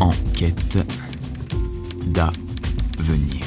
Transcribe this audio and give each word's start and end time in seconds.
Enquête 0.00 0.78
d'avenir. 2.06 3.44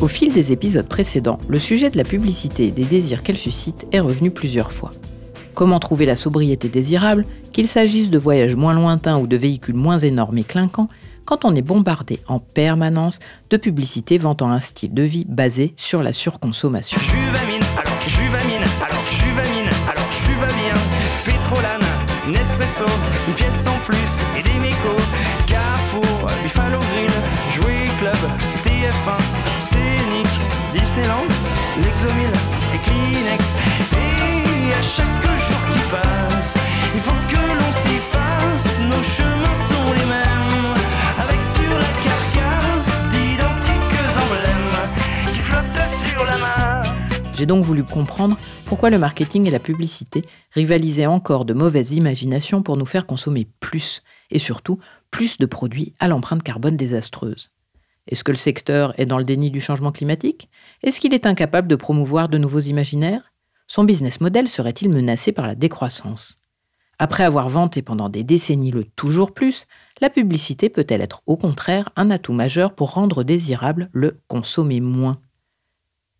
Au 0.00 0.08
fil 0.08 0.32
des 0.32 0.52
épisodes 0.52 0.86
précédents, 0.88 1.38
le 1.48 1.58
sujet 1.58 1.90
de 1.90 1.96
la 1.96 2.04
publicité 2.04 2.66
et 2.66 2.70
des 2.70 2.84
désirs 2.84 3.22
qu'elle 3.22 3.38
suscite 3.38 3.86
est 3.92 4.00
revenu 4.00 4.30
plusieurs 4.30 4.72
fois. 4.72 4.92
Comment 5.54 5.78
trouver 5.78 6.06
la 6.06 6.16
sobriété 6.16 6.68
désirable, 6.68 7.24
qu'il 7.52 7.68
s'agisse 7.68 8.10
de 8.10 8.18
voyages 8.18 8.56
moins 8.56 8.74
lointains 8.74 9.18
ou 9.18 9.26
de 9.26 9.36
véhicules 9.36 9.74
moins 9.74 9.98
énormes 9.98 10.38
et 10.38 10.44
clinquants, 10.44 10.88
quand 11.24 11.44
on 11.44 11.54
est 11.54 11.62
bombardé 11.62 12.20
en 12.28 12.38
permanence 12.38 13.18
de 13.50 13.56
publicités 13.56 14.18
vantant 14.18 14.50
un 14.50 14.60
style 14.60 14.92
de 14.92 15.02
vie 15.02 15.24
basé 15.28 15.74
sur 15.76 16.02
la 16.02 16.12
surconsommation. 16.12 17.00
Juvamine, 17.00 17.62
alors 17.78 18.00
Juvamine, 18.00 18.62
alors 18.80 19.03
Juvamine, 19.03 19.03
alors 20.42 20.48
Juvamine, 20.48 20.80
Pétrolane, 21.24 21.80
Nespresso, 22.28 22.84
une 23.28 23.34
pièce 23.34 23.66
en 23.66 23.78
plus 23.80 24.22
et 24.38 24.42
des 24.42 24.58
mécos, 24.58 24.96
Carrefour, 25.46 26.28
Buffalo 26.42 26.78
Grill, 26.78 27.10
Jouer 27.54 27.84
Club, 27.98 28.16
TF1, 28.64 29.18
Scénic, 29.58 30.26
Disneyland, 30.72 31.28
Lexomil 31.82 32.30
et 32.74 32.78
Kleenex. 32.78 33.54
Et 33.92 34.74
à 34.74 34.82
chaque 34.82 35.22
jour 35.22 35.60
qui 35.72 35.80
passe, 35.90 36.56
il 36.94 37.00
faut 37.00 37.20
que 37.28 37.36
l'on 37.36 37.72
s'y 37.82 37.98
fasse, 38.12 38.78
nos 38.80 39.02
chemins 39.02 39.54
sont 39.68 39.92
les 39.92 40.06
mêmes, 40.06 40.74
avec 41.18 41.40
sur 41.42 41.78
la 41.78 41.90
carcasse 42.02 42.92
d'identiques 43.10 44.00
emblèmes 44.16 45.32
qui 45.32 45.40
flottent 45.40 45.88
sur 46.08 46.24
la 46.24 46.36
mer. 46.38 46.94
J'ai 47.36 47.46
donc 47.46 47.64
voulu 47.64 47.84
comprendre 47.84 48.36
pourquoi 48.64 48.90
le 48.90 48.98
marketing 48.98 49.46
et 49.46 49.50
la 49.50 49.58
publicité 49.58 50.24
rivalisaient 50.52 51.06
encore 51.06 51.44
de 51.44 51.54
mauvaise 51.54 51.92
imagination 51.92 52.62
pour 52.62 52.76
nous 52.76 52.86
faire 52.86 53.06
consommer 53.06 53.46
plus, 53.60 54.02
et 54.30 54.38
surtout 54.38 54.78
plus 55.10 55.38
de 55.38 55.46
produits 55.46 55.94
à 56.00 56.08
l'empreinte 56.08 56.42
carbone 56.42 56.76
désastreuse? 56.76 57.50
Est-ce 58.08 58.24
que 58.24 58.32
le 58.32 58.38
secteur 58.38 58.98
est 58.98 59.06
dans 59.06 59.18
le 59.18 59.24
déni 59.24 59.50
du 59.50 59.60
changement 59.60 59.92
climatique? 59.92 60.48
Est-ce 60.82 61.00
qu'il 61.00 61.14
est 61.14 61.26
incapable 61.26 61.68
de 61.68 61.76
promouvoir 61.76 62.28
de 62.28 62.38
nouveaux 62.38 62.60
imaginaires? 62.60 63.32
Son 63.66 63.84
business 63.84 64.20
model 64.20 64.48
serait-il 64.48 64.90
menacé 64.90 65.32
par 65.32 65.46
la 65.46 65.54
décroissance? 65.54 66.36
Après 66.98 67.24
avoir 67.24 67.48
vanté 67.48 67.82
pendant 67.82 68.08
des 68.08 68.24
décennies 68.24 68.70
le 68.70 68.84
toujours 68.84 69.32
plus, 69.32 69.66
la 70.00 70.10
publicité 70.10 70.68
peut-elle 70.68 71.00
être 71.00 71.22
au 71.26 71.36
contraire 71.36 71.90
un 71.96 72.10
atout 72.10 72.32
majeur 72.32 72.74
pour 72.74 72.92
rendre 72.92 73.24
désirable 73.24 73.88
le 73.92 74.20
consommer 74.28 74.80
moins? 74.80 75.18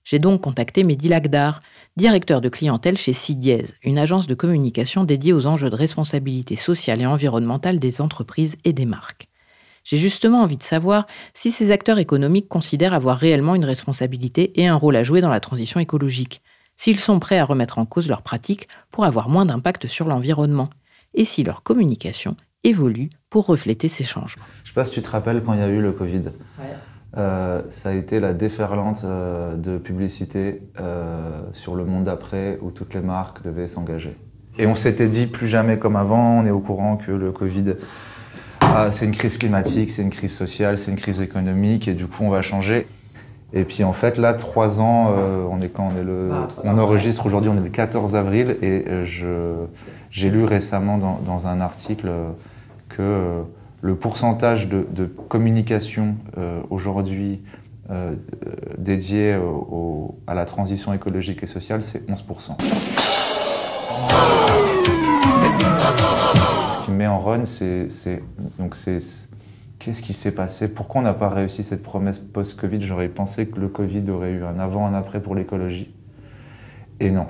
J'ai 0.05 0.19
donc 0.19 0.42
contacté 0.42 0.84
Mehdi 0.84 1.08
Lagdar, 1.08 1.62
directeur 1.97 2.42
de 2.42 2.50
clientèle 2.50 2.98
chez 2.98 3.14
Sidiez, 3.14 3.64
une 3.83 3.98
agence 3.98 4.27
de 4.27 4.34
communication 4.34 5.05
dédiée 5.05 5.33
aux 5.33 5.47
enjeux 5.47 5.70
de 5.70 5.77
responsabilité 5.77 6.56
sociale 6.56 7.00
et 7.00 7.06
environnementale 7.06 7.78
des 7.78 8.03
entreprises 8.03 8.56
et 8.65 8.75
des 8.75 8.84
marques. 8.84 9.28
J'ai 9.82 9.97
justement 9.97 10.42
envie 10.42 10.59
de 10.59 10.62
savoir 10.62 11.06
si 11.32 11.50
ces 11.53 11.70
acteurs 11.70 11.98
économiques 11.98 12.48
considèrent 12.48 12.92
avoir 12.92 13.16
réellement 13.16 13.54
une 13.54 13.65
responsabilité 13.65 14.60
et 14.60 14.66
un 14.66 14.76
rôle 14.76 14.97
à 14.97 15.04
jouer 15.04 15.22
dans 15.22 15.31
la 15.31 15.41
transition 15.41 15.81
écologique, 15.81 16.42
s'ils 16.76 17.00
sont 17.00 17.19
prêts 17.19 17.38
à 17.38 17.44
remettre 17.47 17.78
en 17.78 17.86
cause 17.86 18.09
leurs 18.09 18.22
pratiques 18.22 18.69
pour 18.91 19.06
avoir 19.06 19.31
moins 19.31 19.47
d'impact 19.47 19.86
sur 19.86 20.06
l'environnement, 20.06 20.69
et 21.15 21.25
si 21.25 21.44
leur 21.44 21.62
communication 21.62 22.36
évolue 22.62 23.09
pour 23.31 23.47
refléter 23.47 23.88
ces 23.88 24.04
changements. 24.04 24.44
Je 24.65 24.69
sais 24.69 24.75
pas 24.75 24.84
si 24.84 24.92
tu 24.92 25.03
te 25.03 25.09
rappelles 25.09 25.42
quand 25.42 25.54
il 25.54 25.60
y 25.60 25.62
a 25.62 25.69
eu 25.69 25.81
le 25.81 25.92
Covid. 25.92 26.22
Euh, 27.16 27.62
ça 27.70 27.91
a 27.91 27.92
été 27.92 28.19
la 28.19 28.32
déferlante 28.32 29.02
euh, 29.04 29.56
de 29.56 29.78
publicité 29.78 30.62
euh, 30.80 31.42
sur 31.52 31.76
le 31.76 31.84
monde 31.84 32.04
d'après 32.04 32.58
où 32.60 32.70
toutes 32.70 32.92
les 32.94 33.00
marques 33.00 33.44
devaient 33.44 33.69
s'engager. 33.69 34.16
Et 34.58 34.66
on 34.66 34.75
s'était 34.75 35.06
dit 35.06 35.26
plus 35.26 35.47
jamais 35.47 35.78
comme 35.78 35.97
avant, 35.97 36.41
on 36.41 36.47
est 36.47 36.50
au 36.50 36.60
courant 36.60 36.97
que 36.97 37.12
le 37.12 37.30
Covid, 37.30 37.74
ah, 38.60 38.88
c'est 38.91 39.04
une 39.04 39.12
crise 39.12 39.38
climatique, 39.38 39.92
c'est 39.92 40.03
une 40.03 40.10
crise 40.10 40.32
sociale, 40.32 40.78
c'est 40.78 40.91
une 40.91 40.97
crise 40.97 41.22
économique 41.22 41.86
et 41.86 41.94
du 41.94 42.06
coup 42.06 42.22
on 42.24 42.30
va 42.30 42.42
changer. 42.42 42.86
Et 43.53 43.62
puis 43.62 43.84
en 43.84 43.92
fait 43.92 44.19
là, 44.19 44.34
trois 44.34 44.80
ans, 44.80 45.12
on 45.50 45.60
est 45.60 45.69
quand 45.69 45.91
on 45.92 46.00
est 46.00 46.04
le, 46.04 46.30
Ah, 46.32 46.48
on 46.64 46.78
enregistre 46.78 47.26
aujourd'hui, 47.26 47.50
on 47.50 47.56
est 47.56 47.64
le 47.64 47.69
14 47.69 48.16
avril 48.16 48.56
et 48.62 48.84
je, 49.04 49.54
j'ai 50.10 50.30
lu 50.30 50.44
récemment 50.44 50.98
dans, 50.98 51.20
dans 51.24 51.47
un 51.47 51.60
article 51.60 52.10
que 52.88 53.42
le 53.84 53.95
pourcentage 53.97 54.67
de, 54.71 55.05
communication 55.28 56.17
euh, 56.39 56.62
aujourd'hui 56.71 57.43
euh, 57.91 58.15
dédié 58.78 59.39
à 60.27 60.33
la 60.33 60.47
transition 60.47 60.95
écologique 60.95 61.43
et 61.43 61.47
sociale, 61.47 61.84
c'est 61.84 62.09
11%. 62.09 62.56
Ce 66.71 66.84
qui 66.84 66.91
me 66.93 66.97
met 66.97 67.06
en 67.06 67.21
run, 67.21 67.45
c'est 67.45 68.22
donc 68.59 68.75
c'est 68.75 69.00
qu'est-ce 69.78 70.01
qui 70.01 70.15
s'est 70.15 70.34
passé? 70.34 70.72
Pourquoi 70.72 71.03
on 71.03 71.05
n'a 71.05 71.12
pas 71.12 71.28
réussi 71.28 71.62
cette 71.62 71.83
promesse 71.83 72.19
post-Covid? 72.19 72.81
J'aurais 72.81 73.11
pensé 73.11 73.49
que 73.49 73.61
le 73.61 73.69
Covid 73.69 74.11
aurait 74.11 74.33
eu 74.33 74.45
un 74.45 74.59
avant, 74.59 74.87
un 74.87 74.95
après 74.95 75.21
pour 75.21 75.34
l'écologie. 75.34 75.95
Et 77.01 77.11
non. 77.11 77.27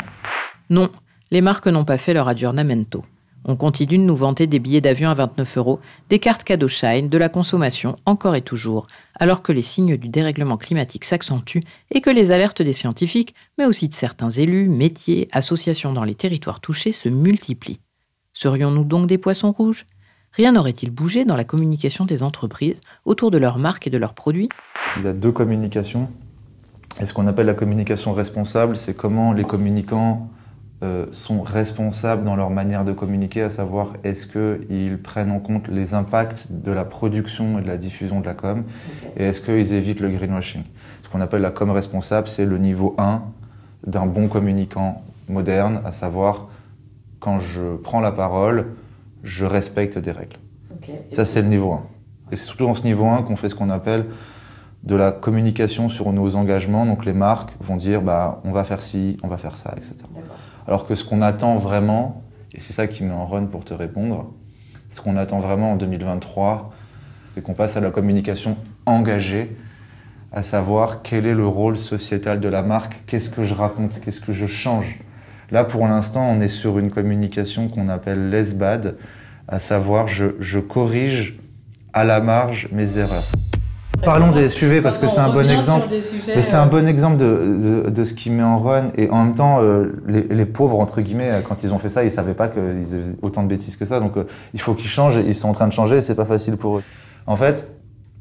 Non, 0.70 0.88
les 1.32 1.40
marques 1.40 1.66
n'ont 1.66 1.84
pas 1.84 1.98
fait 1.98 2.14
leur 2.14 2.28
aggiornamento. 2.28 3.04
On 3.46 3.56
continue 3.56 3.98
de 3.98 4.02
nous 4.02 4.16
vanter 4.16 4.46
des 4.46 4.58
billets 4.58 4.80
d'avion 4.80 5.10
à 5.10 5.14
29 5.14 5.58
euros, 5.58 5.80
des 6.08 6.18
cartes 6.18 6.44
cadeaux 6.44 6.68
Shine, 6.68 7.10
de 7.10 7.18
la 7.18 7.28
consommation, 7.28 7.96
encore 8.06 8.34
et 8.34 8.40
toujours, 8.40 8.86
alors 9.18 9.42
que 9.42 9.52
les 9.52 9.62
signes 9.62 9.98
du 9.98 10.08
dérèglement 10.08 10.56
climatique 10.56 11.04
s'accentuent 11.04 11.62
et 11.90 12.00
que 12.00 12.08
les 12.08 12.30
alertes 12.30 12.62
des 12.62 12.72
scientifiques, 12.72 13.34
mais 13.58 13.66
aussi 13.66 13.88
de 13.88 13.94
certains 13.94 14.30
élus, 14.30 14.68
métiers, 14.68 15.28
associations 15.32 15.92
dans 15.92 16.04
les 16.04 16.14
territoires 16.14 16.60
touchés 16.60 16.92
se 16.92 17.10
multiplient. 17.10 17.80
Serions-nous 18.32 18.84
donc 18.84 19.06
des 19.06 19.18
poissons 19.18 19.52
rouges? 19.52 19.86
Rien 20.32 20.52
n'aurait-il 20.52 20.90
bougé 20.90 21.24
dans 21.24 21.36
la 21.36 21.44
communication 21.44 22.06
des 22.06 22.22
entreprises 22.22 22.80
autour 23.04 23.30
de 23.30 23.38
leurs 23.38 23.58
marques 23.58 23.86
et 23.86 23.90
de 23.90 23.98
leurs 23.98 24.14
produits? 24.14 24.48
Il 24.96 25.04
y 25.04 25.06
a 25.06 25.12
deux 25.12 25.32
communications. 25.32 26.08
Et 27.00 27.06
ce 27.06 27.12
qu'on 27.12 27.26
appelle 27.26 27.46
la 27.46 27.54
communication 27.54 28.14
responsable, 28.14 28.76
c'est 28.76 28.96
comment 28.96 29.32
les 29.32 29.44
communicants 29.44 30.28
euh, 30.84 31.06
sont 31.12 31.40
responsables 31.40 32.24
dans 32.24 32.36
leur 32.36 32.50
manière 32.50 32.84
de 32.84 32.92
communiquer, 32.92 33.40
à 33.42 33.48
savoir 33.50 33.94
est-ce 34.04 34.26
qu'ils 34.26 34.98
prennent 34.98 35.30
en 35.30 35.40
compte 35.40 35.68
les 35.68 35.94
impacts 35.94 36.48
de 36.50 36.70
la 36.70 36.84
production 36.84 37.58
et 37.58 37.62
de 37.62 37.66
la 37.66 37.78
diffusion 37.78 38.20
de 38.20 38.26
la 38.26 38.34
com, 38.34 38.64
et 39.16 39.24
est-ce 39.24 39.40
qu'ils 39.40 39.72
évitent 39.72 40.00
le 40.00 40.10
greenwashing. 40.10 40.62
Ce 41.02 41.08
qu'on 41.08 41.22
appelle 41.22 41.40
la 41.40 41.50
com 41.50 41.70
responsable, 41.70 42.28
c'est 42.28 42.44
le 42.44 42.58
niveau 42.58 42.94
1 42.98 43.22
d'un 43.86 44.04
bon 44.04 44.28
communicant 44.28 45.02
moderne, 45.28 45.80
à 45.86 45.92
savoir 45.92 46.48
quand 47.18 47.40
je 47.40 47.76
prends 47.76 48.00
la 48.00 48.12
parole, 48.12 48.66
je 49.22 49.46
respecte 49.46 49.98
des 49.98 50.12
règles. 50.12 50.36
Ça, 51.10 51.24
c'est 51.24 51.40
le 51.40 51.48
niveau 51.48 51.72
1. 51.72 51.82
Et 52.30 52.36
c'est 52.36 52.44
surtout 52.44 52.66
dans 52.66 52.74
ce 52.74 52.84
niveau 52.84 53.06
1 53.06 53.22
qu'on 53.22 53.36
fait 53.36 53.48
ce 53.48 53.54
qu'on 53.54 53.70
appelle 53.70 54.04
de 54.82 54.94
la 54.94 55.12
communication 55.12 55.88
sur 55.88 56.12
nos 56.12 56.36
engagements. 56.36 56.84
Donc 56.84 57.06
les 57.06 57.14
marques 57.14 57.52
vont 57.60 57.76
dire, 57.76 58.02
bah, 58.02 58.42
on 58.44 58.52
va 58.52 58.64
faire 58.64 58.82
ci, 58.82 59.16
on 59.22 59.28
va 59.28 59.38
faire 59.38 59.56
ça, 59.56 59.72
etc. 59.78 59.94
Alors 60.66 60.86
que 60.86 60.94
ce 60.94 61.04
qu'on 61.04 61.22
attend 61.22 61.58
vraiment, 61.58 62.22
et 62.54 62.60
c'est 62.60 62.72
ça 62.72 62.86
qui 62.86 63.04
met 63.04 63.12
en 63.12 63.26
run 63.26 63.46
pour 63.46 63.64
te 63.64 63.74
répondre, 63.74 64.32
ce 64.88 65.00
qu'on 65.00 65.16
attend 65.16 65.40
vraiment 65.40 65.72
en 65.72 65.76
2023, 65.76 66.72
c'est 67.32 67.42
qu'on 67.42 67.54
passe 67.54 67.76
à 67.76 67.80
la 67.80 67.90
communication 67.90 68.56
engagée, 68.86 69.56
à 70.32 70.42
savoir 70.42 71.02
quel 71.02 71.26
est 71.26 71.34
le 71.34 71.46
rôle 71.46 71.78
sociétal 71.78 72.40
de 72.40 72.48
la 72.48 72.62
marque, 72.62 73.02
qu'est-ce 73.06 73.30
que 73.30 73.44
je 73.44 73.54
raconte, 73.54 74.00
qu'est-ce 74.00 74.20
que 74.20 74.32
je 74.32 74.46
change. 74.46 75.00
Là, 75.50 75.64
pour 75.64 75.86
l'instant, 75.86 76.28
on 76.28 76.40
est 76.40 76.48
sur 76.48 76.78
une 76.78 76.90
communication 76.90 77.68
qu'on 77.68 77.88
appelle 77.88 78.30
less 78.30 78.54
bad, 78.54 78.96
à 79.46 79.60
savoir 79.60 80.08
je 80.08 80.58
corrige 80.58 81.38
à 81.92 82.04
la 82.04 82.20
marge 82.20 82.68
mes 82.72 82.98
erreurs. 82.98 83.24
Parlons 84.04 84.30
des 84.32 84.48
SUV 84.48 84.80
parce 84.82 84.98
que 84.98 85.08
c'est 85.08 85.20
un 85.20 85.32
bon 85.32 85.48
exemple. 85.50 85.86
Mais 86.36 86.42
c'est 86.42 86.56
un 86.56 86.66
bon 86.66 86.86
exemple 86.86 87.16
de, 87.16 87.82
de, 87.86 87.90
de 87.90 88.04
ce 88.04 88.14
qui 88.14 88.30
met 88.30 88.42
en 88.42 88.58
run. 88.58 88.90
Et 88.96 89.08
en 89.10 89.24
même 89.24 89.34
temps, 89.34 89.58
euh, 89.62 89.92
les, 90.06 90.22
les 90.22 90.46
pauvres, 90.46 90.78
entre 90.80 91.00
guillemets, 91.00 91.30
euh, 91.30 91.40
quand 91.40 91.64
ils 91.64 91.72
ont 91.72 91.78
fait 91.78 91.88
ça, 91.88 92.04
ils 92.04 92.10
savaient 92.10 92.34
pas 92.34 92.48
qu'ils 92.48 92.62
faisaient 92.80 93.00
autant 93.22 93.42
de 93.42 93.48
bêtises 93.48 93.76
que 93.76 93.86
ça. 93.86 94.00
Donc 94.00 94.16
euh, 94.16 94.24
il 94.52 94.60
faut 94.60 94.74
qu'ils 94.74 94.88
changent. 94.90 95.16
Ils 95.26 95.34
sont 95.34 95.48
en 95.48 95.52
train 95.52 95.66
de 95.68 95.72
changer 95.72 95.96
et 95.98 96.02
c'est 96.02 96.14
pas 96.14 96.24
facile 96.24 96.56
pour 96.56 96.78
eux. 96.78 96.82
En 97.26 97.36
fait, 97.36 97.72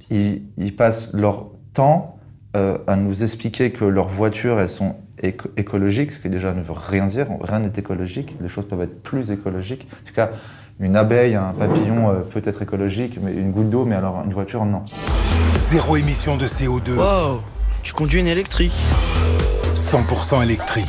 ils, 0.09 0.44
ils 0.57 0.75
passent 0.75 1.12
leur 1.13 1.47
temps 1.74 2.18
euh, 2.56 2.77
à 2.88 2.95
nous 2.95 3.24
expliquer 3.24 3.71
que 3.71 3.83
leurs 3.86 4.07
voitures, 4.07 4.59
elles 4.59 4.69
sont 4.69 4.95
éco- 5.21 5.50
écologiques, 5.57 6.13
ce 6.13 6.19
qui 6.19 6.29
déjà 6.29 6.53
ne 6.53 6.62
veut 6.62 6.74
rien 6.75 7.07
dire. 7.07 7.27
Rien 7.41 7.59
n'est 7.59 7.71
écologique. 7.77 8.36
Les 8.41 8.47
choses 8.47 8.68
peuvent 8.68 8.81
être 8.81 9.01
plus 9.01 9.31
écologiques. 9.31 9.88
En 10.03 10.07
tout 10.07 10.13
cas, 10.13 10.29
une 10.79 10.95
abeille, 10.95 11.36
un 11.36 11.53
papillon 11.57 12.09
euh, 12.09 12.13
peut 12.21 12.41
être 12.44 12.62
écologique, 12.62 13.19
mais 13.21 13.31
une 13.33 13.51
goutte 13.51 13.69
d'eau, 13.69 13.86
mais 13.86 13.95
alors 13.95 14.21
une 14.25 14.33
voiture, 14.33 14.65
non. 14.65 14.81
Zéro 15.57 15.97
émission 15.97 16.38
de 16.38 16.47
CO2, 16.47 16.91
Wow, 16.95 17.41
tu 17.81 17.94
conduis 17.94 18.19
une 18.19 18.27
électrique 18.27 18.74
100% 19.75 20.44
électrique. 20.44 20.85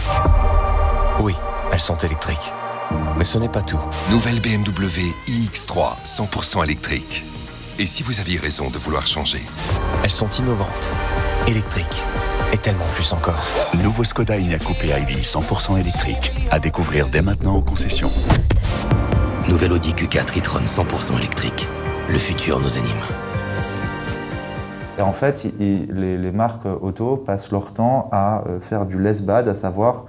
Oui, 1.21 1.35
elles 1.73 1.81
sont 1.81 1.97
électriques. 1.99 2.53
Mais 3.17 3.25
ce 3.25 3.39
n'est 3.39 3.49
pas 3.49 3.63
tout. 3.63 3.79
Nouvelle 4.11 4.41
BMW 4.41 5.13
iX3 5.29 5.97
100% 6.05 6.65
électrique. 6.65 7.25
Et 7.79 7.87
si 7.87 8.03
vous 8.03 8.21
aviez 8.21 8.39
raison 8.39 8.71
de 8.71 8.79
vouloir 8.79 9.07
changer 9.07 9.41
Elles 10.03 10.11
sont 10.11 10.29
innovantes, 10.29 10.91
électriques 11.47 12.03
et 12.53 12.59
tellement 12.59 12.87
plus 12.95 13.13
encore. 13.13 13.43
Nouveau 13.83 14.05
Skoda 14.05 14.37
Enyaq 14.37 14.63
Coupé 14.63 14.89
iV 14.89 15.21
100% 15.21 15.81
électrique. 15.81 16.33
À 16.51 16.59
découvrir 16.61 17.09
dès 17.09 17.23
maintenant 17.23 17.57
aux 17.57 17.63
concessions. 17.63 18.13
Nouvelle 19.49 19.73
Audi 19.73 19.93
Q4 19.93 20.39
e-tron 20.39 20.61
100% 20.61 21.19
électrique. 21.19 21.67
Le 22.09 22.19
futur 22.19 22.61
nous 22.61 22.79
anime. 22.79 23.03
Et 24.99 25.03
en 25.03 25.13
fait, 25.13 25.47
les, 25.59 26.33
marques 26.33 26.67
auto 26.67 27.17
passent 27.17 27.51
leur 27.51 27.73
temps 27.73 28.09
à 28.13 28.47
euh, 28.47 28.61
faire 28.61 28.87
du 28.87 28.99
less 28.99 29.23
bad, 29.23 29.49
à 29.49 29.55
savoir 29.55 30.07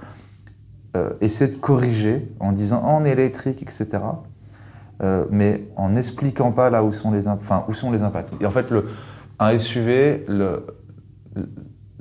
euh, 0.96 1.10
essayer 1.20 1.50
de 1.50 1.56
corriger 1.56 2.28
en 2.38 2.52
disant 2.52 3.04
est 3.04 3.10
électrique, 3.10 3.62
etc. 3.62 3.88
Euh, 5.02 5.26
mais 5.30 5.64
en 5.76 5.90
n'expliquant 5.90 6.52
pas 6.52 6.70
là 6.70 6.84
où 6.84 6.92
sont 6.92 7.10
les, 7.10 7.26
enfin, 7.26 7.64
où 7.68 7.74
sont 7.74 7.90
les 7.90 8.02
impacts. 8.02 8.40
Et 8.40 8.46
en 8.46 8.50
fait, 8.50 8.66
un 9.40 9.58
SUV, 9.58 10.24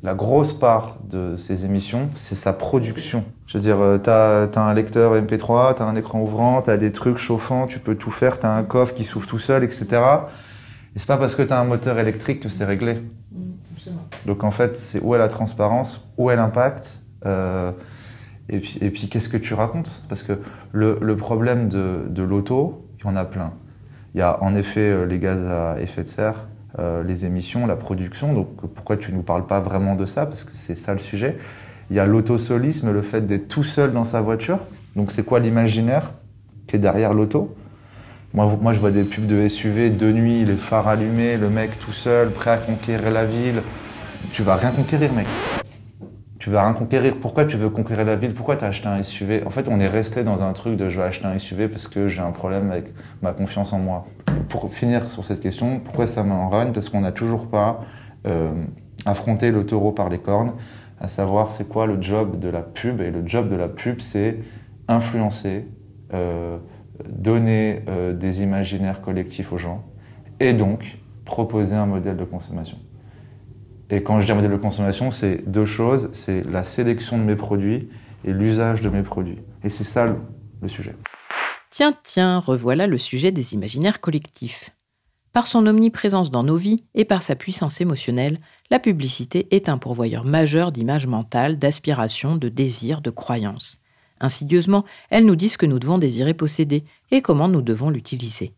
la 0.03 0.13
grosse 0.13 0.53
part 0.53 0.97
de 1.09 1.37
ses 1.37 1.65
émissions, 1.65 2.09
c'est 2.13 2.35
sa 2.35 2.53
production. 2.53 3.25
Je 3.47 3.57
veux 3.57 3.63
dire, 3.63 3.77
tu 4.03 4.09
as, 4.11 4.49
un 4.55 4.73
lecteur 4.75 5.15
MP3, 5.15 5.75
tu 5.75 5.81
as 5.81 5.85
un 5.85 5.95
écran 5.95 6.21
ouvrant, 6.21 6.61
tu 6.61 6.69
as 6.69 6.77
des 6.77 6.91
trucs 6.91 7.17
chauffants, 7.17 7.65
tu 7.65 7.79
peux 7.79 7.95
tout 7.95 8.11
faire, 8.11 8.39
tu 8.39 8.45
as 8.45 8.53
un 8.53 8.63
coffre 8.63 8.93
qui 8.93 9.03
s'ouvre 9.03 9.25
tout 9.25 9.39
seul, 9.39 9.63
etc. 9.63 10.01
Et 10.95 10.99
c'est 10.99 11.07
pas 11.07 11.17
parce 11.17 11.35
que 11.35 11.43
tu 11.43 11.51
as 11.51 11.59
un 11.59 11.65
moteur 11.65 11.99
électrique 11.99 12.39
que 12.39 12.49
c'est 12.49 12.65
réglé. 12.65 13.01
Donc 14.25 14.43
en 14.43 14.51
fait, 14.51 14.77
c'est 14.77 15.01
où 15.01 15.13
est 15.13 15.17
la 15.17 15.27
transparence, 15.27 16.11
où 16.17 16.31
est 16.31 16.35
l'impact, 16.35 17.01
euh, 17.25 17.71
et 18.47 18.59
puis, 18.59 18.77
et 18.81 18.89
puis 18.89 19.09
qu'est-ce 19.09 19.29
que 19.29 19.37
tu 19.37 19.53
racontes? 19.53 20.03
Parce 20.07 20.23
que 20.23 20.33
le, 20.71 20.97
le 21.01 21.17
problème 21.17 21.67
de, 21.67 22.05
de 22.07 22.23
l'auto, 22.23 22.87
il 22.99 23.05
y 23.05 23.09
en 23.09 23.15
a 23.15 23.25
plein. 23.25 23.51
Il 24.13 24.19
y 24.19 24.21
a 24.21 24.41
en 24.41 24.55
effet 24.55 24.89
euh, 24.89 25.05
les 25.05 25.19
gaz 25.19 25.43
à 25.43 25.81
effet 25.81 26.03
de 26.03 26.07
serre, 26.07 26.47
euh, 26.79 27.03
les 27.03 27.25
émissions, 27.25 27.67
la 27.67 27.75
production. 27.75 28.33
Donc 28.33 28.55
pourquoi 28.73 28.97
tu 28.97 29.11
nous 29.11 29.23
parles 29.23 29.45
pas 29.45 29.59
vraiment 29.59 29.95
de 29.95 30.05
ça? 30.05 30.25
Parce 30.25 30.43
que 30.43 30.51
c'est 30.55 30.77
ça 30.77 30.93
le 30.93 30.99
sujet. 30.99 31.37
Il 31.89 31.95
y 31.95 31.99
a 31.99 32.05
l'autosolisme, 32.05 32.91
le 32.93 33.01
fait 33.01 33.21
d'être 33.21 33.47
tout 33.47 33.63
seul 33.63 33.91
dans 33.91 34.05
sa 34.05 34.21
voiture. 34.21 34.59
Donc 34.95 35.11
c'est 35.11 35.23
quoi 35.23 35.39
l'imaginaire 35.39 36.13
qui 36.67 36.77
est 36.77 36.79
derrière 36.79 37.13
l'auto? 37.13 37.55
Moi, 38.35 38.57
moi, 38.61 38.73
je 38.73 38.79
vois 38.79 38.91
des 38.91 39.05
pubs 39.05 39.25
de 39.25 39.47
SUV 39.47 39.91
de 39.91 40.11
nuit, 40.11 40.43
les 40.43 40.57
phares 40.57 40.89
allumés, 40.89 41.37
le 41.37 41.49
mec 41.49 41.79
tout 41.79 41.93
seul, 41.93 42.29
prêt 42.29 42.51
à 42.51 42.57
conquérir 42.57 43.09
la 43.09 43.25
ville. 43.25 43.61
Tu 44.33 44.43
vas 44.43 44.55
rien 44.55 44.71
conquérir, 44.71 45.13
mec. 45.13 45.25
Tu 46.37 46.49
vas 46.49 46.63
rien 46.63 46.73
conquérir. 46.73 47.15
Pourquoi 47.21 47.45
tu 47.45 47.55
veux 47.55 47.69
conquérir 47.69 48.03
la 48.03 48.17
ville? 48.17 48.33
Pourquoi 48.33 48.57
tu 48.57 48.65
as 48.65 48.67
acheté 48.67 48.89
un 48.89 49.01
SUV 49.01 49.43
En 49.45 49.51
fait, 49.51 49.69
on 49.69 49.79
est 49.79 49.87
resté 49.87 50.25
dans 50.25 50.43
un 50.43 50.51
truc 50.51 50.75
de 50.75 50.89
je 50.89 50.97
vais 50.99 51.07
acheter 51.07 51.25
un 51.25 51.37
SUV 51.37 51.69
parce 51.69 51.87
que 51.87 52.09
j'ai 52.09 52.19
un 52.19 52.31
problème 52.31 52.71
avec 52.71 52.93
ma 53.21 53.31
confiance 53.31 53.71
en 53.71 53.79
moi. 53.79 54.05
Pour 54.49 54.69
finir 54.69 55.09
sur 55.09 55.23
cette 55.23 55.39
question, 55.39 55.79
pourquoi 55.79 56.05
ça 56.05 56.23
m'enragne 56.23 56.73
Parce 56.73 56.89
qu'on 56.89 57.01
n'a 57.01 57.13
toujours 57.13 57.47
pas 57.47 57.85
euh, 58.27 58.51
affronté 59.05 59.49
le 59.49 59.65
taureau 59.65 59.93
par 59.93 60.09
les 60.09 60.19
cornes, 60.19 60.51
à 60.99 61.07
savoir 61.07 61.51
c'est 61.51 61.69
quoi 61.69 61.87
le 61.87 62.01
job 62.01 62.37
de 62.37 62.49
la 62.49 62.63
pub. 62.63 62.99
Et 62.99 63.11
le 63.11 63.25
job 63.25 63.49
de 63.49 63.55
la 63.55 63.69
pub, 63.69 64.01
c'est 64.01 64.39
influencer, 64.89 65.67
euh, 66.13 66.57
donner 67.07 67.83
euh, 67.87 68.13
des 68.13 68.41
imaginaires 68.41 69.01
collectifs 69.01 69.51
aux 69.51 69.57
gens 69.57 69.83
et 70.39 70.53
donc 70.53 70.97
proposer 71.25 71.75
un 71.75 71.85
modèle 71.85 72.17
de 72.17 72.25
consommation. 72.25 72.77
Et 73.89 74.01
quand 74.01 74.19
je 74.19 74.25
dis 74.25 74.33
modèle 74.33 74.51
de 74.51 74.57
consommation, 74.57 75.11
c'est 75.11 75.49
deux 75.49 75.65
choses, 75.65 76.09
c'est 76.13 76.43
la 76.43 76.63
sélection 76.63 77.17
de 77.17 77.23
mes 77.23 77.35
produits 77.35 77.89
et 78.23 78.33
l'usage 78.33 78.81
de 78.81 78.89
mes 78.89 79.03
produits. 79.03 79.39
Et 79.63 79.69
c'est 79.69 79.83
ça 79.83 80.15
le 80.61 80.67
sujet. 80.67 80.95
Tiens, 81.69 81.93
tiens, 82.03 82.39
revoilà 82.39 82.87
le 82.87 82.97
sujet 82.97 83.31
des 83.31 83.53
imaginaires 83.53 84.01
collectifs. 84.01 84.71
Par 85.33 85.47
son 85.47 85.67
omniprésence 85.67 86.31
dans 86.31 86.43
nos 86.43 86.55
vies 86.55 86.85
et 86.93 87.03
par 87.03 87.21
sa 87.21 87.35
puissance 87.35 87.81
émotionnelle, 87.81 88.39
la 88.71 88.79
publicité 88.79 89.53
est 89.53 89.67
un 89.67 89.77
pourvoyeur 89.77 90.23
majeur 90.23 90.71
d'images 90.71 91.07
mentales, 91.07 91.59
d'aspirations, 91.59 92.37
de 92.37 92.47
désirs, 92.47 93.01
de 93.01 93.09
croyances. 93.09 93.83
Insidieusement, 94.21 94.85
elles 95.09 95.25
nous 95.25 95.35
disent 95.35 95.57
que 95.57 95.65
nous 95.65 95.79
devons 95.79 95.97
désirer 95.97 96.33
posséder 96.33 96.83
et 97.11 97.21
comment 97.21 97.47
nous 97.47 97.61
devons 97.61 97.89
l'utiliser. 97.89 98.53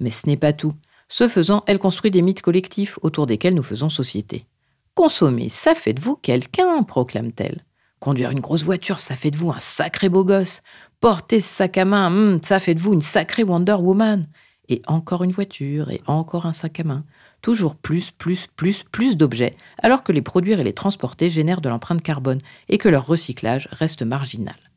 Mais 0.00 0.10
ce 0.10 0.26
n'est 0.26 0.36
pas 0.36 0.52
tout. 0.52 0.74
Ce 1.08 1.28
faisant, 1.28 1.62
elle 1.66 1.78
construit 1.78 2.10
des 2.10 2.22
mythes 2.22 2.42
collectifs 2.42 2.98
autour 3.02 3.26
desquels 3.26 3.54
nous 3.54 3.62
faisons 3.62 3.90
société. 3.90 4.46
Consommer, 4.94 5.48
ça 5.48 5.74
fait 5.74 5.92
de 5.92 6.00
vous 6.00 6.16
quelqu'un, 6.16 6.82
proclame-t-elle. 6.82 7.64
Conduire 8.00 8.30
une 8.30 8.40
grosse 8.40 8.64
voiture, 8.64 9.00
ça 9.00 9.14
fait 9.14 9.30
de 9.30 9.36
vous 9.36 9.50
un 9.50 9.60
sacré 9.60 10.08
beau 10.08 10.24
gosse. 10.24 10.62
Porter 11.00 11.40
ce 11.40 11.54
sac 11.54 11.78
à 11.78 11.84
main, 11.84 12.06
hum, 12.06 12.40
ça 12.42 12.60
fait 12.60 12.74
de 12.74 12.80
vous 12.80 12.94
une 12.94 13.02
sacrée 13.02 13.44
Wonder 13.44 13.74
Woman. 13.74 14.24
Et 14.68 14.80
encore 14.86 15.22
une 15.22 15.30
voiture, 15.32 15.90
et 15.90 16.00
encore 16.06 16.46
un 16.46 16.52
sac 16.52 16.80
à 16.80 16.84
main. 16.84 17.04
Toujours 17.42 17.76
plus, 17.76 18.10
plus, 18.10 18.48
plus, 18.56 18.84
plus 18.90 19.16
d'objets, 19.16 19.54
alors 19.78 20.02
que 20.02 20.12
les 20.12 20.22
produire 20.22 20.60
et 20.60 20.64
les 20.64 20.72
transporter 20.72 21.28
génèrent 21.28 21.60
de 21.60 21.68
l'empreinte 21.68 22.02
carbone 22.02 22.40
et 22.68 22.78
que 22.78 22.88
leur 22.88 23.06
recyclage 23.06 23.68
reste 23.72 24.02
marginal. 24.02 24.71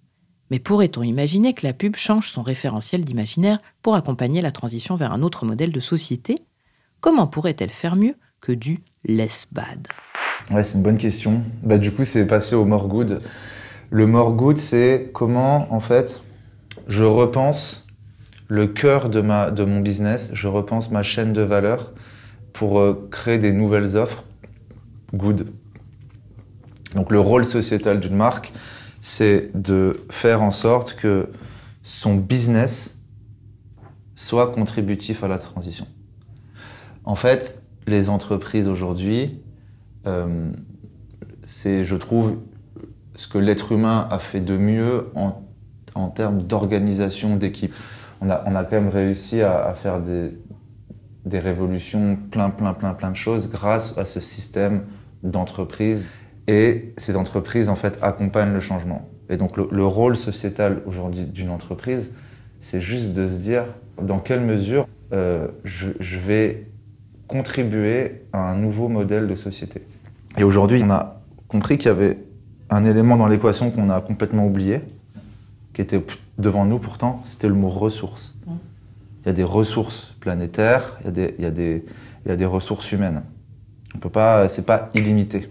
Mais 0.52 0.60
pourrait-on 0.60 1.02
imaginer 1.02 1.54
que 1.54 1.66
la 1.66 1.74
pub 1.74 1.96
change 1.96 2.30
son 2.30 2.44
référentiel 2.44 3.04
d'imaginaire 3.04 3.60
pour 3.82 3.96
accompagner 3.96 4.42
la 4.42 4.52
transition 4.52 4.96
vers 4.96 5.12
un 5.12 5.24
autre 5.24 5.46
modèle 5.46 5.72
de 5.72 5.80
société? 5.80 6.36
Comment 7.00 7.28
pourrait-elle 7.28 7.72
faire 7.72 7.96
mieux 7.96 8.16
que 8.42 8.52
du 8.52 8.82
less 9.04 9.48
bad? 9.52 9.88
C'est 10.50 10.76
une 10.76 10.84
bonne 10.84 10.98
question. 10.98 11.42
Bah, 11.64 11.78
du 11.78 11.92
coup, 11.92 12.04
c'est 12.04 12.28
passé 12.28 12.56
au 12.56 12.66
more 12.66 12.88
good. 12.88 13.22
Le 13.90 14.06
more 14.06 14.34
good, 14.34 14.58
c'est 14.58 15.10
comment, 15.14 15.72
en 15.74 15.80
fait, 15.80 16.24
je 16.88 17.04
repense 17.04 17.88
le 18.48 18.68
cœur 18.68 19.10
de, 19.10 19.22
ma, 19.22 19.50
mon 19.52 19.80
business, 19.80 20.32
je 20.34 20.48
repense 20.48 20.92
ma 20.92 21.02
chaîne 21.02 21.34
de 21.34 21.42
valeur 21.42 21.94
pour 22.54 22.80
euh, 22.80 23.08
créer 23.12 23.40
des 23.40 23.52
nouvelles 23.52 23.98
offres 23.98 24.24
good. 25.14 25.48
Donc, 26.94 27.12
le 27.12 27.20
rôle 27.20 27.46
sociétal 27.46 28.00
d'une 28.00 28.16
marque, 28.16 28.54
c'est 29.06 29.52
de 29.54 30.04
faire 30.10 30.42
en 30.42 30.50
sorte 30.50 30.96
que 30.96 31.30
son 31.84 32.16
business 32.16 33.04
soit 34.16 34.52
contributif 34.52 35.24
à 35.24 35.28
la 35.28 35.38
transition. 35.38 35.86
En 37.04 37.14
fait, 37.14 37.62
les 37.86 38.10
entreprises 38.10 38.68
aujourd'hui, 38.68 39.44
euh, 40.08 40.50
c'est, 41.46 41.86
je 41.86 41.96
trouve, 41.96 42.38
ce 43.16 43.28
que 43.28 43.38
l'être 43.38 43.74
humain 43.74 44.08
a 44.10 44.18
fait 44.18 44.42
de 44.42 44.58
mieux 44.58 45.12
en, 45.14 45.44
en 45.94 46.10
termes 46.10 46.42
d'organisation 46.42 47.36
d'équipe. 47.36 47.76
On 48.22 48.30
a, 48.32 48.64
quand 48.64 48.72
même 48.72 48.90
réussi 48.90 49.44
à, 49.44 49.66
à 49.66 49.76
faire 49.76 50.02
des, 50.02 50.32
des 51.26 51.38
révolutions, 51.38 52.18
plein, 52.32 52.50
plein, 52.50 52.74
plein, 52.74 52.96
plein 52.96 53.12
de 53.12 53.16
choses 53.16 53.52
grâce 53.52 54.00
à 54.00 54.08
ce 54.08 54.20
système 54.20 54.86
d'entreprise. 55.22 56.06
Et 56.48 56.94
ces 56.98 57.16
entreprises, 57.16 57.70
en 57.70 57.76
fait, 57.76 57.98
accompagnent 58.02 58.54
le 58.54 58.60
changement. 58.60 59.10
Et 59.30 59.38
donc, 59.38 59.58
le, 59.58 59.68
le 59.72 59.86
rôle 59.86 60.16
sociétal 60.16 60.82
aujourd'hui 60.86 61.24
d'une 61.24 61.50
entreprise, 61.50 62.14
c'est 62.62 62.82
juste 62.82 63.14
de 63.14 63.28
se 63.28 63.40
dire 63.40 63.66
dans 64.02 64.20
quelle 64.20 64.42
mesure 64.42 64.88
euh, 65.14 65.48
je, 65.64 65.88
je 66.00 66.20
vais 66.20 66.68
contribuer 67.28 68.24
à 68.34 68.52
un 68.52 68.56
nouveau 68.56 68.88
modèle 68.88 69.28
de 69.28 69.36
société. 69.36 69.82
Et 70.38 70.44
aujourd'hui, 70.44 70.82
on 70.84 70.90
a 70.92 71.22
compris 71.48 71.78
qu'il 71.78 71.88
y 71.88 71.92
avait 71.92 72.18
un 72.70 72.84
élément 72.84 73.18
dans 73.18 73.28
l'équation 73.28 73.72
qu'on 73.72 73.90
a 73.90 74.02
complètement 74.02 74.46
oublié, 74.46 74.82
qui 75.74 75.82
était 75.82 76.04
devant 76.38 76.66
nous 76.66 76.80
pourtant, 76.80 77.22
c'était 77.26 77.48
le 77.48 77.54
mot 77.54 77.70
ressources. 77.70 78.36
Il 78.48 79.28
y 79.28 79.30
a 79.30 79.34
des 79.34 79.44
ressources 79.44 80.16
planétaires, 80.20 80.98
il 81.02 81.06
y 81.06 81.08
a 81.08 81.12
des, 81.12 81.36
il 81.38 81.44
y 81.44 81.48
a 81.48 81.52
des, 81.52 81.86
il 82.26 82.30
y 82.30 82.32
a 82.32 82.36
des 82.36 82.46
ressources 82.46 82.92
humaines. 82.92 83.24
On 83.96 84.00
peut 84.00 84.10
pas, 84.10 84.50
c'est 84.50 84.66
pas 84.66 84.90
illimité. 84.94 85.50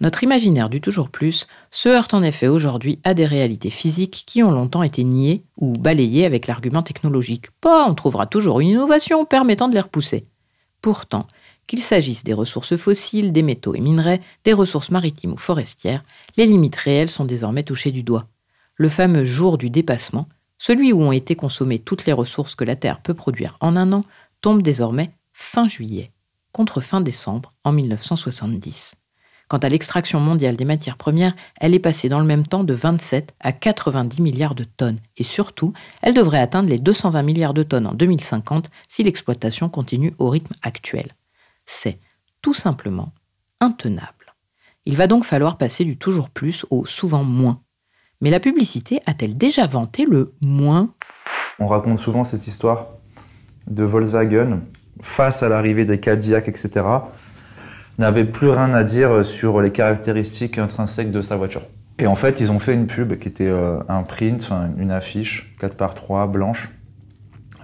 Notre 0.00 0.22
imaginaire 0.24 0.68
du 0.68 0.80
toujours 0.80 1.08
plus 1.08 1.46
se 1.70 1.88
heurte 1.88 2.12
en 2.12 2.22
effet 2.22 2.48
aujourd'hui 2.48 3.00
à 3.02 3.14
des 3.14 3.24
réalités 3.24 3.70
physiques 3.70 4.24
qui 4.26 4.42
ont 4.42 4.50
longtemps 4.50 4.82
été 4.82 5.04
niées 5.04 5.44
ou 5.56 5.72
balayées 5.72 6.26
avec 6.26 6.46
l'argument 6.46 6.82
technologique. 6.82 7.50
Pas, 7.60 7.88
on 7.88 7.94
trouvera 7.94 8.26
toujours 8.26 8.60
une 8.60 8.68
innovation 8.68 9.24
permettant 9.24 9.68
de 9.68 9.74
les 9.74 9.80
repousser. 9.80 10.26
Pourtant, 10.82 11.26
qu'il 11.66 11.80
s'agisse 11.80 12.24
des 12.24 12.34
ressources 12.34 12.76
fossiles, 12.76 13.32
des 13.32 13.42
métaux 13.42 13.74
et 13.74 13.80
minerais, 13.80 14.20
des 14.44 14.52
ressources 14.52 14.90
maritimes 14.90 15.32
ou 15.32 15.38
forestières, 15.38 16.04
les 16.36 16.46
limites 16.46 16.76
réelles 16.76 17.10
sont 17.10 17.24
désormais 17.24 17.62
touchées 17.62 17.90
du 17.90 18.02
doigt. 18.02 18.28
Le 18.76 18.90
fameux 18.90 19.24
jour 19.24 19.56
du 19.56 19.70
dépassement, 19.70 20.28
celui 20.58 20.92
où 20.92 21.02
ont 21.02 21.12
été 21.12 21.36
consommées 21.36 21.78
toutes 21.78 22.04
les 22.04 22.12
ressources 22.12 22.54
que 22.54 22.64
la 22.64 22.76
Terre 22.76 23.00
peut 23.00 23.14
produire 23.14 23.56
en 23.60 23.76
un 23.76 23.92
an, 23.92 24.02
tombe 24.42 24.62
désormais 24.62 25.12
fin 25.32 25.66
juillet, 25.66 26.12
contre 26.52 26.82
fin 26.82 27.00
décembre 27.00 27.52
en 27.64 27.72
1970. 27.72 28.94
Quant 29.48 29.58
à 29.58 29.68
l'extraction 29.68 30.18
mondiale 30.18 30.56
des 30.56 30.64
matières 30.64 30.96
premières, 30.96 31.36
elle 31.60 31.74
est 31.74 31.78
passée 31.78 32.08
dans 32.08 32.18
le 32.18 32.26
même 32.26 32.46
temps 32.46 32.64
de 32.64 32.74
27 32.74 33.34
à 33.38 33.52
90 33.52 34.20
milliards 34.20 34.56
de 34.56 34.64
tonnes. 34.64 34.98
Et 35.16 35.24
surtout, 35.24 35.72
elle 36.02 36.14
devrait 36.14 36.40
atteindre 36.40 36.68
les 36.68 36.78
220 36.78 37.22
milliards 37.22 37.54
de 37.54 37.62
tonnes 37.62 37.86
en 37.86 37.94
2050 37.94 38.70
si 38.88 39.04
l'exploitation 39.04 39.68
continue 39.68 40.14
au 40.18 40.30
rythme 40.30 40.54
actuel. 40.62 41.14
C'est 41.64 42.00
tout 42.42 42.54
simplement 42.54 43.12
intenable. 43.60 44.34
Il 44.84 44.96
va 44.96 45.06
donc 45.06 45.24
falloir 45.24 45.58
passer 45.58 45.84
du 45.84 45.96
toujours 45.96 46.30
plus 46.30 46.66
au 46.70 46.84
souvent 46.84 47.24
moins. 47.24 47.60
Mais 48.20 48.30
la 48.30 48.40
publicité 48.40 49.00
a-t-elle 49.06 49.36
déjà 49.36 49.66
vanté 49.66 50.06
le 50.06 50.34
moins? 50.40 50.92
On 51.60 51.68
raconte 51.68 52.00
souvent 52.00 52.24
cette 52.24 52.46
histoire 52.46 52.88
de 53.68 53.84
Volkswagen 53.84 54.62
face 55.00 55.42
à 55.42 55.48
l'arrivée 55.48 55.84
des 55.84 56.00
Cadillac, 56.00 56.48
etc., 56.48 56.84
n'avait 57.98 58.24
plus 58.24 58.50
rien 58.50 58.72
à 58.72 58.84
dire 58.84 59.24
sur 59.24 59.60
les 59.60 59.72
caractéristiques 59.72 60.58
intrinsèques 60.58 61.10
de 61.10 61.22
sa 61.22 61.36
voiture. 61.36 61.62
Et 61.98 62.06
en 62.06 62.14
fait, 62.14 62.40
ils 62.40 62.52
ont 62.52 62.58
fait 62.58 62.74
une 62.74 62.86
pub 62.86 63.18
qui 63.18 63.28
était 63.28 63.48
euh, 63.48 63.80
un 63.88 64.02
print, 64.02 64.50
une 64.78 64.90
affiche 64.90 65.54
4 65.60 65.76
par 65.76 65.94
3 65.94 66.26
blanche, 66.26 66.70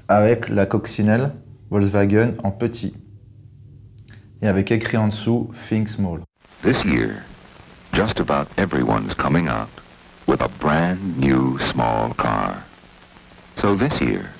avec 0.09 0.49
la 0.49 0.65
coccinelle 0.65 1.33
Volkswagen 1.71 2.35
en 2.43 2.51
petit. 2.51 2.95
Et 4.41 4.49
avec 4.49 4.73
écrit 4.73 4.97
en 4.97 5.09
dessous 5.09 5.51
Think 5.69 5.89
Small. 5.89 6.21
This 6.63 6.83
year, 6.85 7.25
just 7.93 8.21
about 8.21 8.49
everyone's 8.57 9.15
coming 9.15 9.49
out 9.49 9.69
with 10.27 10.41
a 10.41 10.49
brand 10.61 11.19
new 11.19 11.59
small 11.71 12.15
car. 12.17 12.57
So 13.61 13.77
this 13.77 14.01
year, 14.01 14.31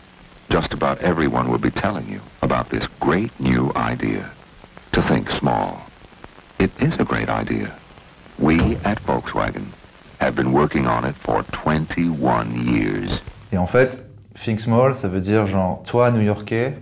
just 0.49 0.73
about 0.73 1.03
everyone 1.03 1.49
will 1.49 1.61
be 1.61 1.71
telling 1.71 2.09
you 2.09 2.21
about 2.41 2.71
this 2.71 2.89
great 2.99 3.31
new 3.39 3.73
idea 3.77 4.31
to 4.93 5.03
think 5.03 5.31
small. 5.31 5.79
It 6.59 6.71
is 6.81 6.95
a 7.01 7.05
great 7.05 7.29
idea. 7.29 7.71
We 8.39 8.77
at 8.85 9.03
Volkswagen 9.07 9.65
have 10.21 10.35
been 10.35 10.53
working 10.53 10.87
on 10.87 11.05
it 11.05 11.17
for 11.17 11.43
21 11.53 12.53
years. 12.67 13.23
Et 13.53 13.59
en 13.59 13.67
fait, 13.67 14.07
think 14.37 14.61
small, 14.61 14.95
ça 14.95 15.09
veut 15.09 15.21
dire 15.21 15.47
genre, 15.47 15.83
toi, 15.83 16.11
New-Yorkais, 16.11 16.79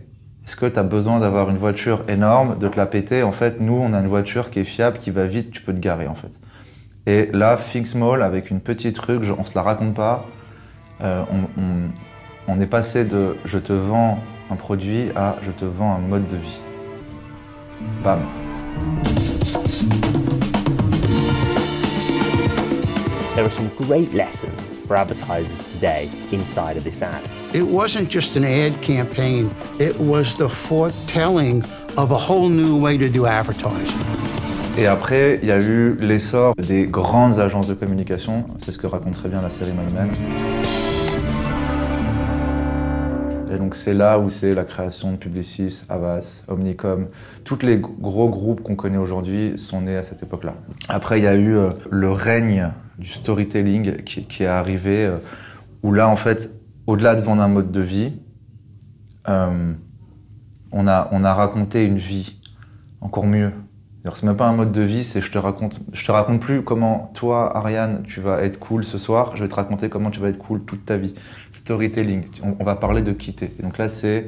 est-ce 0.46 0.56
que 0.56 0.66
tu 0.66 0.78
as 0.78 0.82
besoin 0.82 1.20
d'avoir 1.20 1.50
une 1.50 1.56
voiture 1.56 2.04
énorme, 2.08 2.58
de 2.58 2.68
te 2.68 2.76
la 2.76 2.86
péter? 2.86 3.22
En 3.22 3.32
fait, 3.32 3.60
nous, 3.60 3.74
on 3.74 3.92
a 3.92 4.00
une 4.00 4.08
voiture 4.08 4.50
qui 4.50 4.58
est 4.58 4.64
fiable, 4.64 4.98
qui 4.98 5.12
va 5.12 5.26
vite, 5.26 5.52
tu 5.52 5.62
peux 5.62 5.72
te 5.72 5.78
garer 5.78 6.08
en 6.08 6.16
fait. 6.16 6.40
Et 7.06 7.30
là, 7.32 7.56
think 7.56 7.86
small, 7.86 8.22
avec 8.22 8.50
une 8.50 8.60
petite 8.60 8.96
truc, 8.96 9.22
on 9.38 9.44
se 9.44 9.54
la 9.54 9.62
raconte 9.62 9.94
pas, 9.94 10.26
euh, 11.02 11.22
on 12.48 12.60
est 12.60 12.66
passé 12.66 13.04
de 13.04 13.36
je 13.44 13.58
te 13.58 13.72
vends 13.72 14.18
un 14.50 14.56
produit 14.56 15.10
à 15.14 15.36
je 15.42 15.52
te 15.52 15.64
vends 15.64 15.94
un 15.94 16.00
mode 16.00 16.26
de 16.26 16.36
vie. 16.36 16.60
Bam. 18.02 18.20
There 23.34 23.44
are 23.44 23.50
some 23.50 23.68
great 23.76 24.12
lessons 24.12 24.76
for 24.86 24.96
advertisers 24.96 25.72
today 25.72 26.10
inside 26.30 26.76
of 26.76 26.84
this 26.84 27.00
ad. 27.00 27.22
It 27.54 27.62
wasn't 27.62 28.10
just 28.10 28.36
an 28.36 28.44
ad 28.44 28.82
campaign, 28.82 29.54
it 29.78 29.98
was 29.98 30.36
the 30.36 30.48
foretelling 30.48 31.64
of 31.96 32.10
a 32.10 32.18
whole 32.18 32.48
new 32.48 32.76
way 32.76 32.98
to 32.98 33.08
do 33.08 33.26
advertising. 33.26 33.98
Et 34.76 34.86
après, 34.86 35.38
il 35.42 35.48
y 35.48 35.52
a 35.52 35.58
eu 35.58 35.96
l'essor 36.00 36.54
des 36.56 36.86
grandes 36.86 37.38
agences 37.38 37.66
de 37.66 37.74
communication. 37.74 38.44
C'est 38.64 38.72
ce 38.72 38.78
que 38.78 38.86
raconte 38.86 39.14
très 39.14 39.28
bien 39.28 39.42
la 39.42 39.50
série 39.50 39.72
Mad 39.72 39.92
Men. 39.92 40.59
Et 43.50 43.58
donc 43.58 43.74
c'est 43.74 43.94
là 43.94 44.18
où 44.18 44.30
c'est 44.30 44.54
la 44.54 44.64
création 44.64 45.12
de 45.12 45.16
Publicis, 45.16 45.82
Avas, 45.88 46.44
Omnicom. 46.48 47.08
Tous 47.44 47.58
les 47.62 47.78
gros 47.78 48.28
groupes 48.28 48.62
qu'on 48.62 48.76
connaît 48.76 48.96
aujourd'hui 48.96 49.58
sont 49.58 49.80
nés 49.80 49.96
à 49.96 50.04
cette 50.04 50.22
époque-là. 50.22 50.54
Après, 50.88 51.18
il 51.18 51.24
y 51.24 51.26
a 51.26 51.34
eu 51.34 51.56
euh, 51.56 51.70
le 51.90 52.10
règne 52.10 52.70
du 52.98 53.08
storytelling 53.08 54.04
qui, 54.04 54.42
est 54.42 54.46
arrivé, 54.46 55.06
euh, 55.06 55.16
où 55.82 55.92
là, 55.92 56.08
en 56.08 56.16
fait, 56.16 56.54
au-delà 56.86 57.16
de 57.16 57.22
vendre 57.22 57.42
un 57.42 57.48
mode 57.48 57.72
de 57.72 57.80
vie, 57.80 58.12
euh, 59.28 59.72
on 60.70 60.86
a 60.86 61.34
raconté 61.34 61.84
une 61.84 61.98
vie 61.98 62.36
encore 63.00 63.26
mieux. 63.26 63.50
C'est 64.02 64.24
même 64.24 64.36
pas 64.36 64.46
un 64.46 64.54
mode 64.54 64.72
de 64.72 64.80
vie, 64.80 65.04
c'est 65.04 65.20
je 65.20 65.30
te 65.30 65.36
raconte, 65.36 65.80
je 65.92 66.04
te 66.04 66.10
raconte 66.10 66.40
plus 66.40 66.62
comment 66.62 67.10
toi, 67.14 67.54
Ariane, 67.56 68.02
tu 68.08 68.20
vas 68.20 68.42
être 68.42 68.58
cool 68.58 68.82
ce 68.84 68.96
soir. 68.96 69.36
Je 69.36 69.42
vais 69.42 69.48
te 69.48 69.54
raconter 69.54 69.90
comment 69.90 70.10
tu 70.10 70.20
vas 70.20 70.28
être 70.28 70.38
cool 70.38 70.62
toute 70.64 70.86
ta 70.86 70.96
vie. 70.96 71.14
Storytelling. 71.52 72.24
On, 72.42 72.64
va 72.64 72.76
parler 72.76 73.02
de 73.02 73.12
quitter. 73.12 73.52
Et 73.58 73.62
donc 73.62 73.76
là, 73.76 73.90
c'est, 73.90 74.26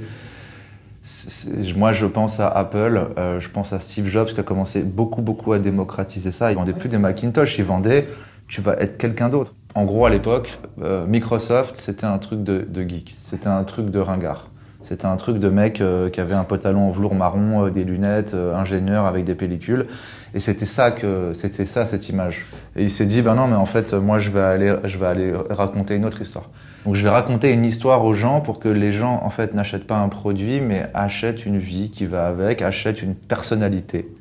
moi, 1.75 1.93
je 1.93 2.05
pense 2.05 2.39
à 2.39 2.49
Apple, 2.49 3.13
euh, 3.17 3.41
je 3.41 3.49
pense 3.49 3.73
à 3.73 3.81
Steve 3.81 4.09
Jobs 4.09 4.29
qui 4.29 4.41
a 4.41 4.43
commencé 4.43 4.83
beaucoup, 4.83 5.23
beaucoup 5.23 5.55
à 5.55 5.59
démocratiser 5.59 6.33
ça. 6.33 6.53
Il 6.53 6.57
vendait 6.57 6.75
plus 6.75 6.91
des 6.91 6.99
Macintosh, 6.99 7.59
il 7.59 7.65
vendait, 7.65 8.09
tu 8.49 8.61
vas 8.61 8.75
être 8.75 8.99
quelqu'un 8.99 9.31
d'autre. 9.31 9.55
En 9.75 9.85
gros, 9.87 10.05
à 10.05 10.11
l'époque, 10.11 10.59
euh, 10.83 11.07
Microsoft, 11.07 11.77
c'était 11.77 12.05
un 12.05 12.19
truc 12.19 12.45
de, 12.45 12.67
de 12.69 12.83
geek, 12.83 13.17
c'était 13.23 13.49
un 13.49 13.65
truc 13.65 13.89
de 13.89 13.99
ringard. 13.99 14.52
C'était 14.93 15.07
un 15.07 15.17
truc 15.17 15.39
de 15.39 15.49
mec 15.49 15.81
euh, 15.81 16.11
qui 16.11 16.21
avait 16.21 16.35
un 16.35 16.45
pantalon 16.45 16.89
en 16.89 16.91
velours 16.91 17.15
marron, 17.15 17.65
euh, 17.65 17.71
des 17.71 17.83
lunettes, 17.83 18.35
euh, 18.35 18.55
ingénieur 18.55 19.07
avec 19.07 19.25
des 19.25 19.35
pellicules. 19.35 19.87
Et 20.35 20.39
c'était 20.39 20.67
ça 20.67 20.91
que 20.91 21.33
c'était 21.35 21.65
ça 21.65 21.87
cette 21.87 22.11
image. 22.11 22.45
Et 22.77 22.83
il 22.83 22.91
s'est 22.91 23.07
dit 23.07 23.23
ben 23.23 23.35
non 23.35 23.47
mais 23.47 23.57
en 23.57 23.65
fait 23.65 23.95
moi 23.95 24.19
je 24.19 24.29
vais 24.29 24.43
aller 24.43 24.77
je 24.85 24.99
vais 24.99 25.07
aller 25.07 25.33
raconter 25.49 25.95
une 25.95 26.05
autre 26.05 26.21
histoire. 26.21 26.51
Donc 26.85 26.97
je 26.97 27.03
vais 27.03 27.09
raconter 27.09 27.55
une 27.55 27.65
histoire 27.65 28.05
aux 28.05 28.13
gens 28.13 28.43
pour 28.43 28.59
que 28.59 28.69
les 28.69 28.93
gens 28.93 29.23
en 29.25 29.31
fait 29.31 29.55
n'achètent 29.55 29.87
pas 29.87 29.97
un 29.97 30.11
produit 30.11 30.61
mais 30.61 30.91
achètent 30.93 31.47
une 31.47 31.57
vie 31.57 31.91
qui 31.91 32.05
va 32.05 32.27
avec, 32.27 32.61
achètent 32.61 33.01
une 33.01 33.15
personnalité, 33.15 34.15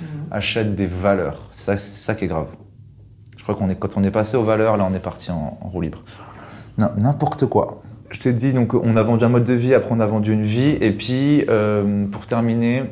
mmh. 0.00 0.04
achètent 0.32 0.74
des 0.74 0.86
valeurs. 0.86 1.50
C'est 1.52 1.78
ça, 1.78 1.78
ça, 1.78 2.14
qui 2.16 2.24
est 2.24 2.28
grave. 2.28 2.48
Je 3.36 3.44
crois 3.44 3.54
qu'on 3.54 3.70
est 3.70 3.76
quand 3.76 3.96
on 3.96 4.02
est 4.02 4.10
passé 4.10 4.36
aux 4.36 4.42
valeurs 4.42 4.76
là 4.76 4.88
on 4.90 4.94
est 4.94 4.98
parti 4.98 5.30
en, 5.30 5.56
en 5.60 5.68
roue 5.68 5.82
libre. 5.82 6.02
N'importe 6.78 7.46
quoi. 7.46 7.80
Je 8.10 8.20
t'ai 8.20 8.32
dit, 8.32 8.52
donc 8.52 8.74
on 8.74 8.96
a 8.96 9.02
vendu 9.02 9.24
un 9.24 9.28
mode 9.28 9.44
de 9.44 9.54
vie, 9.54 9.74
après 9.74 9.92
on 9.92 10.00
a 10.00 10.06
vendu 10.06 10.32
une 10.32 10.42
vie. 10.42 10.76
Et 10.80 10.92
puis, 10.92 11.44
euh, 11.48 12.06
pour 12.06 12.26
terminer, 12.26 12.84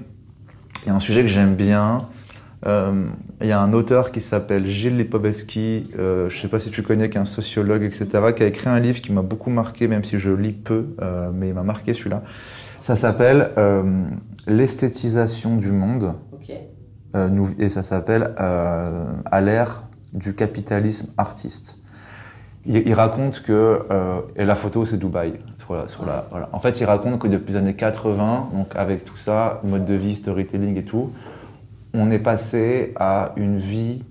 il 0.82 0.88
y 0.88 0.90
a 0.90 0.94
un 0.94 1.00
sujet 1.00 1.22
que 1.22 1.28
j'aime 1.28 1.54
bien. 1.54 1.98
Euh, 2.66 3.06
il 3.40 3.46
y 3.46 3.52
a 3.52 3.60
un 3.60 3.72
auteur 3.74 4.10
qui 4.10 4.20
s'appelle 4.20 4.66
Gilles 4.66 4.96
Lipovetsky, 4.96 5.90
euh, 5.98 6.30
je 6.30 6.36
ne 6.36 6.40
sais 6.40 6.48
pas 6.48 6.58
si 6.58 6.70
tu 6.70 6.82
connais, 6.82 7.10
qui 7.10 7.18
est 7.18 7.20
un 7.20 7.26
sociologue, 7.26 7.84
etc., 7.84 8.08
qui 8.34 8.42
a 8.42 8.46
écrit 8.46 8.70
un 8.70 8.80
livre 8.80 9.02
qui 9.02 9.12
m'a 9.12 9.22
beaucoup 9.22 9.50
marqué, 9.50 9.86
même 9.86 10.02
si 10.02 10.18
je 10.18 10.30
lis 10.30 10.52
peu, 10.52 10.96
mais 11.34 11.48
il 11.48 11.54
m'a 11.54 11.62
marqué 11.62 11.94
celui-là. 11.94 12.22
Ça 12.80 12.96
s'appelle 12.96 13.50
L'esthétisation 14.46 15.56
du 15.56 15.72
monde. 15.72 16.14
Okay. 16.32 16.60
et 17.58 17.68
ça 17.68 17.82
s'appelle 17.82 18.34
À 18.36 19.40
l'ère 19.40 19.84
du 20.12 20.34
capitalisme 20.34 21.12
artiste 21.18 21.83
il, 22.66 22.94
raconte 22.94 23.42
que 23.42 23.82
euh, 23.90 24.20
et 24.36 24.44
la 24.44 24.54
photo 24.54 24.84
c'est 24.84 24.96
Dubaï. 24.96 25.34
En 26.52 26.60
fait, 26.60 26.80
il 26.80 26.84
raconte 26.84 27.18
que 27.18 27.28
depuis 27.28 27.52
les 27.52 27.56
années 27.56 27.74
80, 27.74 28.50
donc 28.52 28.76
avec 28.76 29.04
tout 29.04 29.16
ça, 29.16 29.60
mode 29.64 29.84
de 29.84 29.94
vie, 29.94 30.16
storytelling 30.16 30.76
et 30.76 30.84
tout, 30.84 31.12
on 31.94 32.10
est 32.10 32.18
passé 32.18 32.92
à 32.96 33.32
une 33.36 33.58
vie 33.58 34.02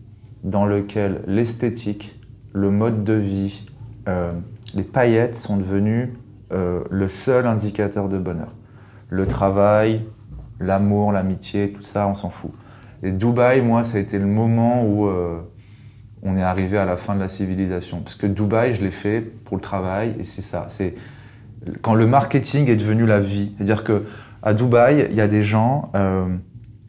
dans 0.43 0.65
laquelle 0.65 1.21
l'esthétique, 1.27 2.19
le 2.53 2.71
mode 2.71 3.03
de 3.03 3.13
vie, 3.13 3.65
euh, 4.07 4.31
les 4.73 4.83
paillettes 4.83 5.35
sont 5.35 5.57
devenus 5.57 6.09
euh, 6.51 6.83
le 6.89 7.09
seul 7.09 7.47
indicateur 7.47 8.09
de 8.09 8.17
bonheur. 8.17 8.53
Le 9.09 9.27
travail, 9.27 10.05
l'amour, 10.59 11.11
l'amitié, 11.11 11.71
tout 11.71 11.83
ça, 11.83 12.07
on 12.07 12.15
s'en 12.15 12.29
fout. 12.29 12.51
Et 13.03 13.11
Dubaï, 13.11 13.61
moi, 13.61 13.83
ça 13.83 13.97
a 13.97 13.99
été 13.99 14.17
le 14.17 14.25
moment 14.25 14.83
où 14.83 15.07
euh, 15.07 15.39
on 16.23 16.37
est 16.37 16.41
arrivé 16.41 16.77
à 16.77 16.85
la 16.85 16.97
fin 16.97 17.15
de 17.15 17.19
la 17.19 17.29
civilisation. 17.29 17.99
Parce 17.99 18.15
que 18.15 18.27
Dubaï, 18.27 18.75
je 18.75 18.81
l'ai 18.81 18.91
fait 18.91 19.21
pour 19.21 19.57
le 19.57 19.61
travail 19.61 20.15
et 20.19 20.23
c'est 20.23 20.41
ça. 20.41 20.67
C'est 20.69 20.95
quand 21.81 21.93
le 21.93 22.07
marketing 22.07 22.69
est 22.69 22.75
devenu 22.75 23.05
la 23.05 23.19
vie. 23.19 23.51
C'est-à-dire 23.57 23.83
que 23.83 24.05
à 24.41 24.53
Dubaï, 24.53 25.07
il 25.09 25.15
y 25.15 25.21
a 25.21 25.27
des 25.27 25.43
gens 25.43 25.91
euh, 25.95 26.25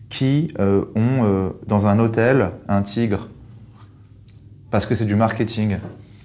qui 0.09 0.49
euh, 0.59 0.85
ont 0.97 1.25
euh, 1.25 1.51
dans 1.67 1.87
un 1.87 1.99
hôtel 1.99 2.51
un 2.69 2.83
tigre 2.83 3.29
parce 4.71 4.87
que 4.87 4.95
c'est 4.95 5.05
du 5.05 5.17
marketing. 5.17 5.79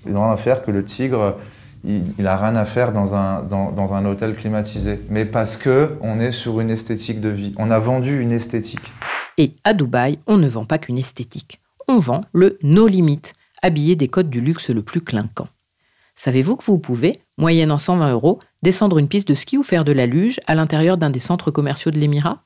Ils 0.06 0.14
n'ont 0.14 0.24
rien 0.24 0.34
à 0.34 0.38
faire 0.38 0.64
que 0.64 0.72
le 0.72 0.84
tigre, 0.84 1.38
il, 1.84 2.04
il 2.18 2.28
a 2.28 2.38
rien 2.38 2.56
à 2.56 2.66
faire 2.66 2.92
dans 2.92 3.16
un, 3.16 3.44
dans, 3.44 3.72
dans, 3.72 3.94
un 3.94 4.06
hôtel 4.06 4.36
climatisé. 4.36 5.00
Mais 5.10 5.26
parce 5.26 5.58
que 5.58 5.98
on 6.02 6.20
est 6.20 6.32
sur 6.32 6.60
une 6.60 6.70
esthétique 6.70 7.22
de 7.22 7.30
vie. 7.30 7.54
On 7.58 7.70
a 7.70 7.80
vendu 7.80 8.20
une 8.20 8.32
esthétique. 8.32 8.94
Et 9.38 9.56
à 9.64 9.74
Dubaï, 9.74 10.20
on 10.26 10.38
ne 10.38 10.48
vend 10.48 10.66
pas 10.66 10.78
qu'une 10.78 10.98
esthétique 10.98 11.60
on 11.90 11.98
vend 11.98 12.22
le 12.34 12.60
No 12.62 12.86
Limit, 12.86 13.34
habillé 13.64 13.96
des 13.96 14.08
codes 14.08 14.30
du 14.30 14.42
luxe 14.42 14.70
le 14.70 14.84
plus 14.84 15.02
clinquant. 15.02 15.48
Savez-vous 16.14 16.56
que 16.56 16.64
vous 16.66 16.78
pouvez, 16.78 17.20
moyennant 17.38 17.80
120 17.80 18.12
euros, 18.12 18.40
descendre 18.62 19.00
une 19.00 19.08
piste 19.08 19.28
de 19.28 19.34
ski 19.34 19.58
ou 19.58 19.64
faire 19.64 19.84
de 19.84 19.92
la 19.92 20.06
luge 20.06 20.40
à 20.46 20.54
l'intérieur 20.54 20.98
d'un 20.98 21.10
des 21.10 21.20
centres 21.20 21.50
commerciaux 21.50 21.90
de 21.90 21.98
l'Émirat? 21.98 22.44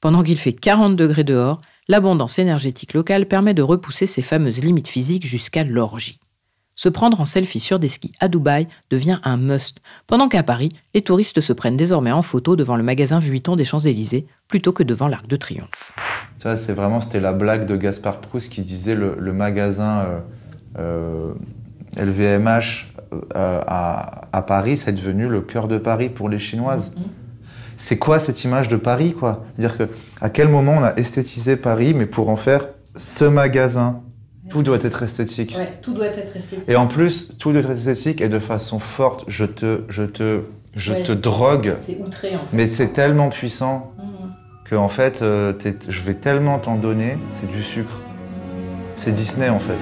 Pendant 0.00 0.24
qu'il 0.24 0.38
fait 0.38 0.52
40 0.52 0.96
degrés 0.96 1.22
dehors, 1.22 1.60
l'abondance 1.86 2.40
énergétique 2.40 2.92
locale 2.92 3.28
permet 3.28 3.54
de 3.54 3.62
repousser 3.62 4.08
ces 4.08 4.22
fameuses 4.22 4.58
limites 4.58 4.88
physiques 4.88 5.26
jusqu'à 5.26 5.62
l'orgie. 5.62 6.18
Se 6.74 6.88
prendre 6.88 7.20
en 7.20 7.24
selfie 7.24 7.60
sur 7.60 7.78
des 7.78 7.88
skis 7.88 8.12
à 8.18 8.28
Dubaï 8.28 8.66
devient 8.90 9.18
un 9.24 9.36
must, 9.36 9.78
pendant 10.06 10.28
qu'à 10.28 10.42
Paris, 10.42 10.72
les 10.94 11.02
touristes 11.02 11.40
se 11.40 11.52
prennent 11.52 11.76
désormais 11.76 12.12
en 12.12 12.22
photo 12.22 12.56
devant 12.56 12.76
le 12.76 12.82
magasin 12.82 13.18
Vuitton 13.18 13.56
des 13.56 13.64
Champs-Élysées 13.64 14.26
plutôt 14.48 14.72
que 14.72 14.82
devant 14.82 15.08
l'Arc 15.08 15.26
de 15.26 15.36
Triomphe. 15.36 15.92
Ça, 16.42 16.56
c'est 16.56 16.72
vraiment, 16.72 17.00
c'était 17.00 17.20
la 17.20 17.32
blague 17.32 17.66
de 17.66 17.76
Gaspard 17.76 18.20
Proust 18.20 18.50
qui 18.52 18.62
disait 18.62 18.94
le, 18.94 19.16
le 19.18 19.32
magasin 19.32 20.00
euh, 20.00 20.20
euh, 20.78 21.32
LVMH 21.96 22.92
euh, 23.12 23.60
à, 23.66 24.28
à, 24.32 24.42
Paris, 24.42 24.78
c'est 24.78 24.92
devenu 24.92 25.28
le 25.28 25.42
cœur 25.42 25.68
de 25.68 25.76
Paris 25.76 26.08
pour 26.08 26.28
les 26.28 26.38
Chinoises. 26.38 26.94
Mm-hmm. 26.96 27.02
C'est 27.76 27.98
quoi 27.98 28.18
cette 28.18 28.44
image 28.44 28.68
de 28.68 28.76
Paris, 28.76 29.12
quoi? 29.12 29.44
Dire 29.58 29.76
que 29.76 29.88
à 30.20 30.30
quel 30.30 30.48
moment 30.48 30.76
on 30.78 30.82
a 30.82 30.94
esthétisé 30.94 31.56
Paris, 31.56 31.94
mais 31.94 32.06
pour 32.06 32.28
en 32.28 32.36
faire 32.36 32.68
ce 32.96 33.24
magasin? 33.24 34.02
Tout 34.48 34.62
doit 34.62 34.78
être 34.82 35.02
esthétique. 35.02 35.54
Ouais, 35.56 35.78
tout 35.82 35.94
doit 35.94 36.06
être 36.06 36.18
esthétique. 36.18 36.68
Et 36.68 36.76
en 36.76 36.86
plus, 36.86 37.36
tout 37.38 37.52
doit 37.52 37.60
être 37.60 37.70
esthétique 37.70 38.20
et 38.20 38.28
de 38.28 38.38
façon 38.38 38.78
forte. 38.80 39.24
Je 39.28 39.44
te, 39.44 39.82
je 39.88 40.02
te, 40.02 40.42
je 40.74 40.94
te 40.94 41.12
drogue. 41.12 41.76
C'est 41.78 41.98
outré 42.00 42.34
en 42.34 42.46
fait. 42.46 42.56
Mais 42.56 42.66
c'est 42.66 42.88
tellement 42.88 43.28
puissant 43.28 43.92
mmh. 43.98 44.02
que 44.64 44.74
en 44.74 44.88
fait, 44.88 45.22
euh, 45.22 45.52
je 45.88 46.00
vais 46.00 46.14
tellement 46.14 46.58
t'en 46.58 46.76
donner. 46.76 47.18
C'est 47.30 47.50
du 47.50 47.62
sucre. 47.62 48.00
C'est 48.96 49.12
Disney 49.12 49.48
en 49.48 49.60
fait. 49.60 49.78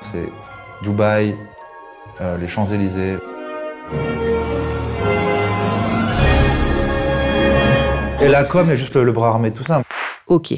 C'est 0.00 0.28
Dubaï, 0.82 1.36
euh, 2.22 2.38
les 2.38 2.48
Champs-Élysées. 2.48 3.18
Et 8.20 8.28
la 8.28 8.44
com 8.44 8.68
est 8.68 8.76
juste 8.76 8.96
le, 8.96 9.12
bras 9.12 9.28
armé, 9.28 9.52
tout 9.52 9.62
ça. 9.62 9.82
Ok. 10.26 10.52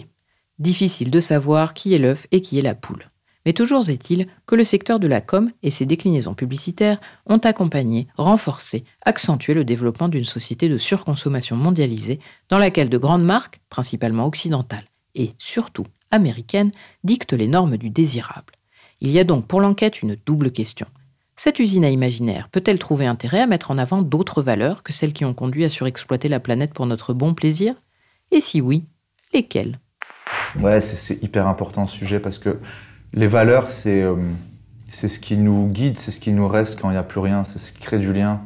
Difficile 0.59 1.11
de 1.11 1.21
savoir 1.21 1.75
qui 1.75 1.95
est 1.95 1.99
l'œuf 1.99 2.27
et 2.33 2.41
qui 2.41 2.59
est 2.59 2.63
la 2.63 2.75
poule. 2.75 3.11
Mais 3.47 3.53
toujours 3.53 3.89
est-il 3.89 4.27
que 4.47 4.55
le 4.55 4.65
secteur 4.65 4.99
de 4.99 5.07
la 5.07 5.21
com 5.21 5.51
et 5.63 5.71
ses 5.71 5.87
déclinaisons 5.87 6.35
publicitaires 6.35 7.01
ont 7.27 7.39
accompagné, 7.39 8.09
renforcé, 8.17 8.85
accentué 9.05 9.55
le 9.55 9.65
développement 9.65 10.09
d'une 10.09 10.25
société 10.25 10.69
de 10.69 10.79
surconsommation 10.79 11.57
mondialisée 11.57 12.21
dans 12.49 12.59
laquelle 12.59 12.89
de 12.89 12.99
grandes 12.99 13.25
marques, 13.25 13.61
principalement 13.71 14.27
occidentales 14.27 14.85
et 15.15 15.33
surtout 15.39 15.87
américaines, 16.11 16.71
dictent 17.05 17.33
les 17.33 17.49
normes 17.49 17.77
du 17.77 17.91
désirable. 17.91 18.55
Il 19.01 19.11
y 19.11 19.19
a 19.19 19.25
donc 19.25 19.47
pour 19.47 19.61
l'enquête 19.61 20.03
une 20.03 20.17
double 20.27 20.51
question. 20.51 20.87
Cette 21.43 21.59
usine 21.59 21.87
à 21.87 21.89
imaginaire 21.89 22.51
peut-elle 22.53 22.79
trouver 22.79 23.07
intérêt 23.07 23.41
à 23.41 23.47
mettre 23.47 23.71
en 23.71 23.79
avant 23.79 24.03
d'autres 24.03 24.43
valeurs 24.43 24.83
que 24.83 24.93
celles 24.93 25.15
qui 25.15 25.25
ont 25.25 25.33
conduit 25.33 25.65
à 25.65 25.71
surexploiter 25.71 26.29
la 26.29 26.39
planète 26.39 26.75
pour 26.75 26.85
notre 26.85 27.15
bon 27.15 27.33
plaisir? 27.33 27.77
Et 28.31 28.43
si 28.43 28.61
oui, 28.61 28.85
lesquelles? 29.33 29.79
Ouais, 30.61 30.83
c'est 30.83 31.23
hyper 31.23 31.49
important 31.49 31.87
ce 31.87 31.97
sujet 31.97 32.21
parce 32.21 32.39
que 32.39 32.59
les 33.15 33.27
valeurs, 33.27 33.71
c'est 33.71 34.03
euh, 34.03 34.17
c'est 34.91 35.09
ce 35.09 35.19
qui 35.19 35.39
nous 35.39 35.67
guide, 35.69 35.97
c'est 35.97 36.11
ce 36.11 36.21
qui 36.21 36.33
nous 36.33 36.47
reste 36.47 36.79
quand 36.79 36.91
il 36.91 36.93
n'y 36.93 36.99
a 36.99 37.03
plus 37.03 37.21
rien, 37.21 37.45
c'est 37.45 37.59
ce 37.59 37.73
qui 37.73 37.81
crée 37.81 37.99
du 37.99 38.13
lien. 38.13 38.43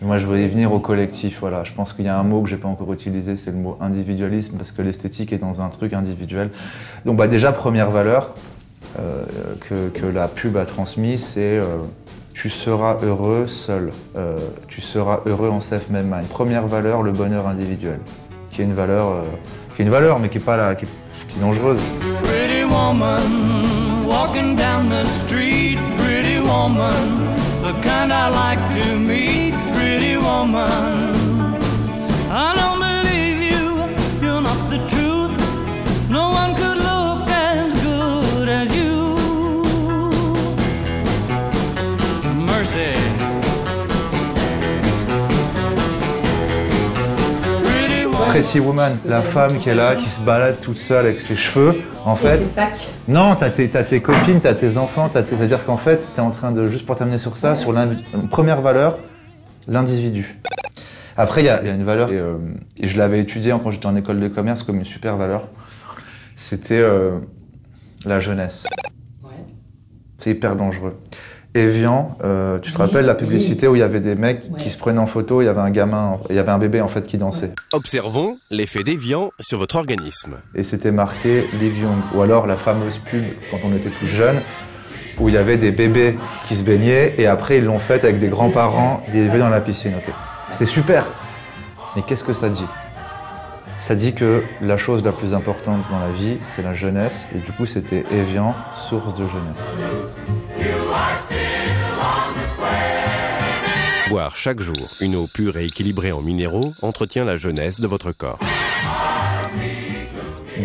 moi, 0.00 0.16
je 0.16 0.24
voulais 0.24 0.48
venir 0.48 0.72
au 0.72 0.80
collectif. 0.80 1.40
Voilà, 1.40 1.62
je 1.64 1.74
pense 1.74 1.92
qu'il 1.92 2.06
y 2.06 2.08
a 2.08 2.18
un 2.18 2.24
mot 2.24 2.40
que 2.40 2.48
j'ai 2.48 2.56
pas 2.56 2.68
encore 2.68 2.90
utilisé, 2.94 3.36
c'est 3.36 3.50
le 3.50 3.58
mot 3.58 3.76
individualisme, 3.82 4.56
parce 4.56 4.72
que 4.72 4.80
l'esthétique 4.80 5.34
est 5.34 5.38
dans 5.38 5.60
un 5.60 5.68
truc 5.68 5.92
individuel. 5.92 6.52
Donc, 7.04 7.18
bah 7.18 7.28
déjà 7.28 7.52
première 7.52 7.90
valeur 7.90 8.34
euh, 8.98 9.26
que, 9.92 10.06
la 10.06 10.26
pub 10.26 10.56
a 10.56 10.64
transmis, 10.64 11.18
c'est 11.18 11.58
euh, 11.58 11.76
tu 12.34 12.50
seras 12.50 12.98
heureux 13.02 13.46
seul. 13.46 13.90
Euh, 14.16 14.38
tu 14.68 14.80
seras 14.80 15.20
heureux 15.26 15.50
en 15.50 15.60
self-made 15.60 16.06
mind. 16.06 16.28
Première 16.28 16.66
valeur, 16.66 17.02
le 17.02 17.12
bonheur 17.12 17.46
individuel, 17.46 18.00
qui 18.50 18.62
est 18.62 18.64
une 18.64 18.74
valeur, 18.74 19.08
euh, 19.08 19.22
qui 19.74 19.82
est 19.82 19.84
une 19.84 19.90
valeur, 19.90 20.18
mais 20.18 20.28
qui 20.28 20.38
est 20.38 20.44
pas 20.44 20.56
là, 20.56 20.74
qui, 20.74 20.86
qui 21.28 21.38
est 21.38 21.40
dangereuse. 21.40 21.80
Pretty 22.22 22.64
woman, 22.64 24.06
walking 24.06 24.56
down 24.56 24.88
the 24.88 25.04
street, 25.04 25.78
pretty 25.98 26.38
woman, 26.40 26.92
the 27.62 27.72
kind 27.82 28.12
I 28.12 28.28
like 28.30 28.60
to 28.78 28.96
meet, 28.96 29.54
pretty 29.72 30.16
woman. 30.16 31.09
Pretty 48.30 48.60
Woman, 48.60 48.96
la 49.06 49.22
femme 49.22 49.58
qui 49.58 49.70
est 49.70 49.74
là, 49.74 49.96
qui 49.96 50.08
se 50.08 50.20
balade 50.20 50.60
toute 50.60 50.76
seule 50.76 51.06
avec 51.06 51.20
ses 51.20 51.34
cheveux. 51.34 51.80
En 52.04 52.14
fait, 52.14 52.40
non, 53.08 53.34
t'as 53.34 53.50
tes, 53.50 53.76
as 53.76 53.82
tes 53.82 54.00
copines, 54.00 54.40
t'as 54.40 54.54
tes 54.54 54.76
enfants, 54.76 55.10
c'est-à-dire 55.12 55.64
qu'en 55.64 55.76
fait, 55.76 56.08
t'es 56.14 56.20
en 56.20 56.30
train 56.30 56.52
de 56.52 56.68
juste 56.68 56.86
pour 56.86 56.94
terminer 56.94 57.18
sur 57.18 57.36
ça, 57.36 57.56
sur 57.56 57.72
la 57.72 57.88
première 58.30 58.60
valeur, 58.60 58.98
l'individu. 59.66 60.38
Après, 61.16 61.42
il 61.42 61.46
y, 61.46 61.48
a 61.48 61.60
une 61.60 61.82
valeur, 61.82 62.12
et, 62.12 62.18
euh, 62.18 62.36
je 62.80 62.96
l'avais 62.98 63.18
étudiée 63.18 63.52
quand 63.62 63.72
j'étais 63.72 63.86
en 63.86 63.96
école 63.96 64.20
de 64.20 64.28
commerce 64.28 64.62
comme 64.62 64.76
une 64.76 64.84
super 64.84 65.16
valeur. 65.16 65.48
C'était 66.36 66.78
euh, 66.78 67.18
la 68.04 68.20
jeunesse. 68.20 68.64
C'est 70.18 70.30
hyper 70.30 70.54
dangereux. 70.54 70.96
Evian, 71.54 72.16
euh, 72.22 72.60
tu 72.60 72.70
te 72.70 72.78
rappelles 72.78 73.06
la 73.06 73.16
publicité 73.16 73.66
où 73.66 73.74
il 73.74 73.80
y 73.80 73.82
avait 73.82 74.00
des 74.00 74.14
mecs 74.14 74.56
qui 74.56 74.70
se 74.70 74.78
prenaient 74.78 75.00
en 75.00 75.06
photo, 75.06 75.42
il 75.42 75.46
y 75.46 75.48
avait 75.48 75.60
un 75.60 75.70
gamin, 75.70 76.18
il 76.28 76.36
y 76.36 76.38
avait 76.38 76.52
un 76.52 76.58
bébé 76.58 76.80
en 76.80 76.86
fait 76.86 77.06
qui 77.08 77.18
dansait. 77.18 77.52
Observons 77.72 78.38
l'effet 78.50 78.84
d'Evian 78.84 79.32
sur 79.40 79.58
votre 79.58 79.74
organisme. 79.74 80.36
Et 80.54 80.62
c'était 80.62 80.92
marqué 80.92 81.44
Young, 81.60 81.98
ou 82.14 82.22
alors 82.22 82.46
la 82.46 82.56
fameuse 82.56 82.98
pub 82.98 83.24
quand 83.50 83.58
on 83.64 83.74
était 83.74 83.88
plus 83.88 84.06
jeune, 84.06 84.40
où 85.18 85.28
il 85.28 85.34
y 85.34 85.38
avait 85.38 85.56
des 85.56 85.72
bébés 85.72 86.16
qui 86.46 86.54
se 86.54 86.62
baignaient 86.62 87.14
et 87.18 87.26
après 87.26 87.58
ils 87.58 87.64
l'ont 87.64 87.80
fait 87.80 88.04
avec 88.04 88.18
des 88.18 88.28
grands-parents 88.28 89.02
élevés 89.12 89.40
dans 89.40 89.48
la 89.48 89.60
piscine. 89.60 89.94
Ok, 89.96 90.14
c'est 90.52 90.66
super. 90.66 91.04
Mais 91.96 92.02
qu'est-ce 92.02 92.24
que 92.24 92.32
ça 92.32 92.48
dit? 92.48 92.66
Ça 93.78 93.96
dit 93.96 94.14
que 94.14 94.44
la 94.60 94.76
chose 94.76 95.02
la 95.02 95.12
plus 95.12 95.34
importante 95.34 95.82
dans 95.90 95.98
la 95.98 96.12
vie, 96.12 96.38
c'est 96.44 96.62
la 96.62 96.74
jeunesse, 96.74 97.26
et 97.34 97.38
du 97.38 97.50
coup 97.50 97.66
c'était 97.66 98.04
Evian, 98.12 98.54
source 98.72 99.14
de 99.14 99.26
jeunesse. 99.26 99.62
Boire 104.10 104.34
chaque 104.34 104.58
jour 104.58 104.88
une 104.98 105.14
eau 105.14 105.28
pure 105.32 105.56
et 105.56 105.66
équilibrée 105.66 106.10
en 106.10 106.20
minéraux 106.20 106.74
entretient 106.82 107.22
la 107.22 107.36
jeunesse 107.36 107.80
de 107.80 107.86
votre 107.86 108.10
corps. 108.10 108.40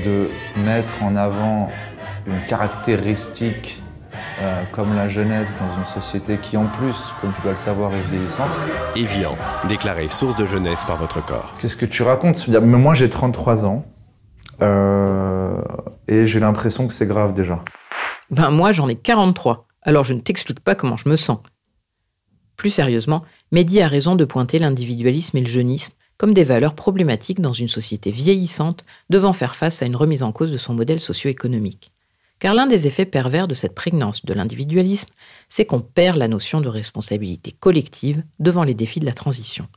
De 0.04 0.32
mettre 0.66 1.04
en 1.04 1.16
avant 1.16 1.72
une 2.26 2.44
caractéristique 2.46 3.84
euh, 4.42 4.64
comme 4.72 4.96
la 4.96 5.08
jeunesse 5.08 5.48
dans 5.60 5.78
une 5.78 5.86
société 5.86 6.40
qui 6.42 6.58
en 6.58 6.66
plus, 6.66 6.96
comme 7.22 7.34
tu 7.34 7.42
dois 7.44 7.52
le 7.52 7.60
savoir, 7.60 7.94
est 7.94 8.02
vieillissante. 8.10 8.50
Evian, 8.96 9.38
déclaré 9.70 10.08
source 10.08 10.36
de 10.38 10.48
jeunesse 10.48 10.84
par 10.84 10.98
votre 10.98 11.24
corps. 11.24 11.54
Qu'est-ce 11.60 11.78
que 11.78 11.86
tu 11.86 12.02
racontes 12.02 12.48
Moi 12.48 12.96
j'ai 12.96 13.12
33 13.12 13.68
ans 13.68 13.86
euh, 14.64 15.62
et 16.08 16.26
j'ai 16.26 16.40
l'impression 16.40 16.88
que 16.88 16.96
c'est 16.96 17.06
grave 17.06 17.36
déjà. 17.36 17.64
Ben 18.32 18.50
moi 18.50 18.72
j'en 18.72 18.88
ai 18.88 18.96
43, 18.96 19.68
alors 19.84 20.04
je 20.04 20.14
ne 20.14 20.20
t'explique 20.20 20.62
pas 20.62 20.74
comment 20.74 20.98
je 20.98 21.08
me 21.08 21.16
sens. 21.16 21.38
Plus 22.58 22.70
sérieusement, 22.70 23.22
Mehdi 23.52 23.82
a 23.82 23.88
raison 23.88 24.16
de 24.16 24.26
pointer 24.26 24.60
l'individualisme 24.60 25.38
et 25.38 25.42
le 25.42 25.48
jeunisme 25.48 25.94
comme 26.18 26.34
des 26.34 26.44
valeurs 26.44 26.76
problématiques 26.76 27.42
dans 27.42 27.54
une 27.54 27.68
société 27.68 28.12
vieillissante 28.12 28.86
devant 29.10 29.34
faire 29.34 29.56
face 29.56 29.82
à 29.82 29.86
une 29.86 29.96
remise 29.96 30.24
en 30.24 30.32
cause 30.32 30.52
de 30.52 30.58
son 30.58 30.74
modèle 30.74 31.00
socio-économique. 31.00 31.92
Car 32.40 32.54
l'un 32.54 32.68
des 32.68 32.88
effets 32.88 33.06
pervers 33.06 33.48
de 33.48 33.54
cette 33.54 33.76
prégnance 33.76 34.26
de 34.26 34.34
l'individualisme, 34.34 35.08
c'est 35.50 35.66
qu'on 35.66 35.82
perd 35.82 36.18
la 36.18 36.28
notion 36.28 36.62
de 36.62 36.68
responsabilité 36.68 37.52
collective 37.52 38.24
devant 38.40 38.64
les 38.64 38.74
défis 38.74 39.00
de 39.00 39.06
la 39.06 39.14
transition. 39.14 39.68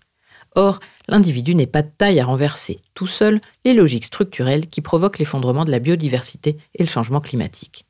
Or, 0.55 0.81
l'individu 1.09 1.55
n'est 1.55 1.67
pas 1.67 1.83
de 1.83 1.91
taille 1.97 2.21
à 2.21 2.25
renverser 2.25 2.81
tout 2.95 3.07
seul 3.07 3.41
les 3.65 3.75
logiques 3.75 4.07
structurelles 4.07 4.67
qui 4.69 4.81
provoquent 4.81 5.19
l'effondrement 5.19 5.65
de 5.65 5.71
la 5.71 5.79
biodiversité 5.79 6.57
et 6.75 6.83
le 6.83 6.89
changement 6.89 7.21
climatique. 7.21 7.85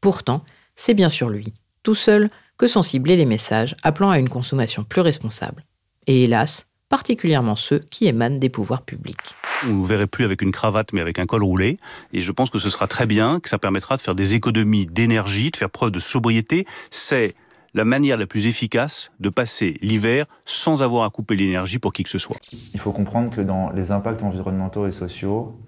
Pourtant, 0.00 0.44
c'est 0.74 0.94
bien 0.94 1.08
sûr 1.08 1.28
lui, 1.28 1.52
tout 1.82 1.94
seul, 1.94 2.30
que 2.62 2.68
sont 2.68 2.82
ciblés 2.82 3.16
les 3.16 3.24
messages 3.24 3.74
appelant 3.82 4.10
à 4.10 4.20
une 4.20 4.28
consommation 4.28 4.84
plus 4.84 5.00
responsable. 5.00 5.64
Et 6.06 6.22
hélas, 6.22 6.68
particulièrement 6.88 7.56
ceux 7.56 7.80
qui 7.80 8.06
émanent 8.06 8.38
des 8.38 8.50
pouvoirs 8.50 8.82
publics. 8.82 9.34
Vous 9.64 9.82
ne 9.82 9.88
verrez 9.88 10.06
plus 10.06 10.24
avec 10.24 10.42
une 10.42 10.52
cravate 10.52 10.92
mais 10.92 11.00
avec 11.00 11.18
un 11.18 11.26
col 11.26 11.42
roulé. 11.42 11.78
Et 12.12 12.20
je 12.22 12.30
pense 12.30 12.50
que 12.50 12.60
ce 12.60 12.70
sera 12.70 12.86
très 12.86 13.04
bien, 13.04 13.40
que 13.40 13.48
ça 13.48 13.58
permettra 13.58 13.96
de 13.96 14.00
faire 14.00 14.14
des 14.14 14.34
économies 14.34 14.86
d'énergie, 14.86 15.50
de 15.50 15.56
faire 15.56 15.70
preuve 15.70 15.90
de 15.90 15.98
sobriété. 15.98 16.64
C'est 16.92 17.34
la 17.74 17.84
manière 17.84 18.16
la 18.16 18.26
plus 18.26 18.46
efficace 18.46 19.10
de 19.18 19.28
passer 19.28 19.76
l'hiver 19.82 20.26
sans 20.46 20.84
avoir 20.84 21.02
à 21.04 21.10
couper 21.10 21.34
l'énergie 21.34 21.80
pour 21.80 21.92
qui 21.92 22.04
que 22.04 22.10
ce 22.10 22.18
soit. 22.18 22.36
Il 22.74 22.78
faut 22.78 22.92
comprendre 22.92 23.34
que 23.34 23.40
dans 23.40 23.70
les 23.70 23.90
impacts 23.90 24.22
environnementaux 24.22 24.86
et 24.86 24.92
sociaux, 24.92 25.58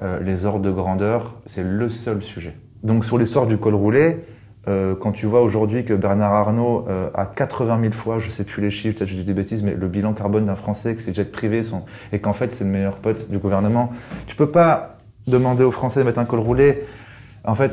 euh, 0.00 0.18
les 0.20 0.46
ordres 0.46 0.64
de 0.64 0.70
grandeur, 0.70 1.42
c'est 1.44 1.62
le 1.62 1.90
seul 1.90 2.22
sujet. 2.22 2.56
Donc 2.82 3.04
sur 3.04 3.18
l'histoire 3.18 3.46
du 3.46 3.58
col 3.58 3.74
roulé, 3.74 4.24
Euh, 4.66 4.94
quand 4.94 5.12
tu 5.12 5.26
vois 5.26 5.42
aujourd'hui 5.42 5.84
que 5.84 5.94
Bernard 5.94 6.32
Arnault 6.32 6.84
euh, 6.88 7.08
a 7.14 7.26
80 7.26 7.80
000 7.80 7.92
fois, 7.92 8.18
je 8.18 8.30
sais 8.30 8.44
plus 8.44 8.62
les 8.62 8.70
chiffres, 8.70 8.98
peut-être 8.98 9.08
je 9.08 9.14
dis 9.14 9.24
des 9.24 9.32
bêtises, 9.32 9.62
mais 9.62 9.74
le 9.74 9.88
bilan 9.88 10.12
carbone 10.12 10.46
d'un 10.46 10.56
Français, 10.56 10.94
que 10.94 11.00
ses 11.00 11.14
jets 11.14 11.24
privés 11.24 11.62
sont, 11.62 11.84
et 12.12 12.18
qu'en 12.20 12.32
fait 12.32 12.50
c'est 12.50 12.64
le 12.64 12.70
meilleur 12.70 12.96
pote 12.96 13.30
du 13.30 13.38
gouvernement, 13.38 13.90
tu 14.26 14.36
peux 14.36 14.50
pas 14.50 14.98
demander 15.26 15.64
aux 15.64 15.70
Français 15.70 16.00
de 16.00 16.04
mettre 16.04 16.18
un 16.18 16.24
col 16.24 16.40
roulé. 16.40 16.84
En 17.44 17.54
fait, 17.54 17.72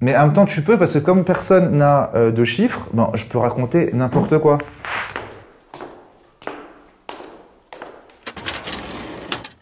mais 0.00 0.16
en 0.16 0.24
même 0.24 0.32
temps 0.32 0.46
tu 0.46 0.62
peux 0.62 0.78
parce 0.78 0.94
que 0.94 0.98
comme 0.98 1.24
personne 1.24 1.76
n'a 1.76 2.10
euh, 2.14 2.32
de 2.32 2.44
chiffres, 2.44 2.88
je 3.14 3.24
peux 3.26 3.38
raconter 3.38 3.90
n'importe 3.92 4.38
quoi. 4.38 4.58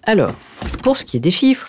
Alors, 0.05 0.33
pour 0.83 0.97
ce 0.97 1.05
qui 1.05 1.17
est 1.17 1.21
des 1.21 1.31
chiffres, 1.31 1.69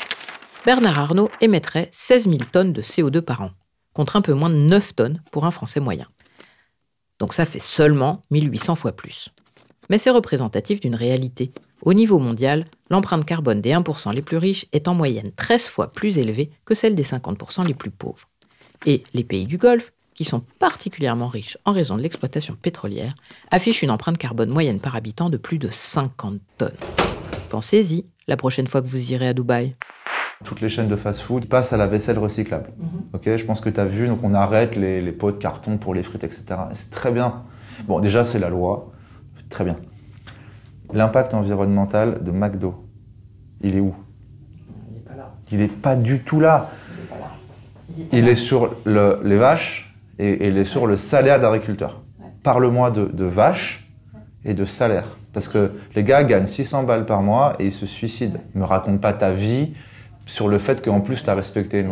Bernard 0.66 0.98
Arnault 0.98 1.30
émettrait 1.42 1.90
16 1.92 2.24
000 2.24 2.38
tonnes 2.52 2.74
de 2.74 2.82
CO2 2.82 3.22
par 3.22 3.42
an, 3.42 3.52
contre 3.94 4.16
un 4.16 4.22
peu 4.22 4.34
moins 4.34 4.50
de 4.50 4.56
9 4.56 4.96
tonnes 4.96 5.22
pour 5.32 5.46
un 5.46 5.52
Français 5.52 5.80
moyen. 5.80 6.08
Donc 7.20 7.34
ça 7.34 7.46
fait 7.46 7.62
seulement 7.62 8.22
1800 8.32 8.76
fois 8.76 8.92
plus. 8.92 9.30
Mais 9.90 9.98
c'est 9.98 10.10
représentatif 10.10 10.80
d'une 10.80 10.96
réalité. 10.96 11.52
Au 11.82 11.94
niveau 11.94 12.18
mondial, 12.18 12.66
l'empreinte 12.90 13.26
carbone 13.26 13.62
des 13.62 13.72
1% 13.72 14.14
les 14.14 14.22
plus 14.22 14.38
riches 14.38 14.66
est 14.72 14.88
en 14.88 14.94
moyenne 14.94 15.32
13 15.36 15.66
fois 15.66 15.92
plus 15.92 16.18
élevée 16.18 16.50
que 16.66 16.74
celle 16.74 16.96
des 16.96 17.04
50% 17.04 17.66
les 17.68 17.74
plus 17.74 17.92
pauvres. 17.92 18.30
Et 18.86 19.04
les 19.14 19.24
pays 19.24 19.46
du 19.46 19.58
Golfe, 19.58 19.92
qui 20.14 20.26
sont 20.26 20.42
particulièrement 20.60 21.28
riches 21.28 21.58
en 21.66 21.74
raison 21.74 21.98
de 21.98 22.02
l'exploitation 22.02 22.56
pétrolière, 22.56 23.14
affichent 23.52 23.82
une 23.82 23.92
empreinte 23.92 24.18
carbone 24.18 24.50
moyenne 24.50 24.80
par 24.80 24.96
habitant 24.96 25.30
de 25.30 25.38
plus 25.38 25.58
de 25.58 25.70
50 25.72 26.40
tonnes. 26.58 26.72
Pensez-y 27.50 28.06
la 28.28 28.38
prochaine 28.38 28.68
fois 28.68 28.82
que 28.82 28.88
vous 28.88 29.12
irez 29.12 29.28
à 29.28 29.34
Dubaï. 29.34 29.76
Toutes 30.44 30.62
les 30.62 30.70
chaînes 30.70 30.88
de 30.88 30.96
fast-food 30.96 31.48
passent 31.48 31.74
à 31.74 31.78
la 31.78 31.88
vaisselle 31.88 32.20
recyclable. 32.20 32.70
Ok, 33.14 33.24
je 33.38 33.44
pense 33.46 33.62
que 33.62 33.70
tu 33.70 33.80
as 33.80 33.86
vu, 33.86 34.08
donc 34.08 34.20
on 34.24 34.34
arrête 34.34 34.76
les, 34.76 35.02
les 35.02 35.12
pots 35.12 35.32
de 35.32 35.38
carton 35.38 35.78
pour 35.78 35.94
les 35.94 36.04
frites, 36.04 36.24
etc. 36.24 36.46
Et 36.72 36.76
c'est 36.76 36.92
très 36.92 37.12
bien. 37.12 37.44
Bon, 37.88 38.00
déjà, 38.00 38.24
c'est 38.24 38.40
la 38.40 38.50
loi. 38.50 38.92
Très 39.50 39.64
bien. 39.64 39.78
L'impact 40.94 41.34
environnemental 41.34 42.24
de 42.24 42.32
McDo, 42.32 42.86
il 43.62 43.76
est 43.76 43.80
où? 43.80 43.94
Il 44.90 44.96
n'est 44.96 45.00
pas 45.02 45.16
là. 45.16 45.32
Il 45.52 45.58
n'est 45.60 45.68
pas 45.68 45.96
du 45.96 46.20
tout 46.24 46.40
là. 46.40 46.70
Il 48.12 48.28
est 48.28 48.36
sur 48.36 48.76
le- 48.86 49.20
les 49.24 49.38
vaches 49.38 49.96
et, 50.20 50.28
et 50.30 50.48
il 50.50 50.58
est 50.58 50.66
sur 50.66 50.88
le 50.88 50.98
salaire 50.98 51.40
d'agriculteur. 51.40 52.02
Parle-moi 52.44 52.92
de, 52.92 53.06
de 53.06 53.24
vaches 53.24 53.90
et 54.46 54.54
de 54.54 54.66
salaire. 54.66 55.06
Parce 55.32 55.48
que 55.48 55.72
les 55.96 56.04
gars 56.04 56.24
gagnent 56.24 56.48
600 56.48 56.84
balles 56.84 57.06
par 57.06 57.22
mois 57.22 57.56
et 57.60 57.66
ils 57.68 57.72
se 57.72 57.86
suicident. 57.86 58.40
Me 58.56 58.66
raconte 58.66 59.00
pas 59.02 59.14
ta 59.14 59.32
vie 59.32 59.74
sur 60.26 60.48
le 60.48 60.60
fait 60.60 60.84
qu'en 60.84 61.02
plus 61.02 61.24
tu 61.24 61.30
as 61.30 61.36
respecté 61.36 61.82
les. 61.82 61.90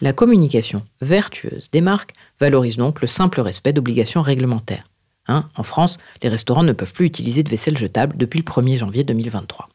La 0.00 0.12
communication 0.12 0.82
vertueuse 1.00 1.70
des 1.70 1.80
marques 1.80 2.12
valorise 2.40 2.76
donc 2.76 3.00
le 3.00 3.06
simple 3.06 3.40
respect 3.40 3.72
d'obligations 3.72 4.22
réglementaires. 4.22 4.84
Hein, 5.28 5.48
en 5.56 5.62
France, 5.62 5.98
les 6.22 6.28
restaurants 6.28 6.64
ne 6.64 6.72
peuvent 6.72 6.92
plus 6.92 7.06
utiliser 7.06 7.42
de 7.42 7.48
vaisselle 7.48 7.78
jetable 7.78 8.16
depuis 8.16 8.38
le 8.38 8.44
1er 8.44 8.78
janvier 8.78 9.04
2023. 9.04 9.68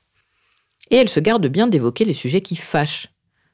Et 0.91 0.97
elle 0.97 1.09
se 1.09 1.19
garde 1.19 1.47
bien 1.47 1.67
d'évoquer 1.67 2.05
les 2.05 2.13
sujets 2.13 2.41
qui 2.41 2.55
fâchent. 2.55 3.07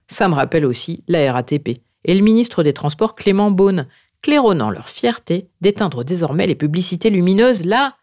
Ça 0.08 0.28
me 0.28 0.34
rappelle 0.34 0.66
aussi 0.66 1.04
la 1.08 1.32
RATP 1.32 1.80
et 2.06 2.14
le 2.14 2.22
ministre 2.22 2.64
des 2.64 2.74
Transports 2.74 3.16
Clément 3.16 3.52
Beaune, 3.52 3.88
claironnant 4.22 4.70
leur 4.70 4.90
fierté 4.90 5.50
d'éteindre 5.62 6.04
désormais 6.04 6.48
les 6.48 6.56
publicités 6.56 7.10
lumineuses 7.10 7.66
la 7.66 7.96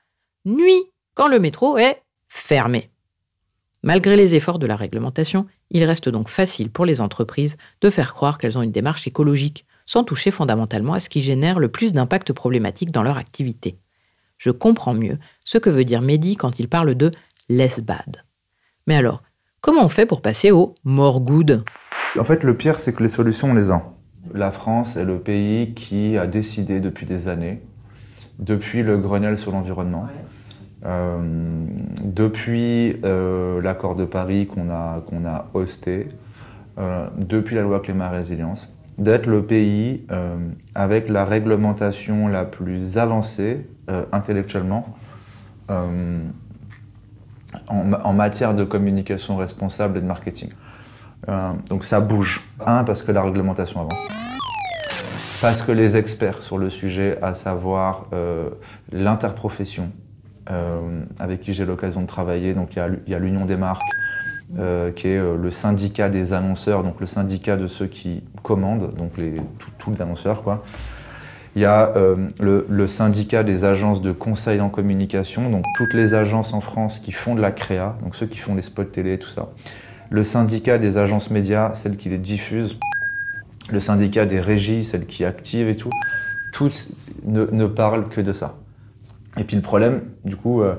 nuit, 0.44 0.84
quand 1.14 1.28
le 1.28 1.38
métro 1.38 1.76
est 1.76 2.02
fermé. 2.28 2.89
Malgré 3.82 4.14
les 4.14 4.34
efforts 4.34 4.58
de 4.58 4.66
la 4.66 4.76
réglementation, 4.76 5.46
il 5.70 5.84
reste 5.84 6.08
donc 6.08 6.28
facile 6.28 6.70
pour 6.70 6.84
les 6.84 7.00
entreprises 7.00 7.56
de 7.80 7.88
faire 7.88 8.12
croire 8.12 8.36
qu'elles 8.36 8.58
ont 8.58 8.62
une 8.62 8.72
démarche 8.72 9.06
écologique, 9.06 9.64
sans 9.86 10.04
toucher 10.04 10.30
fondamentalement 10.30 10.92
à 10.92 11.00
ce 11.00 11.08
qui 11.08 11.22
génère 11.22 11.58
le 11.58 11.68
plus 11.68 11.92
d'impact 11.92 12.32
problématique 12.32 12.92
dans 12.92 13.02
leur 13.02 13.16
activité. 13.16 13.78
Je 14.36 14.50
comprends 14.50 14.94
mieux 14.94 15.18
ce 15.44 15.58
que 15.58 15.70
veut 15.70 15.84
dire 15.84 16.02
Mehdi 16.02 16.36
quand 16.36 16.60
il 16.60 16.68
parle 16.68 16.94
de 16.94 17.10
less 17.48 17.80
bad. 17.80 18.24
Mais 18.86 18.96
alors, 18.96 19.22
comment 19.60 19.84
on 19.84 19.88
fait 19.88 20.06
pour 20.06 20.20
passer 20.20 20.50
au 20.50 20.74
more 20.84 21.20
good 21.20 21.64
En 22.18 22.24
fait, 22.24 22.44
le 22.44 22.56
pire, 22.56 22.80
c'est 22.80 22.94
que 22.94 23.02
les 23.02 23.08
solutions, 23.08 23.50
on 23.50 23.54
les 23.54 23.70
a. 23.70 23.92
La 24.34 24.50
France 24.50 24.96
est 24.96 25.04
le 25.04 25.18
pays 25.18 25.72
qui 25.74 26.18
a 26.18 26.26
décidé 26.26 26.80
depuis 26.80 27.06
des 27.06 27.28
années, 27.28 27.62
depuis 28.38 28.82
le 28.82 28.98
Grenelle 28.98 29.38
sur 29.38 29.52
l'environnement, 29.52 30.06
depuis 30.82 32.98
euh, 33.04 33.60
l'accord 33.62 33.96
de 33.96 34.04
Paris 34.04 34.46
qu'on 34.46 34.70
a, 34.70 35.02
qu'on 35.06 35.24
a 35.26 35.46
hosté, 35.54 36.08
euh, 36.78 37.06
depuis 37.18 37.56
la 37.56 37.62
loi 37.62 37.80
climat 37.80 38.08
résilience, 38.08 38.72
d'être 38.98 39.26
le 39.26 39.44
pays 39.44 40.04
euh, 40.10 40.36
avec 40.74 41.08
la 41.08 41.24
réglementation 41.24 42.28
la 42.28 42.44
plus 42.44 42.98
avancée 42.98 43.66
euh, 43.90 44.04
intellectuellement 44.12 44.94
euh, 45.70 46.18
en, 47.68 47.84
ma- 47.84 48.00
en 48.04 48.12
matière 48.12 48.54
de 48.54 48.64
communication 48.64 49.36
responsable 49.36 49.98
et 49.98 50.00
de 50.00 50.06
marketing. 50.06 50.50
Euh, 51.28 51.52
donc 51.68 51.84
ça 51.84 52.00
bouge. 52.00 52.44
Un, 52.66 52.84
parce 52.84 53.02
que 53.02 53.12
la 53.12 53.22
réglementation 53.22 53.80
avance. 53.80 53.98
Parce 55.40 55.62
que 55.62 55.72
les 55.72 55.96
experts 55.96 56.42
sur 56.42 56.58
le 56.58 56.68
sujet, 56.70 57.18
à 57.22 57.34
savoir 57.34 58.06
euh, 58.12 58.50
l'interprofession, 58.92 59.84
euh, 59.84 60.09
avec 61.18 61.40
qui 61.42 61.54
j'ai 61.54 61.64
l'occasion 61.64 62.02
de 62.02 62.06
travailler, 62.06 62.54
donc 62.54 62.76
il 62.76 63.10
y 63.10 63.14
a 63.14 63.18
l'Union 63.18 63.44
des 63.44 63.56
marques, 63.56 63.82
euh, 64.58 64.90
qui 64.90 65.06
est 65.06 65.16
euh, 65.16 65.36
le 65.36 65.52
syndicat 65.52 66.08
des 66.08 66.32
annonceurs, 66.32 66.82
donc 66.82 67.00
le 67.00 67.06
syndicat 67.06 67.56
de 67.56 67.68
ceux 67.68 67.86
qui 67.86 68.24
commandent, 68.42 68.92
donc 68.96 69.16
les, 69.16 69.34
tout- 69.60 69.70
tous 69.78 69.92
les 69.92 70.02
annonceurs. 70.02 70.42
Il 71.54 71.62
y 71.62 71.66
a 71.66 71.92
euh, 71.96 72.28
le, 72.40 72.86
syndicat 72.88 73.44
des 73.44 73.64
agences 73.64 74.02
de 74.02 74.10
conseil 74.10 74.60
en 74.60 74.68
communication, 74.68 75.50
donc 75.50 75.64
toutes 75.76 75.94
les 75.94 76.14
agences 76.14 76.52
en 76.52 76.60
France 76.60 76.98
qui 76.98 77.12
font 77.12 77.36
de 77.36 77.40
la 77.40 77.52
créa, 77.52 77.96
donc 78.02 78.16
ceux 78.16 78.26
qui 78.26 78.38
font 78.38 78.56
les 78.56 78.62
spots 78.62 78.84
télé, 78.84 79.18
tout 79.18 79.28
ça. 79.28 79.50
Le 80.10 80.24
syndicat 80.24 80.78
des 80.78 80.96
agences 80.96 81.30
médias, 81.30 81.72
celles 81.74 81.96
qui 81.96 82.08
les 82.08 82.18
diffusent. 82.18 82.76
Le 83.70 83.78
syndicat 83.78 84.26
des 84.26 84.40
régies, 84.40 84.82
celles 84.82 85.06
qui 85.06 85.24
activent 85.24 85.68
et 85.68 85.76
tout. 85.76 85.90
Tous 86.52 86.92
ne, 87.24 87.46
ne 87.52 87.66
parlent 87.66 88.08
que 88.08 88.20
de 88.20 88.32
ça. 88.32 88.56
Et 89.40 89.44
puis 89.44 89.56
le 89.56 89.62
problème, 89.62 90.02
du 90.24 90.36
coup, 90.36 90.60
euh, 90.62 90.74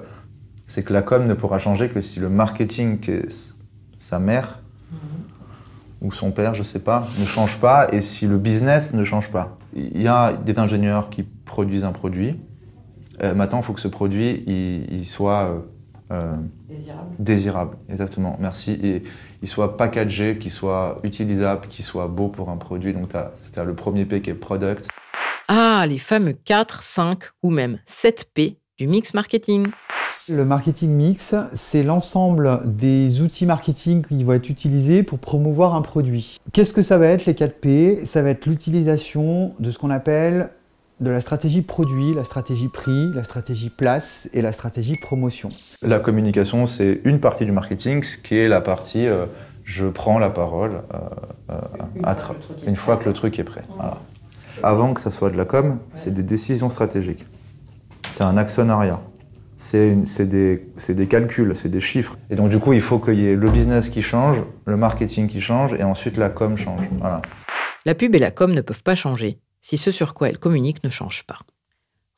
c'est 0.67 0.84
que 0.84 0.93
la 0.93 1.02
com 1.02 1.26
ne 1.26 1.34
pourra 1.34 1.58
changer 1.58 1.89
que 1.89 2.00
si 2.00 2.19
le 2.19 2.30
marketing, 2.30 3.00
s- 3.10 3.58
sa 4.00 4.19
mère, 4.19 4.60
ou 6.02 6.12
son 6.12 6.32
père, 6.32 6.54
je 6.56 6.63
sais 6.63 6.80
pas, 6.84 7.08
ne 7.19 7.26
change 7.26 7.60
pas, 7.60 7.88
et 7.91 8.02
si 8.02 8.26
le 8.28 8.38
business 8.38 8.93
ne 8.93 9.04
change 9.04 9.30
pas. 9.32 9.58
Il 9.76 10.02
y 10.02 10.08
a 10.08 10.34
des 10.34 10.58
ingénieurs 10.58 11.10
qui 11.10 11.24
produisent 11.24 11.84
un 11.84 11.91
produit. 11.91 12.39
Euh, 13.24 13.34
maintenant, 13.36 13.60
il 13.60 13.63
faut 13.63 13.74
que 13.74 13.82
ce 13.82 13.88
produit, 13.88 14.43
il, 14.47 14.91
il 14.93 15.06
soit 15.06 15.43
euh, 15.43 15.60
euh, 16.12 16.36
Désirable. 16.67 17.10
désirable. 17.19 17.78
Exactement. 17.89 18.38
Merci. 18.39 18.80
Et 18.84 19.04
il 19.43 19.47
soit 19.47 19.78
packagé, 19.78 20.38
qu'il 20.39 20.52
soit 20.52 21.00
utilisable, 21.04 21.67
qu'il 21.67 21.86
soit 21.86 22.08
beau 22.08 22.30
pour 22.30 22.50
un 22.50 22.58
produit. 22.58 22.93
Donc, 22.93 23.10
tu 23.10 23.60
as, 23.60 23.63
le 23.63 23.74
premier 23.76 24.06
P 24.06 24.21
qui 24.21 24.30
est 24.32 24.34
product. 24.36 24.88
Ah, 25.53 25.85
les 25.85 25.97
fameux 25.97 26.31
4, 26.31 26.81
5 26.81 27.19
ou 27.43 27.49
même 27.49 27.79
7 27.83 28.29
P 28.33 28.55
du 28.77 28.87
mix 28.87 29.13
marketing. 29.13 29.67
Le 30.29 30.45
marketing 30.45 30.91
mix, 30.91 31.35
c'est 31.55 31.83
l'ensemble 31.83 32.61
des 32.63 33.21
outils 33.21 33.45
marketing 33.45 34.01
qui 34.01 34.23
vont 34.23 34.31
être 34.31 34.49
utilisés 34.49 35.03
pour 35.03 35.19
promouvoir 35.19 35.75
un 35.75 35.81
produit. 35.81 36.37
Qu'est-ce 36.53 36.71
que 36.71 36.81
ça 36.81 36.97
va 36.97 37.07
être 37.07 37.25
les 37.25 37.35
4 37.35 37.59
P? 37.59 38.05
Ça 38.05 38.21
va 38.21 38.29
être 38.29 38.45
l'utilisation 38.45 39.53
de 39.59 39.71
ce 39.71 39.77
qu'on 39.77 39.89
appelle 39.89 40.51
de 41.01 41.09
la 41.09 41.19
stratégie 41.19 41.63
produit, 41.63 42.13
la 42.13 42.23
stratégie 42.23 42.69
prix, 42.69 43.11
la 43.13 43.25
stratégie 43.25 43.69
place 43.71 44.29
et 44.33 44.41
la 44.41 44.53
stratégie 44.53 44.95
promotion. 45.01 45.49
La 45.81 45.99
communication, 45.99 46.65
c'est 46.65 47.01
une 47.03 47.19
partie 47.19 47.45
du 47.45 47.51
marketing, 47.51 48.03
ce 48.03 48.15
qui 48.17 48.37
est 48.37 48.47
la 48.47 48.61
partie 48.61 49.05
euh, 49.05 49.25
je 49.65 49.85
prends 49.87 50.17
la 50.17 50.29
parole 50.29 50.81
euh, 50.93 50.97
euh, 51.49 51.55
à 52.03 52.13
tra- 52.13 52.35
une 52.65 52.77
fois 52.77 52.95
que 52.95 53.05
le 53.09 53.13
truc 53.13 53.37
est 53.37 53.43
prêt. 53.43 53.63
Voilà. 53.75 53.97
Avant 54.63 54.93
que 54.93 55.02
ça 55.02 55.12
soit 55.12 55.30
de 55.30 55.38
la 55.38 55.45
com, 55.45 55.80
c'est 55.93 56.13
des 56.13 56.24
décisions 56.24 56.69
stratégiques. 56.69 57.26
C'est 58.10 58.24
un 58.24 58.38
actionnariat. 58.38 59.02
C'est 59.58 60.26
des 60.26 61.08
calculs, 61.08 61.56
c'est 61.56 61.69
des 61.69 61.80
chiffres. 61.80 62.17
Et 62.30 62.36
donc, 62.36 62.50
du 62.50 62.60
coup, 62.60 62.74
il 62.74 62.82
faut 62.82 63.00
qu'il 63.00 63.19
y 63.19 63.28
ait 63.28 63.36
le 63.36 63.50
business 63.50 63.89
qui 63.89 64.02
change, 64.02 64.43
le 64.65 64.78
marketing 64.78 65.28
qui 65.28 65.39
change, 65.39 65.74
et 65.74 65.84
ensuite 65.84 66.17
la 66.17 66.30
com 66.30 66.58
change. 66.58 66.88
Voilà. 67.00 67.21
La 67.86 67.95
pub 67.95 68.15
et 68.15 68.19
la 68.19 68.32
com 68.32 68.52
ne 68.52 68.62
peuvent 68.62 68.84
pas 68.84 68.95
changer 68.95 69.39
si 69.62 69.78
ce 69.78 69.91
sur 69.91 70.13
quoi 70.15 70.30
elles 70.30 70.39
communiquent 70.39 70.84
ne 70.84 70.89
change 70.89 71.24
pas. 71.26 71.38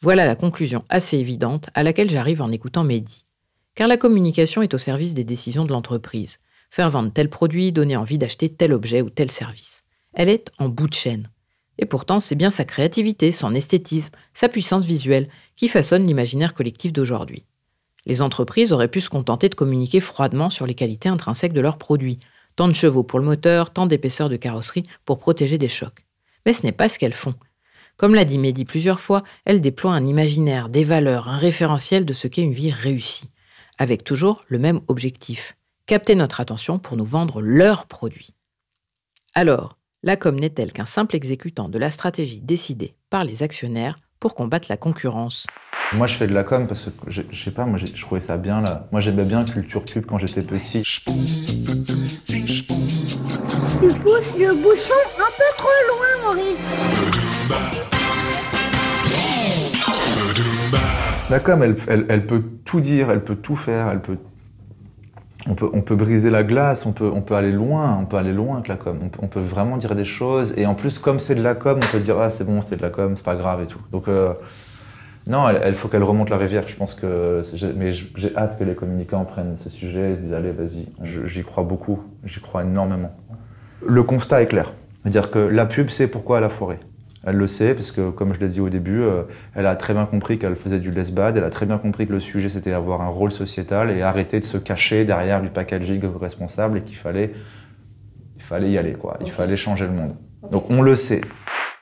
Voilà 0.01 0.25
la 0.25 0.35
conclusion 0.35 0.83
assez 0.89 1.17
évidente 1.17 1.69
à 1.73 1.83
laquelle 1.83 2.09
j'arrive 2.09 2.41
en 2.41 2.51
écoutant 2.51 2.83
Mehdi. 2.83 3.25
Car 3.75 3.87
la 3.87 3.97
communication 3.97 4.61
est 4.61 4.73
au 4.73 4.77
service 4.77 5.13
des 5.13 5.23
décisions 5.23 5.65
de 5.65 5.71
l'entreprise. 5.71 6.39
Faire 6.69 6.89
vendre 6.89 7.11
tel 7.11 7.29
produit, 7.29 7.71
donner 7.71 7.97
envie 7.97 8.17
d'acheter 8.17 8.49
tel 8.49 8.71
objet 8.73 9.01
ou 9.01 9.09
tel 9.09 9.29
service. 9.31 9.83
Elle 10.13 10.29
est 10.29 10.51
en 10.59 10.69
bout 10.69 10.87
de 10.87 10.93
chaîne. 10.93 11.27
Et 11.77 11.85
pourtant, 11.85 12.19
c'est 12.19 12.35
bien 12.35 12.49
sa 12.49 12.65
créativité, 12.65 13.31
son 13.31 13.55
esthétisme, 13.55 14.11
sa 14.33 14.49
puissance 14.49 14.85
visuelle 14.85 15.27
qui 15.55 15.67
façonne 15.67 16.05
l'imaginaire 16.05 16.53
collectif 16.53 16.93
d'aujourd'hui. 16.93 17.45
Les 18.05 18.21
entreprises 18.21 18.71
auraient 18.71 18.89
pu 18.89 19.01
se 19.01 19.09
contenter 19.09 19.49
de 19.49 19.55
communiquer 19.55 19.99
froidement 19.99 20.49
sur 20.49 20.65
les 20.65 20.75
qualités 20.75 21.09
intrinsèques 21.09 21.53
de 21.53 21.61
leurs 21.61 21.77
produits. 21.77 22.19
Tant 22.55 22.67
de 22.67 22.75
chevaux 22.75 23.03
pour 23.03 23.19
le 23.19 23.25
moteur, 23.25 23.71
tant 23.71 23.87
d'épaisseur 23.87 24.29
de 24.29 24.35
carrosserie 24.35 24.83
pour 25.05 25.19
protéger 25.19 25.57
des 25.57 25.69
chocs. 25.69 26.05
Mais 26.45 26.53
ce 26.53 26.63
n'est 26.63 26.71
pas 26.71 26.89
ce 26.89 26.99
qu'elles 26.99 27.13
font. 27.13 27.33
Comme 27.97 28.15
l'a 28.15 28.25
dit 28.25 28.37
Mehdi 28.37 28.65
plusieurs 28.65 28.99
fois, 28.99 29.23
elle 29.45 29.61
déploie 29.61 29.93
un 29.93 30.05
imaginaire, 30.05 30.69
des 30.69 30.83
valeurs, 30.83 31.29
un 31.29 31.37
référentiel 31.37 32.05
de 32.05 32.13
ce 32.13 32.27
qu'est 32.27 32.41
une 32.41 32.53
vie 32.53 32.71
réussie, 32.71 33.29
avec 33.77 34.03
toujours 34.03 34.41
le 34.47 34.59
même 34.59 34.81
objectif, 34.87 35.55
capter 35.85 36.15
notre 36.15 36.41
attention 36.41 36.79
pour 36.79 36.97
nous 36.97 37.05
vendre 37.05 37.41
leurs 37.41 37.85
produits. 37.85 38.31
Alors, 39.35 39.77
la 40.03 40.17
com 40.17 40.37
n'est-elle 40.37 40.73
qu'un 40.73 40.85
simple 40.85 41.15
exécutant 41.15 41.69
de 41.69 41.79
la 41.79 41.89
stratégie 41.89 42.41
décidée 42.41 42.93
par 43.09 43.23
les 43.23 43.41
actionnaires 43.41 43.95
pour 44.19 44.35
combattre 44.35 44.67
la 44.69 44.75
concurrence 44.75 45.47
Moi, 45.93 46.07
je 46.07 46.15
fais 46.15 46.27
de 46.27 46.33
la 46.33 46.43
com 46.43 46.67
parce 46.67 46.85
que, 46.85 46.91
je, 47.07 47.21
je 47.31 47.43
sais 47.43 47.51
pas, 47.51 47.65
moi, 47.65 47.77
je 47.77 47.85
trouvais 48.01 48.19
ça 48.19 48.37
bien 48.37 48.61
là. 48.61 48.87
Moi, 48.91 48.99
j'aimais 48.99 49.23
bien 49.23 49.45
culture 49.45 49.85
pub 49.85 50.05
quand 50.05 50.17
j'étais 50.17 50.41
petit. 50.41 50.83
Tu 50.83 51.03
pousses 54.01 54.37
le 54.37 54.61
bouchon 54.61 54.93
un 55.17 55.31
peu 55.37 55.49
trop 55.57 55.69
loin, 55.89 56.07
Maurice. 56.25 56.57
La 61.29 61.39
com, 61.39 61.63
elle, 61.63 61.77
elle, 61.87 62.05
elle 62.09 62.27
peut 62.27 62.43
tout 62.65 62.81
dire, 62.81 63.09
elle 63.09 63.23
peut 63.23 63.37
tout 63.37 63.55
faire, 63.55 63.87
elle 63.89 64.01
peut 64.01 64.17
on 65.47 65.55
peut, 65.55 65.69
on 65.73 65.81
peut 65.81 65.95
briser 65.95 66.29
la 66.29 66.43
glace, 66.43 66.85
on 66.85 66.93
peut, 66.93 67.11
on 67.13 67.21
peut 67.21 67.35
aller 67.35 67.51
loin, 67.51 67.97
on 68.01 68.05
peut 68.05 68.17
aller 68.17 68.31
loin 68.31 68.55
avec 68.55 68.69
la 68.69 68.75
com. 68.75 68.97
On 69.21 69.27
peut, 69.27 69.41
vraiment 69.41 69.77
dire 69.77 69.95
des 69.95 70.05
choses. 70.05 70.53
Et 70.57 70.65
en 70.65 70.73
plus, 70.73 70.99
comme 70.99 71.19
c'est 71.19 71.35
de 71.35 71.43
la 71.43 71.55
com, 71.55 71.79
on 71.81 71.91
peut 71.91 71.99
dire 71.99 72.19
ah 72.19 72.29
c'est 72.29 72.45
bon, 72.45 72.61
c'est 72.61 72.77
de 72.77 72.81
la 72.81 72.89
com, 72.89 73.13
c'est 73.17 73.25
pas 73.25 73.35
grave 73.35 73.61
et 73.61 73.67
tout. 73.67 73.81
Donc 73.91 74.07
euh, 74.07 74.33
non, 75.27 75.49
elle, 75.49 75.59
elle 75.63 75.75
faut 75.75 75.89
qu'elle 75.89 76.03
remonte 76.03 76.29
la 76.29 76.37
rivière. 76.37 76.63
Je 76.67 76.75
pense 76.75 76.93
que, 76.93 77.41
mais 77.75 77.91
j'ai 77.91 78.35
hâte 78.37 78.57
que 78.57 78.63
les 78.63 78.75
communicants 78.75 79.25
prennent 79.25 79.57
ce 79.57 79.69
sujet 79.69 80.11
et 80.11 80.15
se 80.15 80.21
disent 80.21 80.33
allez 80.33 80.51
vas-y. 80.51 80.87
J'y 81.25 81.43
crois 81.43 81.63
beaucoup, 81.63 81.99
j'y 82.23 82.39
crois 82.39 82.63
énormément. 82.63 83.11
Le 83.85 84.03
constat 84.03 84.41
est 84.41 84.47
clair, 84.47 84.71
c'est-à-dire 85.01 85.29
que 85.29 85.39
la 85.39 85.65
pub 85.65 85.89
sait 85.89 86.07
pourquoi 86.07 86.37
elle 86.37 86.45
a 86.45 86.49
foiré. 86.49 86.79
Elle 87.25 87.37
le 87.37 87.47
sait 87.47 87.73
parce 87.73 87.91
que, 87.91 88.09
comme 88.09 88.33
je 88.33 88.39
l'ai 88.39 88.49
dit 88.49 88.59
au 88.59 88.69
début, 88.69 89.01
euh, 89.01 89.23
elle 89.55 89.65
a 89.65 89.75
très 89.75 89.93
bien 89.93 90.05
compris 90.05 90.37
qu'elle 90.37 90.55
faisait 90.55 90.79
du 90.79 90.91
lesbad. 90.91 91.37
Elle 91.37 91.43
a 91.43 91.49
très 91.49 91.65
bien 91.65 91.77
compris 91.77 92.05
que 92.05 92.11
le 92.13 92.19
sujet 92.19 92.49
c'était 92.49 92.73
avoir 92.73 93.01
un 93.01 93.07
rôle 93.07 93.31
sociétal 93.31 93.91
et 93.91 94.01
arrêter 94.01 94.39
de 94.39 94.45
se 94.45 94.57
cacher 94.57 95.05
derrière 95.05 95.41
du 95.41 95.49
packaging 95.49 96.03
responsable 96.19 96.79
et 96.79 96.81
qu'il 96.81 96.97
fallait, 96.97 97.33
il 98.35 98.43
fallait 98.43 98.71
y 98.71 98.77
aller 98.77 98.93
quoi. 98.93 99.17
Il 99.21 99.31
fallait 99.31 99.55
changer 99.55 99.85
le 99.85 99.93
monde. 99.93 100.15
Donc 100.51 100.69
on 100.69 100.81
le 100.81 100.95
sait. 100.95 101.21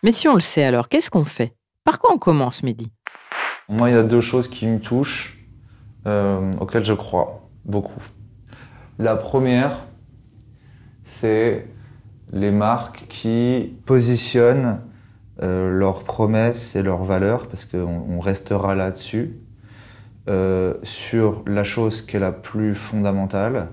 Mais 0.04 0.12
si 0.12 0.27
on 0.27 0.36
le 0.36 0.41
sait 0.41 0.63
alors, 0.63 0.89
qu'est-ce 0.89 1.10
qu'on 1.10 1.25
fait? 1.25 1.54
Par 1.84 1.99
quoi 1.99 2.12
on 2.13 2.17
commence, 2.17 2.62
Mehdi? 2.62 2.91
Moi, 3.69 3.89
il 3.89 3.93
y 3.93 3.97
a 3.97 4.04
deux 4.04 4.21
choses 4.21 4.47
qui 4.47 4.67
me 4.67 4.80
touchent, 4.80 5.39
euh, 6.06 6.51
auxquelles 6.60 6.86
je 6.86 6.93
crois 6.93 7.49
beaucoup. 7.65 8.04
La 8.99 9.15
première, 9.15 9.86
c'est 11.04 11.67
les 12.32 12.51
marques 12.51 13.06
qui 13.08 13.77
positionnent 13.86 14.82
euh, 15.43 15.69
leurs 15.69 16.04
promesses 16.04 16.75
et 16.75 16.84
leurs 16.84 17.04
valeurs, 17.04 17.47
parce 17.47 17.65
qu'on 17.65 18.06
on 18.10 18.19
restera 18.19 18.75
là-dessus, 18.75 19.39
euh, 20.30 20.75
sur 20.84 21.43
la 21.47 21.63
chose 21.63 22.04
qui 22.04 22.17
est 22.17 22.19
la 22.19 22.32
plus 22.32 22.75
fondamentale 22.75 23.69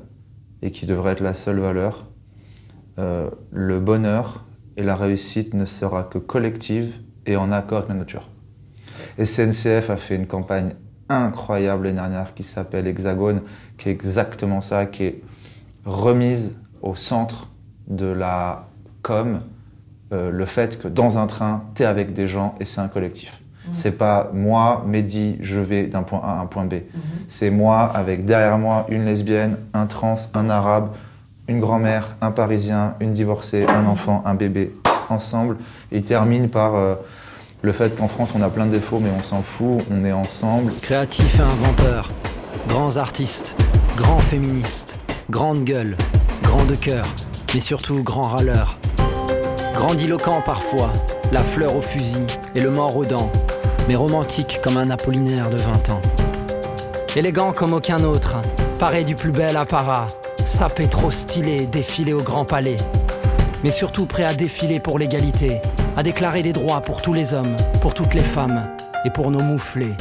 et 0.63 0.71
qui 0.71 0.87
devrait 0.87 1.13
être 1.13 1.21
la 1.21 1.35
seule 1.35 1.61
valeur. 1.61 2.07
Euh, 2.99 3.29
le 3.53 3.81
bonheur 3.81 4.47
et 4.79 4.83
la 4.83 4.97
réussite 4.97 5.53
ne 5.53 5.67
sera 5.67 6.05
que 6.05 6.19
collective 6.19 6.95
et 7.27 7.37
en 7.37 7.53
accord 7.53 7.79
avec 7.79 7.91
la 7.91 7.97
nature. 7.97 8.31
SNCF 9.23 9.91
a 9.91 9.97
fait 9.97 10.17
une 10.17 10.27
campagne 10.27 10.75
incroyable 11.09 11.85
l'année 11.85 11.99
dernière 11.99 12.35
qui 12.35 12.45
s'appelle 12.45 12.87
Hexagone, 12.87 13.43
qui 13.77 13.89
est 13.89 13.93
exactement 13.93 14.61
ça, 14.61 14.87
qui 14.87 15.05
est 15.05 15.23
remise 15.85 16.61
au 16.83 16.97
centre 16.97 17.51
de 17.89 18.07
la 18.07 18.69
com, 19.03 19.41
euh, 20.13 20.31
le 20.31 20.47
fait 20.47 20.79
que 20.79 20.89
dans 20.89 21.19
un 21.19 21.27
train, 21.27 21.65
tu 21.75 21.83
es 21.83 21.87
avec 21.87 22.15
des 22.15 22.27
gens 22.27 22.55
et 22.61 22.65
c'est 22.65 22.81
un 22.81 22.89
collectif. 22.89 23.41
C'est 23.73 23.99
pas 23.99 24.31
moi, 24.33 24.85
Mehdi, 24.87 25.37
je 25.41 25.61
vais 25.61 25.85
d'un 25.85 26.03
point 26.03 26.23
A 26.25 26.39
à 26.39 26.41
un 26.41 26.47
point 26.47 26.65
B. 26.65 26.75
C'est 27.29 27.51
moi 27.51 27.81
avec 27.83 28.25
derrière 28.25 28.59
moi 28.59 28.87
une 28.89 29.05
lesbienne, 29.05 29.59
un 29.75 29.87
trans, 29.87 30.17
un 30.35 30.49
arabe, 30.49 30.91
une 31.49 31.61
grand-mère, 31.61 32.17
un 32.21 32.31
parisien, 32.31 32.95
une 33.01 33.13
divorcée, 33.13 33.67
un 33.67 33.87
enfant, 33.87 34.23
un 34.25 34.35
bébé, 34.35 34.75
ensemble. 35.11 35.57
Et 35.93 35.99
il 35.99 36.03
termine 36.03 36.49
par 36.49 36.75
euh, 36.75 36.95
le 37.63 37.73
fait 37.73 37.97
qu'en 37.97 38.09
France 38.09 38.33
on 38.35 38.43
a 38.43 38.49
plein 38.49 38.67
de 38.67 38.73
défauts 38.73 39.01
mais 39.01 39.11
on 39.17 39.23
s'en 39.23 39.43
fout, 39.43 39.83
on 39.91 40.05
est 40.05 40.13
ensemble. 40.13 40.71
Créatifs 40.83 41.39
et 41.39 41.43
inventeurs, 41.43 42.11
grands 42.69 42.97
artistes, 42.97 43.57
grands 43.97 44.21
féministes, 44.21 44.99
grandes 45.31 45.65
gueules, 45.65 45.97
grands 46.43 46.65
de 46.65 46.75
cœur, 46.75 47.07
mais 47.55 47.61
surtout 47.61 48.03
grands 48.03 48.29
râleurs. 48.29 48.79
Grandiloquent 49.79 50.43
parfois, 50.45 50.91
la 51.31 51.45
fleur 51.45 51.77
au 51.77 51.81
fusil 51.81 52.27
et 52.57 52.61
le 52.61 52.69
mort 52.69 52.97
aux 52.97 53.05
dents, 53.05 53.31
mais 53.87 53.95
romantique 53.95 54.59
comme 54.61 54.77
un 54.77 54.91
Apollinaire 54.91 55.51
de 55.51 55.57
20 55.57 55.91
ans. 55.91 56.03
Élégant 57.15 57.53
comme 57.53 57.75
aucun 57.75 58.03
autre, 58.03 58.39
paré 58.81 59.05
du 59.05 59.15
plus 59.15 59.31
bel 59.31 59.57
apparat, 59.57 60.09
sapé 60.45 60.89
trop 60.89 61.13
stylé, 61.13 61.67
défilé 61.67 62.13
au 62.13 62.23
grand 62.23 62.45
palais. 62.45 62.77
Mais 63.63 63.71
surtout 63.71 64.07
prêt 64.07 64.25
à 64.25 64.35
défiler 64.35 64.81
pour 64.81 64.99
l'égalité, 64.99 65.61
à 65.97 66.03
déclarer 66.03 66.43
des 66.43 66.53
droits 66.53 66.81
pour 66.81 67.01
tous 67.01 67.13
les 67.13 67.33
hommes, 67.33 67.57
pour 67.81 67.95
toutes 67.95 68.15
les 68.15 68.25
femmes 68.25 68.69
et 69.05 69.11
pour 69.11 69.31
nos 69.31 69.45
mouflés. 69.45 69.95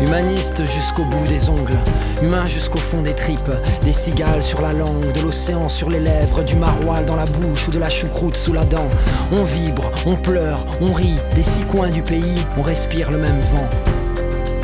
Humaniste 0.00 0.66
jusqu'au 0.66 1.04
bout 1.04 1.26
des 1.26 1.48
ongles, 1.48 1.78
humain 2.22 2.44
jusqu'au 2.46 2.78
fond 2.78 3.00
des 3.00 3.14
tripes, 3.14 3.50
des 3.82 3.92
cigales 3.92 4.42
sur 4.42 4.60
la 4.60 4.74
langue, 4.74 5.10
de 5.12 5.20
l'océan 5.20 5.70
sur 5.70 5.88
les 5.88 6.00
lèvres, 6.00 6.42
du 6.42 6.54
maroilles 6.54 7.06
dans 7.06 7.16
la 7.16 7.24
bouche 7.24 7.68
ou 7.68 7.70
de 7.70 7.78
la 7.78 7.88
choucroute 7.88 8.36
sous 8.36 8.52
la 8.52 8.64
dent. 8.64 8.88
On 9.32 9.44
vibre, 9.44 9.90
on 10.04 10.16
pleure, 10.16 10.64
on 10.82 10.92
rit, 10.92 11.18
des 11.34 11.42
six 11.42 11.64
coins 11.64 11.88
du 11.88 12.02
pays, 12.02 12.44
on 12.58 12.62
respire 12.62 13.10
le 13.10 13.16
même 13.16 13.40
vent. 13.40 13.68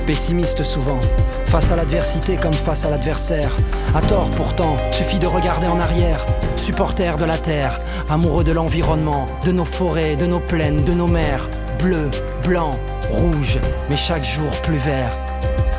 Pessimiste 0.07 0.64
souvent, 0.64 1.01
face 1.47 1.71
à 1.71 1.77
l'adversité 1.77 2.37
comme 2.37 2.53
face 2.53 2.85
à 2.85 2.90
l'adversaire. 2.90 3.57
À 3.95 4.03
tort 4.03 4.31
pourtant, 4.33 4.77
suffit 4.90 5.18
de 5.18 5.27
regarder 5.27 5.66
en 5.66 5.81
arrière. 5.81 6.27
Supporter 6.57 7.16
de 7.16 7.25
la 7.25 7.38
terre, 7.38 7.81
amoureux 8.11 8.45
de 8.45 8.53
l'environnement, 8.53 9.27
de 9.45 9.53
nos 9.53 9.64
forêts, 9.64 10.16
de 10.16 10.27
nos 10.27 10.40
plaines, 10.40 10.85
de 10.85 10.92
nos 10.92 11.07
mers. 11.07 11.49
Bleu, 11.79 12.11
blanc, 12.45 12.73
rouge, 13.12 13.59
mais 13.88 13.96
chaque 13.96 14.25
jour 14.25 14.51
plus 14.62 14.79
vert. 14.79 15.12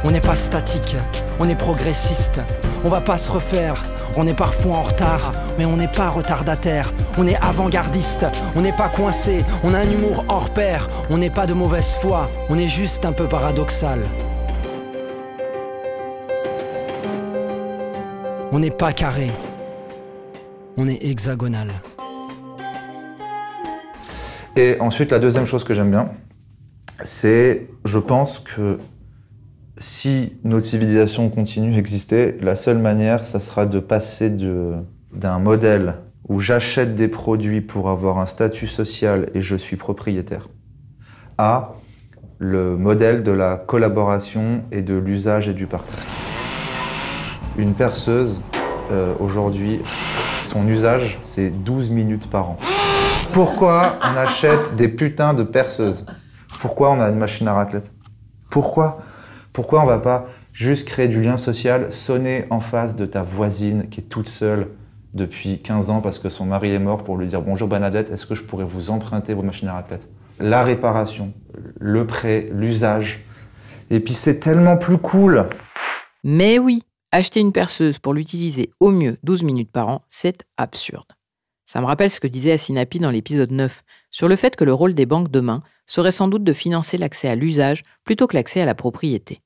On 0.05 0.11
n'est 0.11 0.21
pas 0.21 0.35
statique, 0.35 0.95
on 1.39 1.49
est 1.49 1.55
progressiste. 1.55 2.41
On 2.85 2.89
va 2.89 3.01
pas 3.01 3.17
se 3.17 3.31
refaire. 3.31 3.81
On 4.15 4.27
est 4.27 4.37
parfois 4.37 4.77
en 4.77 4.81
retard, 4.83 5.31
mais 5.57 5.65
on 5.65 5.77
n'est 5.77 5.87
pas 5.87 6.09
retardataire. 6.09 6.93
On 7.17 7.25
est 7.25 7.37
avant-gardiste, 7.41 8.27
on 8.55 8.61
n'est 8.61 8.75
pas 8.75 8.89
coincé. 8.89 9.43
On 9.63 9.73
a 9.73 9.79
un 9.79 9.89
humour 9.89 10.25
hors 10.27 10.51
pair. 10.51 10.87
On 11.09 11.17
n'est 11.17 11.31
pas 11.31 11.47
de 11.47 11.53
mauvaise 11.53 11.95
foi, 11.95 12.29
on 12.49 12.57
est 12.57 12.67
juste 12.67 13.05
un 13.05 13.11
peu 13.11 13.27
paradoxal. 13.27 13.99
On 18.51 18.59
n'est 18.59 18.69
pas 18.69 18.93
carré, 18.93 19.31
on 20.77 20.87
est 20.87 21.03
hexagonal. 21.03 21.69
Et 24.55 24.77
ensuite, 24.79 25.11
la 25.11 25.17
deuxième 25.17 25.47
chose 25.47 25.63
que 25.63 25.73
j'aime 25.73 25.89
bien, 25.89 26.11
c'est, 27.03 27.67
je 27.85 27.99
pense 27.99 28.39
que 28.39 28.79
si 29.77 30.37
notre 30.43 30.65
civilisation 30.65 31.29
continue 31.29 31.73
d'exister, 31.73 32.37
la 32.41 32.55
seule 32.55 32.77
manière, 32.77 33.25
ça 33.25 33.39
sera 33.39 33.65
de 33.65 33.79
passer 33.79 34.29
d'un 34.29 35.39
modèle 35.39 35.99
où 36.29 36.39
j'achète 36.39 36.95
des 36.95 37.09
produits 37.09 37.61
pour 37.61 37.89
avoir 37.89 38.19
un 38.19 38.25
statut 38.25 38.67
social 38.67 39.29
et 39.33 39.41
je 39.41 39.55
suis 39.55 39.75
propriétaire, 39.75 40.47
à 41.37 41.75
le 42.39 42.77
modèle 42.77 43.23
de 43.23 43.31
la 43.31 43.57
collaboration 43.57 44.63
et 44.71 44.81
de 44.81 44.95
l'usage 44.95 45.47
et 45.47 45.53
du 45.53 45.67
partage. 45.67 45.99
Une 47.57 47.73
perceuse, 47.73 48.41
euh, 48.91 49.13
aujourd'hui, 49.19 49.81
son 50.45 50.67
usage, 50.67 51.19
c'est 51.21 51.49
12 51.49 51.89
minutes 51.91 52.29
par 52.29 52.51
an. 52.51 52.57
Pourquoi 53.31 53.97
on 54.01 54.17
achète 54.17 54.75
des 54.75 54.87
putains 54.87 55.33
de 55.33 55.43
perceuses? 55.43 56.05
Pourquoi 56.63 56.91
on 56.91 57.01
a 57.01 57.09
une 57.09 57.17
machine 57.17 57.45
à 57.49 57.53
raclette? 57.53 57.91
Pourquoi? 58.49 58.97
Pourquoi 59.51 59.83
on 59.83 59.85
va 59.85 59.97
pas 59.97 60.27
juste 60.53 60.87
créer 60.87 61.09
du 61.09 61.21
lien 61.21 61.35
social, 61.35 61.91
sonner 61.91 62.45
en 62.51 62.61
face 62.61 62.95
de 62.95 63.05
ta 63.05 63.21
voisine 63.21 63.89
qui 63.89 63.99
est 63.99 64.05
toute 64.05 64.29
seule 64.29 64.69
depuis 65.13 65.61
15 65.61 65.89
ans 65.89 65.99
parce 65.99 66.19
que 66.19 66.29
son 66.29 66.45
mari 66.45 66.71
est 66.71 66.79
mort 66.79 67.03
pour 67.03 67.17
lui 67.17 67.27
dire 67.27 67.41
bonjour 67.41 67.67
Bernadette, 67.67 68.11
est-ce 68.11 68.25
que 68.25 68.33
je 68.33 68.43
pourrais 68.43 68.63
vous 68.63 68.91
emprunter 68.91 69.33
vos 69.33 69.41
machines 69.41 69.67
à 69.67 69.73
raclette? 69.73 70.07
La 70.39 70.63
réparation, 70.63 71.33
le 71.81 72.07
prêt, 72.07 72.47
l'usage. 72.53 73.25
Et 73.89 73.99
puis 73.99 74.13
c'est 74.13 74.39
tellement 74.39 74.77
plus 74.77 74.99
cool. 74.99 75.49
Mais 76.23 76.59
oui, 76.59 76.83
acheter 77.11 77.41
une 77.41 77.51
perceuse 77.51 77.99
pour 77.99 78.13
l'utiliser 78.13 78.71
au 78.79 78.91
mieux 78.91 79.17
12 79.23 79.43
minutes 79.43 79.71
par 79.73 79.89
an, 79.89 80.01
c'est 80.07 80.45
absurde. 80.55 81.11
Ça 81.65 81.81
me 81.81 81.85
rappelle 81.85 82.09
ce 82.09 82.21
que 82.21 82.27
disait 82.27 82.53
Asinapi 82.53 82.99
dans 82.99 83.11
l'épisode 83.11 83.51
9 83.51 83.83
sur 84.11 84.29
le 84.29 84.37
fait 84.37 84.55
que 84.55 84.63
le 84.63 84.73
rôle 84.73 84.93
des 84.93 85.05
banques 85.05 85.29
demain 85.29 85.61
serait 85.85 86.11
sans 86.11 86.27
doute 86.27 86.43
de 86.43 86.53
financer 86.53 86.97
l'accès 86.97 87.29
à 87.29 87.35
l'usage 87.35 87.83
plutôt 88.03 88.27
que 88.27 88.35
l'accès 88.35 88.61
à 88.61 88.65
la 88.65 88.75
propriété. 88.75 89.41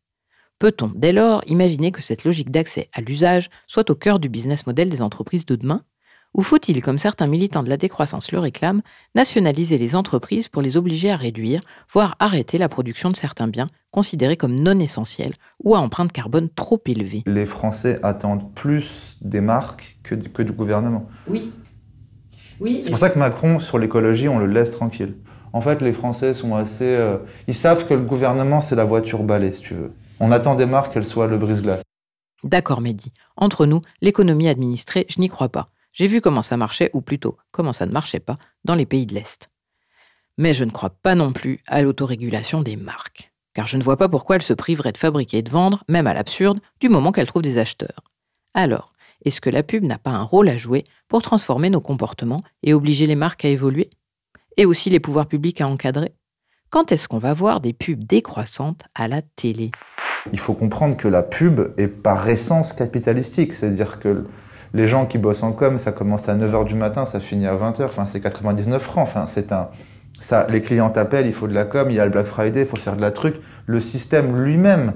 Peut-on 0.60 0.92
dès 0.96 1.14
lors 1.14 1.44
imaginer 1.48 1.92
que 1.92 2.02
cette 2.02 2.24
logique 2.24 2.52
d'accès 2.52 2.90
à 2.94 3.02
l'usage 3.02 3.50
soit 3.68 3.90
au 3.90 3.96
cœur 3.96 4.20
du 4.20 4.28
business 4.28 4.66
model 4.66 4.90
des 4.90 5.02
entreprises 5.02 5.46
de 5.46 5.56
demain? 5.56 5.84
Ou 6.34 6.42
faut-il, 6.42 6.84
comme 6.84 7.00
certains 7.00 7.28
militants 7.28 7.64
de 7.64 7.70
la 7.70 7.78
décroissance 7.78 8.32
le 8.32 8.40
réclament, 8.40 8.82
nationaliser 9.16 9.78
les 9.78 9.96
entreprises 9.96 10.50
pour 10.50 10.62
les 10.62 10.78
obliger 10.78 11.10
à 11.10 11.16
réduire, 11.16 11.62
voire 11.92 12.16
arrêter 12.20 12.58
la 12.58 12.70
production 12.70 13.10
de 13.10 13.16
certains 13.16 13.48
biens 13.48 13.70
considérés 13.92 14.38
comme 14.38 14.54
non 14.54 14.80
essentiels 14.80 15.34
ou 15.64 15.76
à 15.76 15.80
empreinte 15.80 16.12
carbone 16.12 16.50
trop 16.50 16.82
élevée? 16.86 17.24
Les 17.26 17.46
Français 17.46 18.00
attendent 18.04 18.54
plus 18.54 19.18
des 19.22 19.42
marques 19.42 19.98
que, 20.04 20.16
que 20.16 20.44
du 20.44 20.52
gouvernement. 20.52 21.08
Oui. 21.28 21.52
oui 22.60 22.80
C'est 22.82 22.90
pour 22.90 23.00
ça 23.00 23.10
que 23.10 23.18
Macron, 23.18 23.60
sur 23.60 23.80
l'écologie, 23.80 24.28
on 24.28 24.38
le 24.38 24.48
laisse 24.48 24.72
tranquille. 24.72 25.16
En 25.58 25.62
fait, 25.62 25.82
les 25.82 25.92
Français 25.92 26.36
sont 26.36 26.56
assez... 26.56 26.86
Euh, 26.86 27.18
ils 27.48 27.56
savent 27.56 27.88
que 27.88 27.96
le 27.96 28.04
gouvernement, 28.04 28.62
c'est 28.62 28.76
la 28.76 28.84
voiture 28.84 29.24
balai, 29.24 29.52
si 29.54 29.64
tu 29.64 29.74
veux. 29.74 29.92
On 30.20 30.32
attend 30.32 30.54
des 30.54 30.68
marques 30.68 30.94
qu'elles 30.94 31.08
soient 31.08 31.26
le 31.26 31.40
brise-glace. 31.40 31.82
D'accord, 32.44 32.80
Mehdi. 32.80 33.12
Entre 33.38 33.66
nous, 33.66 33.82
l'économie 34.00 34.50
administrée, 34.50 35.08
je 35.10 35.20
n'y 35.20 35.30
crois 35.30 35.50
pas. 35.50 35.70
J'ai 35.94 36.06
vu 36.06 36.22
comment 36.22 36.44
ça 36.44 36.58
marchait, 36.58 36.92
ou 36.94 37.02
plutôt 37.02 37.38
comment 37.50 37.74
ça 37.74 37.88
ne 37.88 37.92
marchait 37.92 38.20
pas, 38.20 38.38
dans 38.66 38.76
les 38.76 38.86
pays 38.86 39.08
de 39.08 39.16
l'Est. 39.16 39.50
Mais 40.38 40.54
je 40.54 40.64
ne 40.64 40.70
crois 40.70 40.92
pas 40.92 41.16
non 41.16 41.34
plus 41.34 41.60
à 41.66 41.82
l'autorégulation 41.82 42.62
des 42.62 42.76
marques, 42.76 43.32
car 43.56 43.66
je 43.66 43.78
ne 43.78 43.84
vois 43.84 43.98
pas 43.98 44.10
pourquoi 44.10 44.36
elles 44.36 44.44
se 44.44 44.54
priveraient 44.54 44.92
de 44.92 45.00
fabriquer 45.00 45.40
et 45.40 45.42
de 45.42 45.50
vendre, 45.50 45.84
même 45.90 46.06
à 46.06 46.14
l'absurde, 46.14 46.60
du 46.80 46.88
moment 46.88 47.12
qu'elles 47.12 47.26
trouvent 47.26 47.42
des 47.42 47.58
acheteurs. 47.58 48.04
Alors, 48.54 48.94
est-ce 49.26 49.42
que 49.42 49.50
la 49.50 49.64
pub 49.64 49.84
n'a 49.84 49.98
pas 49.98 50.12
un 50.12 50.22
rôle 50.22 50.50
à 50.50 50.58
jouer 50.58 50.84
pour 51.08 51.24
transformer 51.24 51.72
nos 51.72 51.82
comportements 51.82 52.42
et 52.62 52.76
obliger 52.76 53.08
les 53.08 53.16
marques 53.16 53.44
à 53.44 53.50
évoluer? 53.50 53.90
Et 54.58 54.66
aussi 54.66 54.90
les 54.90 55.00
pouvoirs 55.00 55.28
publics 55.28 55.62
à 55.62 55.68
encadrer 55.68 56.14
Quand 56.72 56.92
est-ce 56.92 57.08
qu'on 57.08 57.20
va 57.20 57.34
voir 57.34 57.62
des 57.62 57.74
pubs 57.74 58.04
décroissantes 58.04 58.84
à 58.96 59.08
la 59.08 59.22
télé? 59.22 59.70
Il 60.34 60.40
faut 60.40 60.56
comprendre 60.56 60.98
que 60.98 61.08
la 61.08 61.22
pub 61.22 61.74
est 61.78 61.88
par 61.88 62.28
essence 62.28 62.74
capitalistique, 62.74 63.54
c'est-à-dire 63.54 64.00
que 64.00 64.26
les 64.74 64.88
gens 64.88 65.06
qui 65.06 65.20
bossent 65.20 65.44
en 65.44 65.54
com, 65.54 65.78
ça 65.78 65.92
commence 65.92 66.28
à 66.28 66.36
9h 66.36 66.66
du 66.66 66.76
matin, 66.76 67.06
ça 67.06 67.20
finit 67.20 67.46
à 67.46 67.56
20h, 67.56 67.86
enfin 67.86 68.06
c'est 68.08 68.20
99 68.20 68.82
francs, 68.82 69.08
enfin 69.08 69.26
c'est 69.28 69.52
un 69.52 69.70
ça 70.20 70.48
les 70.50 70.62
clients 70.62 70.90
t'appellent, 70.90 71.28
il 71.28 71.34
faut 71.34 71.48
de 71.48 71.54
la 71.54 71.66
com, 71.66 71.90
il 71.92 71.96
y 71.96 72.00
a 72.00 72.06
le 72.06 72.12
Black 72.12 72.26
Friday, 72.26 72.62
il 72.62 72.68
faut 72.68 72.76
faire 72.76 72.96
de 72.96 73.02
la 73.02 73.12
truc, 73.12 73.36
le 73.68 73.80
système 73.80 74.44
lui-même. 74.44 74.94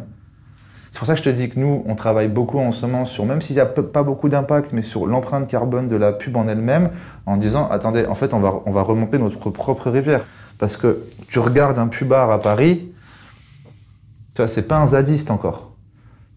C'est 0.91 0.97
pour 0.99 1.07
ça 1.07 1.13
que 1.13 1.19
je 1.19 1.23
te 1.23 1.29
dis 1.29 1.49
que 1.49 1.57
nous, 1.57 1.83
on 1.87 1.95
travaille 1.95 2.27
beaucoup 2.27 2.59
en 2.59 2.73
ce 2.73 2.85
moment 2.85 3.05
sur, 3.05 3.25
même 3.25 3.39
s'il 3.39 3.55
n'y 3.55 3.61
a 3.61 3.65
pas 3.65 4.03
beaucoup 4.03 4.27
d'impact, 4.27 4.73
mais 4.73 4.81
sur 4.81 5.07
l'empreinte 5.07 5.47
carbone 5.47 5.87
de 5.87 5.95
la 5.95 6.11
pub 6.11 6.35
en 6.35 6.49
elle-même, 6.49 6.89
en 7.25 7.37
disant, 7.37 7.69
attendez, 7.69 8.05
en 8.05 8.15
fait, 8.15 8.33
on 8.33 8.39
va, 8.39 8.61
on 8.65 8.71
va 8.71 8.81
remonter 8.81 9.17
notre 9.17 9.49
propre 9.49 9.89
rivière. 9.89 10.25
Parce 10.57 10.75
que 10.75 11.05
tu 11.29 11.39
regardes 11.39 11.79
un 11.79 11.87
pubard 11.87 12.29
à 12.29 12.41
Paris, 12.41 12.91
tu 14.35 14.37
vois, 14.37 14.49
c'est 14.49 14.67
pas 14.67 14.77
un 14.77 14.87
zadiste 14.87 15.31
encore. 15.31 15.71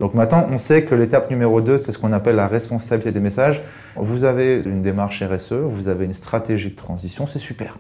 Donc 0.00 0.14
maintenant, 0.14 0.46
on 0.50 0.58
sait 0.58 0.84
que 0.84 0.94
l'étape 0.94 1.30
numéro 1.30 1.60
2, 1.60 1.78
c'est 1.78 1.92
ce 1.92 1.98
qu'on 1.98 2.12
appelle 2.12 2.36
la 2.36 2.48
responsabilité 2.48 3.12
des 3.12 3.20
messages. 3.20 3.62
Vous 3.96 4.24
avez 4.24 4.62
une 4.64 4.82
démarche 4.82 5.22
RSE, 5.22 5.52
vous 5.52 5.88
avez 5.88 6.04
une 6.04 6.14
stratégie 6.14 6.70
de 6.70 6.76
transition, 6.76 7.26
c'est 7.26 7.38
super. 7.38 7.78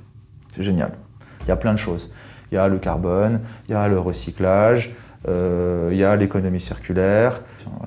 C'est 0.54 0.62
génial. 0.62 0.92
Il 1.42 1.48
y 1.48 1.50
a 1.52 1.56
plein 1.56 1.72
de 1.72 1.78
choses. 1.78 2.12
Il 2.50 2.54
y 2.54 2.58
a 2.58 2.68
le 2.68 2.78
carbone, 2.78 3.40
il 3.68 3.72
y 3.72 3.74
a 3.74 3.88
le 3.88 3.98
recyclage, 3.98 4.94
il 5.26 5.96
y 5.96 6.04
a 6.04 6.16
l'économie 6.16 6.60
circulaire, 6.60 7.40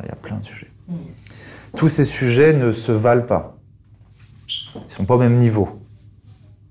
il 0.03 0.07
y 0.07 0.11
a 0.11 0.15
plein 0.15 0.37
de 0.37 0.45
sujets. 0.45 0.71
Tous 1.75 1.89
ces 1.89 2.05
sujets 2.05 2.53
ne 2.53 2.71
se 2.71 2.91
valent 2.91 3.25
pas. 3.25 3.57
Ils 4.75 4.85
ne 4.85 4.89
sont 4.89 5.05
pas 5.05 5.15
au 5.15 5.19
même 5.19 5.37
niveau. 5.37 5.79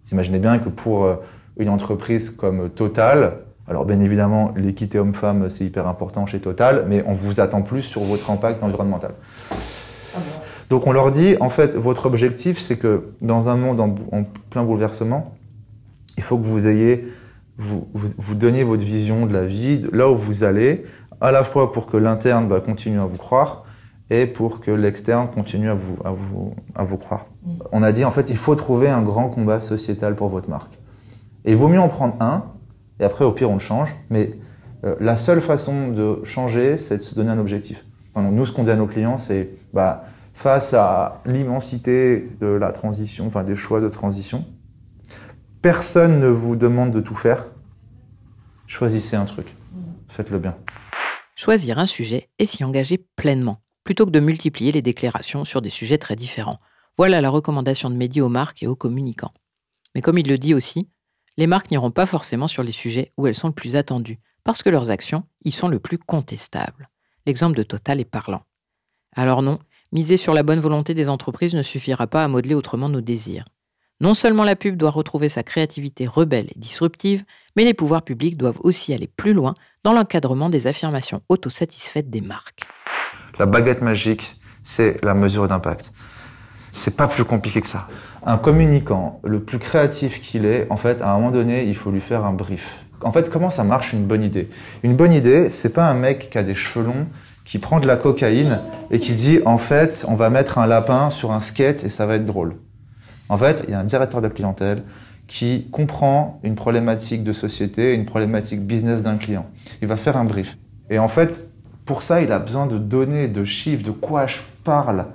Vous 0.05 0.13
imaginez 0.13 0.39
bien 0.39 0.59
que 0.59 0.69
pour 0.69 1.05
euh, 1.05 1.17
une 1.59 1.69
entreprise 1.69 2.31
comme 2.31 2.71
Total, 2.71 3.39
alors 3.69 3.85
bien 3.85 4.01
évidemment, 4.01 4.53
l'équité 4.57 4.99
homme-femme, 4.99 5.51
c'est 5.51 5.65
hyper 5.65 5.89
important 5.89 6.27
chez 6.27 6.41
Total, 6.41 6.85
mais 6.89 7.03
on 7.07 7.13
vous 7.13 7.41
attend 7.41 7.63
plus 7.63 7.83
sur 7.83 8.03
votre 8.03 8.31
impact 8.31 8.63
environnemental. 8.63 9.13
Donc 10.71 10.87
on 10.87 10.93
leur 10.93 11.11
dit, 11.11 11.37
en 11.41 11.51
fait, 11.51 11.75
votre 11.75 12.07
objectif, 12.07 12.59
c'est 12.59 12.77
que 12.77 13.11
dans 13.21 13.49
un 13.49 13.57
monde 13.57 13.81
en, 13.81 14.25
plein 14.51 14.65
bouleversement, 14.65 15.35
il 16.17 16.23
faut 16.23 16.39
que 16.39 16.45
vous 16.45 16.67
ayez, 16.67 17.07
vous, 17.59 17.89
vous, 17.95 18.35
donniez 18.35 18.65
votre 18.65 18.85
vision 18.85 19.27
de 19.27 19.33
la 19.33 19.45
vie, 19.45 19.87
là 19.93 20.11
où 20.11 20.17
vous 20.17 20.45
allez, 20.45 20.85
à 21.21 21.31
la 21.31 21.43
fois 21.43 21.73
pour 21.73 21.87
que 21.87 21.97
l'interne 21.97 22.49
bah, 22.49 22.61
continue 22.61 23.01
à 23.01 23.07
vous 23.07 23.17
croire 23.17 23.65
et 24.11 24.27
pour 24.27 24.61
que 24.61 24.71
l'externe 24.71 25.29
continue 25.31 25.71
à 25.71 25.75
vous, 25.75 25.97
à, 26.05 26.11
vous, 26.11 26.55
à 26.75 26.85
vous 26.85 26.97
croire. 26.97 27.27
On 27.73 27.83
a 27.83 27.93
dit, 27.93 28.05
en 28.05 28.11
fait, 28.11 28.31
il 28.31 28.37
faut 28.37 28.55
trouver 28.55 28.89
un 28.89 29.03
grand 29.03 29.29
combat 29.29 29.61
sociétal 29.61 30.15
pour 30.15 30.29
votre 30.29 30.51
marque. 30.51 30.79
Et 31.45 31.53
il 31.53 31.57
vaut 31.57 31.69
mieux 31.69 31.81
en 31.81 31.89
prendre 31.89 32.17
un 32.21 32.45
et 33.01 33.05
après, 33.05 33.25
au 33.25 33.33
pire, 33.33 33.51
on 33.51 33.55
le 33.55 33.59
change. 33.59 33.95
Mais 34.11 34.33
euh, 34.85 34.95
la 35.01 35.17
seule 35.17 35.41
façon 35.41 35.89
de 35.89 36.21
changer, 36.25 36.79
c'est 36.79 36.99
de 36.99 37.03
se 37.03 37.15
donner 37.15 37.31
un 37.31 37.39
objectif. 37.39 37.85
nous, 38.17 38.47
ce 38.47 38.53
qu'on 38.53 38.63
dit 38.63 38.71
à 38.71 38.77
nos 38.77 38.87
clients, 38.87 39.17
c'est 39.17 39.51
bah, 39.73 40.05
face 40.35 40.75
à 40.75 41.23
l'immensité 41.27 42.29
de 42.41 42.47
la 42.47 42.73
transition, 42.73 43.27
enfin 43.27 43.45
des 43.45 43.55
choix 43.55 43.81
de 43.81 43.89
transition, 43.89 44.45
personne 45.67 46.21
ne 46.21 46.29
vous 46.29 46.55
demande 46.55 46.93
de 46.93 47.01
tout 47.01 47.17
faire. 47.17 47.51
Choisissez 48.69 49.17
un 49.17 49.25
truc. 49.25 49.49
Faites-le 50.07 50.39
bien. 50.39 50.57
Choisir 51.35 51.81
un 51.81 51.87
sujet 51.87 52.31
et 52.39 52.47
s'y 52.47 52.63
engager 52.63 53.05
pleinement, 53.17 53.65
plutôt 53.83 54.07
que 54.07 54.13
de 54.13 54.21
multiplier 54.21 54.71
les 54.71 54.81
déclarations 54.81 55.45
sur 55.45 55.63
des 55.63 55.71
sujets 55.71 55.99
très 55.99 56.15
différents. 56.15 56.61
Voilà 56.97 57.21
la 57.21 57.31
recommandation 57.31 57.91
de 57.91 57.97
Mehdi 57.97 58.21
aux 58.21 58.29
marques 58.29 58.63
et 58.63 58.69
aux 58.69 58.77
communicants. 58.77 59.33
Mais 59.97 60.03
comme 60.03 60.19
il 60.19 60.29
le 60.29 60.39
dit 60.39 60.55
aussi, 60.55 60.89
les 61.37 61.49
marques 61.49 61.73
n'iront 61.73 61.91
pas 61.91 62.07
forcément 62.07 62.47
sur 62.47 62.63
les 62.63 62.71
sujets 62.71 63.11
où 63.17 63.27
elles 63.27 63.35
sont 63.35 63.49
le 63.49 63.53
plus 63.53 63.75
attendues, 63.75 64.21
parce 64.45 64.63
que 64.63 64.71
leurs 64.71 64.91
actions 64.91 65.25
y 65.45 65.51
sont 65.51 65.67
le 65.67 65.81
plus 65.81 65.99
contestables. 65.99 66.91
L'exemple 67.27 67.57
de 67.57 67.65
Total 67.65 67.99
est 67.99 68.05
parlant. 68.05 68.43
Alors 69.17 69.43
non, 69.43 69.59
miser 69.91 70.17
sur 70.17 70.33
la 70.33 70.45
bonne 70.45 70.61
volonté 70.61 70.95
des 70.95 71.09
entreprises 71.09 71.57
ne 71.57 71.63
suffira 71.63 72.07
pas 72.07 72.23
à 72.23 72.29
modeler 72.29 72.55
autrement 72.55 72.89
nos 72.89 73.01
désirs. 73.01 73.47
Non 74.01 74.15
seulement 74.15 74.45
la 74.45 74.57
pub 74.57 74.77
doit 74.77 74.91
retrouver 74.91 75.29
sa 75.29 75.43
créativité 75.43 76.07
rebelle 76.07 76.49
et 76.55 76.59
disruptive, 76.59 77.25
mais 77.57 77.65
les 77.65 77.75
pouvoirs 77.75 78.03
publics 78.03 78.37
doivent 78.37 78.61
aussi 78.61 78.93
aller 78.93 79.09
plus 79.09 79.33
loin 79.33 79.55
dans 79.85 79.93
l'encadrement 79.93 80.51
des 80.51 80.67
affirmations 80.67 81.23
autosatisfaites 81.29 82.11
des 82.11 82.21
marques. 82.21 82.63
La 83.39 83.47
baguette 83.47 83.83
magique, 83.83 84.39
c'est 84.63 85.03
la 85.05 85.15
mesure 85.15 85.49
d'impact. 85.49 85.93
C'est 86.73 86.97
pas 86.97 87.09
plus 87.09 87.25
compliqué 87.25 87.63
que 87.63 87.69
ça 87.69 87.89
un 88.27 88.39
communicant, 88.39 89.21
le 89.23 89.41
plus 89.41 89.61
créatif 89.61 90.21
qu'il 90.21 90.47
est, 90.47 90.67
en 90.69 90.77
fait, 90.77 91.01
à 91.01 91.11
un 91.11 91.15
moment 91.15 91.31
donné, 91.31 91.65
il 91.65 91.77
faut 91.77 91.93
lui 91.93 92.01
faire 92.01 92.25
un 92.25 92.33
brief. 92.33 92.85
En 93.03 93.13
fait, 93.13 93.31
comment 93.31 93.51
ça 93.51 93.63
marche 93.63 93.93
une 93.93 94.05
bonne 94.05 94.25
idée? 94.25 94.51
Une 94.83 94.97
bonne 94.97 95.13
idée, 95.13 95.49
c'est 95.49 95.73
pas 95.73 95.85
un 95.85 95.95
mec 95.95 96.29
qui 96.31 96.37
a 96.37 96.43
des 96.43 96.57
cheveux 96.57 96.85
longs, 96.85 97.07
qui 97.45 97.61
prend 97.61 97.79
de 97.79 97.87
la 97.87 97.97
cocaïne 97.97 98.59
et 98.91 98.99
qui 98.99 99.13
dit 99.13 99.39
en 99.47 99.59
fait, 99.59 100.05
on 100.09 100.17
va 100.17 100.29
mettre 100.29 100.59
un 100.59 100.67
lapin 100.67 101.11
sur 101.11 101.31
un 101.31 101.41
skate 101.41 101.85
et 101.85 101.89
ça 101.89 102.05
va 102.05 102.17
être 102.17 102.25
drôle. 102.25 102.57
En 103.29 103.39
fait, 103.39 103.65
il 103.67 103.73
y 103.73 103.75
a 103.75 103.81
un 103.81 103.85
directeur 103.85 104.21
de 104.21 104.29
clientèle 104.29 104.85
qui 105.27 105.69
comprend 105.71 106.41
une 106.45 106.55
problématique 106.55 107.25
de 107.25 107.33
société, 107.33 107.95
une 107.95 108.07
problématique 108.07 108.65
business 108.65 109.03
d'un 109.03 109.17
client. 109.17 109.47
Il 109.83 109.89
va 109.89 109.97
faire 109.97 110.17
un 110.17 110.25
brief. 110.25 110.57
Et 110.89 110.99
en 110.99 111.09
fait, 111.09 111.51
pour 111.85 112.03
ça, 112.03 112.23
il 112.23 112.31
a 112.33 112.39
besoin 112.39 112.67
de 112.67 112.79
données, 112.79 113.29
de 113.29 113.45
chiffres, 113.45 113.85
de 113.85 113.91
quoi 113.91 114.27
je 114.27 114.39
parle. 114.65 115.07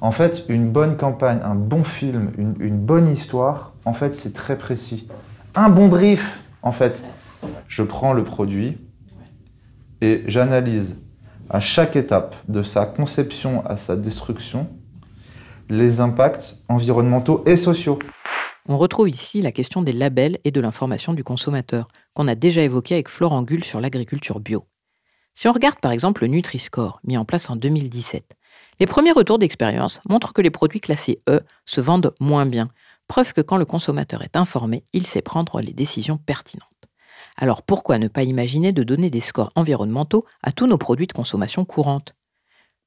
En 0.00 0.12
fait, 0.12 0.44
une 0.48 0.70
bonne 0.70 0.96
campagne, 0.96 1.40
un 1.42 1.54
bon 1.54 1.82
film, 1.82 2.30
une, 2.36 2.78
bonne 2.78 3.08
histoire, 3.08 3.74
en 3.84 3.92
fait, 3.92 4.14
c'est 4.14 4.32
très 4.32 4.56
précis. 4.56 5.08
Un 5.54 5.70
bon 5.70 5.88
brief, 5.88 6.42
en 6.62 6.72
fait. 6.72 7.06
Je 7.66 7.82
prends 7.82 8.12
le 8.12 8.24
produit 8.24 8.78
et 10.00 10.24
j'analyse 10.26 10.98
à 11.50 11.60
chaque 11.60 11.96
étape 11.96 12.36
de 12.48 12.62
sa 12.62 12.84
conception 12.84 13.64
à 13.66 13.76
sa 13.76 13.96
destruction 13.96 14.68
les 15.68 16.00
impacts 16.00 16.56
environnementaux 16.68 17.42
et 17.46 17.56
sociaux. 17.56 17.98
On 18.68 18.76
retrouve 18.76 19.08
ici 19.08 19.40
la 19.40 19.52
question 19.52 19.82
des 19.82 19.92
labels 19.92 20.38
et 20.44 20.50
de 20.50 20.60
l'information 20.60 21.14
du 21.14 21.24
consommateur, 21.24 21.88
qu'on 22.14 22.28
a 22.28 22.34
déjà 22.34 22.62
évoqué 22.62 22.94
avec 22.94 23.08
Florent 23.08 23.42
Gull 23.42 23.64
sur 23.64 23.80
l'agriculture 23.80 24.40
bio. 24.40 24.66
Si 25.34 25.48
on 25.48 25.52
regarde 25.52 25.80
par 25.80 25.92
exemple 25.92 26.22
le 26.22 26.28
Nutri-Score, 26.28 27.00
mis 27.04 27.16
en 27.16 27.24
place 27.24 27.48
en 27.48 27.56
2017, 27.56 28.36
les 28.80 28.86
premiers 28.86 29.12
retours 29.12 29.38
d'expérience 29.38 30.00
montrent 30.08 30.32
que 30.32 30.42
les 30.42 30.50
produits 30.50 30.80
classés 30.80 31.22
E 31.28 31.40
se 31.64 31.80
vendent 31.80 32.12
moins 32.20 32.44
bien, 32.44 32.68
preuve 33.06 33.32
que 33.32 33.40
quand 33.40 33.56
le 33.56 33.64
consommateur 33.64 34.22
est 34.22 34.36
informé, 34.36 34.84
il 34.92 35.06
sait 35.06 35.22
prendre 35.22 35.60
les 35.60 35.72
décisions 35.72 36.18
pertinentes. 36.18 36.68
Alors 37.36 37.62
pourquoi 37.62 37.98
ne 37.98 38.08
pas 38.08 38.24
imaginer 38.24 38.72
de 38.72 38.82
donner 38.82 39.10
des 39.10 39.20
scores 39.20 39.50
environnementaux 39.54 40.24
à 40.42 40.52
tous 40.52 40.66
nos 40.66 40.78
produits 40.78 41.06
de 41.06 41.12
consommation 41.12 41.64
courante? 41.64 42.14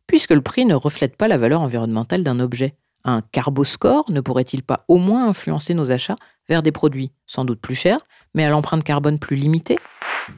Puisque 0.07 0.31
le 0.31 0.41
prix 0.41 0.65
ne 0.65 0.75
reflète 0.75 1.15
pas 1.15 1.27
la 1.27 1.37
valeur 1.37 1.61
environnementale 1.61 2.23
d'un 2.23 2.39
objet, 2.39 2.75
un 3.03 3.21
carboscore 3.21 4.05
ne 4.11 4.21
pourrait-il 4.21 4.63
pas 4.63 4.85
au 4.87 4.97
moins 4.97 5.27
influencer 5.27 5.73
nos 5.73 5.91
achats 5.91 6.15
vers 6.49 6.63
des 6.63 6.71
produits 6.71 7.11
sans 7.25 7.45
doute 7.45 7.61
plus 7.61 7.75
chers, 7.75 7.99
mais 8.35 8.43
à 8.43 8.49
l'empreinte 8.49 8.83
carbone 8.83 9.19
plus 9.19 9.35
limitée? 9.35 9.77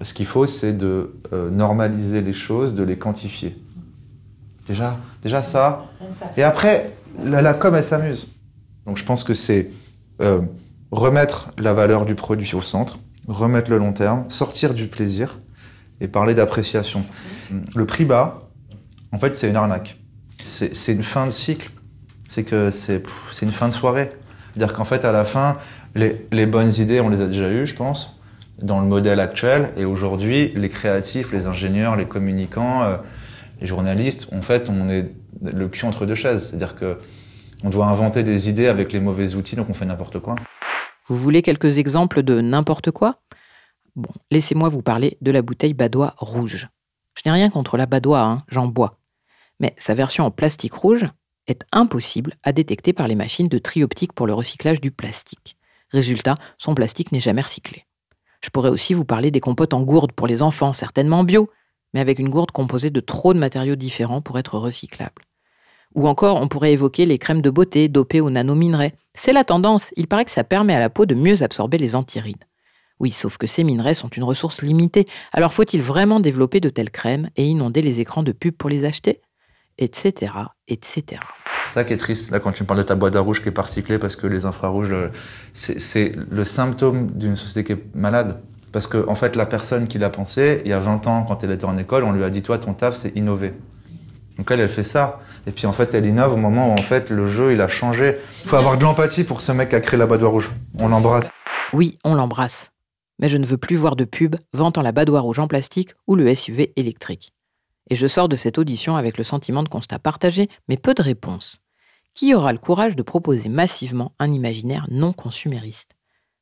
Ce 0.01 0.13
qu'il 0.13 0.25
faut, 0.25 0.45
c'est 0.45 0.73
de 0.73 1.19
euh, 1.33 1.49
normaliser 1.49 2.21
les 2.21 2.33
choses, 2.33 2.73
de 2.73 2.83
les 2.83 2.97
quantifier. 2.97 3.57
Déjà, 4.65 4.97
déjà 5.21 5.43
ça. 5.43 5.85
Et 6.37 6.43
après, 6.43 6.93
la, 7.23 7.53
com, 7.53 7.75
elle 7.75 7.83
s'amuse. 7.83 8.27
Donc 8.85 8.97
je 8.97 9.03
pense 9.03 9.23
que 9.23 9.33
c'est 9.33 9.71
euh, 10.21 10.41
remettre 10.91 11.51
la 11.57 11.73
valeur 11.73 12.05
du 12.05 12.15
produit 12.15 12.53
au 12.55 12.61
centre, 12.61 12.97
remettre 13.27 13.69
le 13.69 13.77
long 13.77 13.93
terme, 13.93 14.29
sortir 14.29 14.73
du 14.73 14.87
plaisir 14.87 15.39
et 16.01 16.07
parler 16.07 16.33
d'appréciation. 16.33 17.03
Le 17.75 17.85
prix 17.85 18.05
bas, 18.05 18.42
en 19.13 19.19
fait, 19.19 19.35
c'est 19.35 19.47
une 19.47 19.55
arnaque. 19.55 19.97
C'est 20.43 20.91
une 20.91 21.03
fin 21.03 21.25
de 21.25 21.31
cycle. 21.31 21.69
c'est 22.27 22.43
que 22.43 22.69
c'est 22.71 23.01
une 23.43 23.51
fin 23.51 23.69
de 23.69 23.73
soirée. 23.73 24.09
C'est-à-dire 24.53 24.75
qu'en 24.75 24.85
fait, 24.85 25.05
à 25.05 25.11
la 25.11 25.23
fin, 25.23 25.57
les, 25.95 26.27
les 26.31 26.45
bonnes 26.47 26.73
idées, 26.73 26.99
on 26.99 27.09
les 27.09 27.21
a 27.21 27.27
déjà 27.27 27.49
eues, 27.49 27.67
je 27.67 27.75
pense, 27.75 28.19
dans 28.61 28.81
le 28.81 28.87
modèle 28.87 29.19
actuel. 29.19 29.71
Et 29.77 29.85
aujourd'hui, 29.85 30.51
les 30.55 30.69
créatifs, 30.69 31.31
les 31.31 31.47
ingénieurs, 31.47 31.95
les 31.95 32.07
communicants, 32.07 32.83
euh, 32.83 32.97
les 33.61 33.67
journalistes, 33.67 34.27
en 34.33 34.41
fait, 34.41 34.69
on 34.69 34.89
est 34.89 35.11
le 35.41 35.67
cul 35.69 35.85
entre 35.85 36.05
deux 36.05 36.15
chaises. 36.15 36.49
C'est-à-dire 36.49 36.75
que 36.75 36.97
on 37.63 37.69
doit 37.69 37.85
inventer 37.85 38.23
des 38.23 38.49
idées 38.49 38.67
avec 38.67 38.91
les 38.91 38.99
mauvais 38.99 39.35
outils, 39.35 39.55
donc 39.55 39.69
on 39.69 39.73
fait 39.73 39.85
n'importe 39.85 40.19
quoi. 40.19 40.35
Vous 41.07 41.15
voulez 41.15 41.41
quelques 41.41 41.77
exemples 41.77 42.23
de 42.23 42.41
n'importe 42.41 42.91
quoi? 42.91 43.17
Bon, 43.95 44.09
laissez-moi 44.31 44.69
vous 44.69 44.81
parler 44.81 45.17
de 45.21 45.31
la 45.31 45.41
bouteille 45.41 45.73
Badois 45.73 46.15
rouge. 46.17 46.67
Je 47.15 47.21
n'ai 47.25 47.31
rien 47.31 47.49
contre 47.49 47.77
la 47.77 47.85
Badois, 47.85 48.21
hein, 48.21 48.43
j'en 48.49 48.67
bois. 48.67 48.97
Mais 49.59 49.75
sa 49.77 49.93
version 49.93 50.25
en 50.25 50.31
plastique 50.31 50.73
rouge 50.73 51.05
est 51.47 51.63
impossible 51.71 52.35
à 52.43 52.51
détecter 52.51 52.93
par 52.93 53.07
les 53.07 53.15
machines 53.15 53.47
de 53.47 53.57
tri 53.57 53.83
optique 53.83 54.13
pour 54.13 54.27
le 54.27 54.33
recyclage 54.33 54.81
du 54.81 54.91
plastique. 54.91 55.57
Résultat, 55.89 56.35
son 56.57 56.73
plastique 56.73 57.11
n'est 57.11 57.19
jamais 57.19 57.41
recyclé. 57.41 57.85
Je 58.41 58.49
pourrais 58.49 58.69
aussi 58.69 58.93
vous 58.93 59.05
parler 59.05 59.31
des 59.31 59.39
compotes 59.39 59.73
en 59.73 59.81
gourde 59.81 60.11
pour 60.11 60.27
les 60.27 60.41
enfants, 60.41 60.73
certainement 60.73 61.23
bio, 61.23 61.49
mais 61.93 62.01
avec 62.01 62.19
une 62.19 62.29
gourde 62.29 62.51
composée 62.51 62.89
de 62.89 62.99
trop 62.99 63.33
de 63.33 63.39
matériaux 63.39 63.75
différents 63.75 64.21
pour 64.21 64.37
être 64.39 64.57
recyclable. 64.57 65.23
Ou 65.95 66.07
encore, 66.07 66.41
on 66.41 66.47
pourrait 66.47 66.73
évoquer 66.73 67.05
les 67.05 67.19
crèmes 67.19 67.41
de 67.41 67.49
beauté 67.49 67.87
dopées 67.87 68.21
aux 68.21 68.31
nanominerais. 68.31 68.95
C'est 69.13 69.33
la 69.33 69.43
tendance, 69.43 69.91
il 69.95 70.07
paraît 70.07 70.25
que 70.25 70.31
ça 70.31 70.43
permet 70.43 70.73
à 70.73 70.79
la 70.79 70.89
peau 70.89 71.05
de 71.05 71.15
mieux 71.15 71.43
absorber 71.43 71.77
les 71.77 71.95
antirides. 71.95 72.45
Oui, 72.99 73.11
sauf 73.11 73.37
que 73.37 73.47
ces 73.47 73.63
minerais 73.63 73.93
sont 73.93 74.07
une 74.07 74.23
ressource 74.23 74.61
limitée, 74.61 75.05
alors 75.33 75.53
faut-il 75.53 75.81
vraiment 75.81 76.19
développer 76.19 76.59
de 76.59 76.69
telles 76.69 76.91
crèmes 76.91 77.29
et 77.35 77.45
inonder 77.45 77.81
les 77.81 77.99
écrans 77.99 78.23
de 78.23 78.31
pub 78.31 78.55
pour 78.55 78.69
les 78.69 78.85
acheter? 78.85 79.21
Etc. 79.77 80.31
etc. 80.67 81.03
C'est 81.65 81.73
ça 81.73 81.83
qui 81.83 81.93
est 81.93 81.97
triste, 81.97 82.29
là, 82.31 82.39
quand 82.39 82.51
tu 82.51 82.63
me 82.63 82.67
parles 82.67 82.79
de 82.81 82.83
ta 82.85 82.95
boîte 82.95 83.15
à 83.15 83.19
rouge 83.21 83.41
qui 83.41 83.47
est 83.49 83.51
pas 83.51 83.63
recyclée 83.63 83.97
parce 83.97 84.15
que 84.15 84.27
les 84.27 84.45
infrarouges, 84.45 84.89
le- 84.89 85.11
c'est 85.53 86.11
le 86.29 86.45
symptôme 86.45 87.07
d'une 87.11 87.35
société 87.35 87.63
qui 87.63 87.71
est 87.73 87.83
malade. 87.95 88.41
Parce 88.71 88.87
que, 88.87 89.07
en 89.07 89.15
fait, 89.15 89.35
la 89.35 89.45
personne 89.45 89.87
qui 89.87 89.97
l'a 89.99 90.09
pensé, 90.09 90.61
il 90.65 90.69
y 90.69 90.73
a 90.73 90.79
20 90.79 91.05
ans, 91.07 91.23
quand 91.27 91.43
elle 91.43 91.51
était 91.51 91.65
en 91.65 91.77
école, 91.77 92.03
on 92.03 92.11
lui 92.11 92.23
a 92.23 92.29
dit, 92.29 92.41
toi, 92.41 92.57
ton 92.57 92.73
taf, 92.73 92.95
c'est 92.95 93.15
innover. 93.15 93.53
Donc 94.37 94.49
elle, 94.49 94.59
elle 94.61 94.69
fait 94.69 94.83
ça. 94.83 95.21
Et 95.45 95.51
puis, 95.51 95.67
en 95.67 95.71
fait, 95.73 95.93
elle 95.93 96.05
innove 96.07 96.33
au 96.33 96.37
moment 96.37 96.69
où, 96.69 96.73
en 96.73 96.77
fait, 96.77 97.09
le 97.11 97.27
jeu, 97.27 97.53
il 97.53 97.61
a 97.61 97.67
changé. 97.67 98.17
Il 98.43 98.49
faut 98.49 98.55
avoir 98.55 98.77
de 98.77 98.83
l'empathie 98.83 99.23
pour 99.23 99.41
ce 99.41 99.51
mec 99.51 99.69
qui 99.69 99.75
a 99.75 99.79
créé 99.79 99.97
la 99.99 100.07
boîte 100.07 100.23
à 100.23 100.27
rouge. 100.27 100.51
On 100.79 100.87
l'embrasse. 100.87 101.29
Oui, 101.71 101.97
on 102.03 102.15
l'embrasse. 102.15 102.71
Mais 103.19 103.29
je 103.29 103.37
ne 103.37 103.45
veux 103.45 103.57
plus 103.57 103.75
voir 103.75 103.95
de 103.95 104.05
pub 104.05 104.35
vantant 104.53 104.81
la 104.81 104.91
badoie 104.91 105.19
rouge 105.21 105.37
en 105.39 105.47
plastique 105.47 105.91
ou 106.07 106.15
le 106.15 106.33
SUV 106.33 106.73
électrique. 106.75 107.31
Et 107.89 107.95
je 107.95 108.07
sors 108.07 108.29
de 108.29 108.35
cette 108.35 108.57
audition 108.57 108.95
avec 108.95 109.17
le 109.17 109.23
sentiment 109.23 109.63
de 109.63 109.69
constat 109.69 109.99
partagé, 109.99 110.49
mais 110.67 110.77
peu 110.77 110.93
de 110.93 111.01
réponses. 111.01 111.61
Qui 112.13 112.33
aura 112.33 112.53
le 112.53 112.59
courage 112.59 112.95
de 112.95 113.03
proposer 113.03 113.49
massivement 113.49 114.13
un 114.19 114.31
imaginaire 114.31 114.85
non 114.89 115.13
consumériste? 115.13 115.95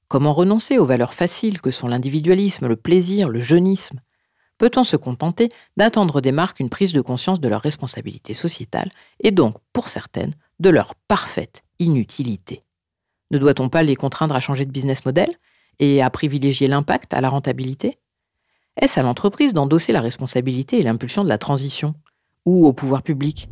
Comment 0.08 0.34
renoncer 0.34 0.78
aux 0.78 0.86
valeurs 0.86 1.14
faciles 1.14 1.62
que 1.62 1.72
sont 1.72 1.88
l'individualisme, 1.88 2.68
le 2.68 2.76
plaisir, 2.76 3.30
le 3.30 3.40
jeunisme? 3.40 4.02
Peut-on 4.58 4.84
se 4.84 4.98
contenter 4.98 5.50
d'attendre 5.78 6.20
des 6.20 6.34
marques 6.34 6.60
une 6.60 6.70
prise 6.70 6.92
de 6.92 7.00
conscience 7.02 7.40
de 7.40 7.48
leur 7.48 7.62
responsabilité 7.62 8.34
sociétale 8.34 8.92
et 9.22 9.32
donc, 9.32 9.56
pour 9.72 9.88
certaines, 9.88 10.36
de 10.60 10.70
leur 10.70 10.96
parfaite 11.08 11.64
inutilité? 11.80 12.66
Ne 13.32 13.38
doit-on 13.38 13.70
pas 13.70 13.82
les 13.82 13.96
contraindre 13.96 14.36
à 14.36 14.42
changer 14.42 14.66
de 14.66 14.72
business 14.72 15.06
model 15.06 15.30
et 15.80 16.02
à 16.02 16.10
privilégier 16.10 16.68
l'impact 16.68 17.14
à 17.14 17.22
la 17.22 17.30
rentabilité? 17.30 17.98
Est-ce 18.80 19.00
à 19.00 19.04
l'entreprise 19.04 19.52
d'endosser 19.54 19.92
la 19.92 20.00
responsabilité 20.00 20.80
et 20.80 20.84
l'impulsion 20.84 21.26
de 21.26 21.30
la 21.30 21.38
transition 21.38 21.94
Ou 22.46 22.66
au 22.66 22.72
pouvoir 22.72 23.04
public? 23.04 23.50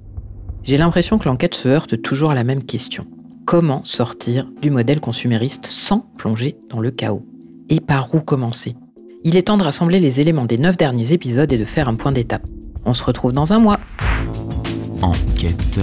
J'ai 0.64 0.78
l'impression 0.78 1.18
que 1.18 1.28
l'enquête 1.28 1.56
se 1.56 1.68
heurte 1.68 2.02
toujours 2.02 2.32
à 2.32 2.36
la 2.36 2.46
même 2.46 2.64
question. 2.64 3.06
Comment 3.46 3.84
sortir 3.84 4.48
du 4.62 4.72
modèle 4.72 5.02
consumériste 5.02 5.66
sans 5.66 6.10
plonger 6.18 6.56
dans 6.70 6.80
le 6.80 6.92
chaos? 6.92 7.26
Et 7.70 7.82
par 7.82 8.16
où 8.16 8.22
commencer? 8.22 8.78
Il 9.26 9.36
est 9.36 9.48
temps 9.48 9.58
de 9.58 9.64
rassembler 9.64 10.00
les 10.00 10.22
éléments 10.22 10.46
des 10.46 10.58
neuf 10.58 10.78
derniers 10.78 11.12
épisodes 11.12 11.52
et 11.52 11.58
de 11.58 11.66
faire 11.66 11.90
un 11.90 11.96
point 11.96 12.14
d'étape. 12.14 12.48
On 12.86 12.94
se 12.94 13.04
retrouve 13.04 13.34
dans 13.34 13.52
un 13.52 13.60
mois. 13.60 13.80
Enquête 15.02 15.82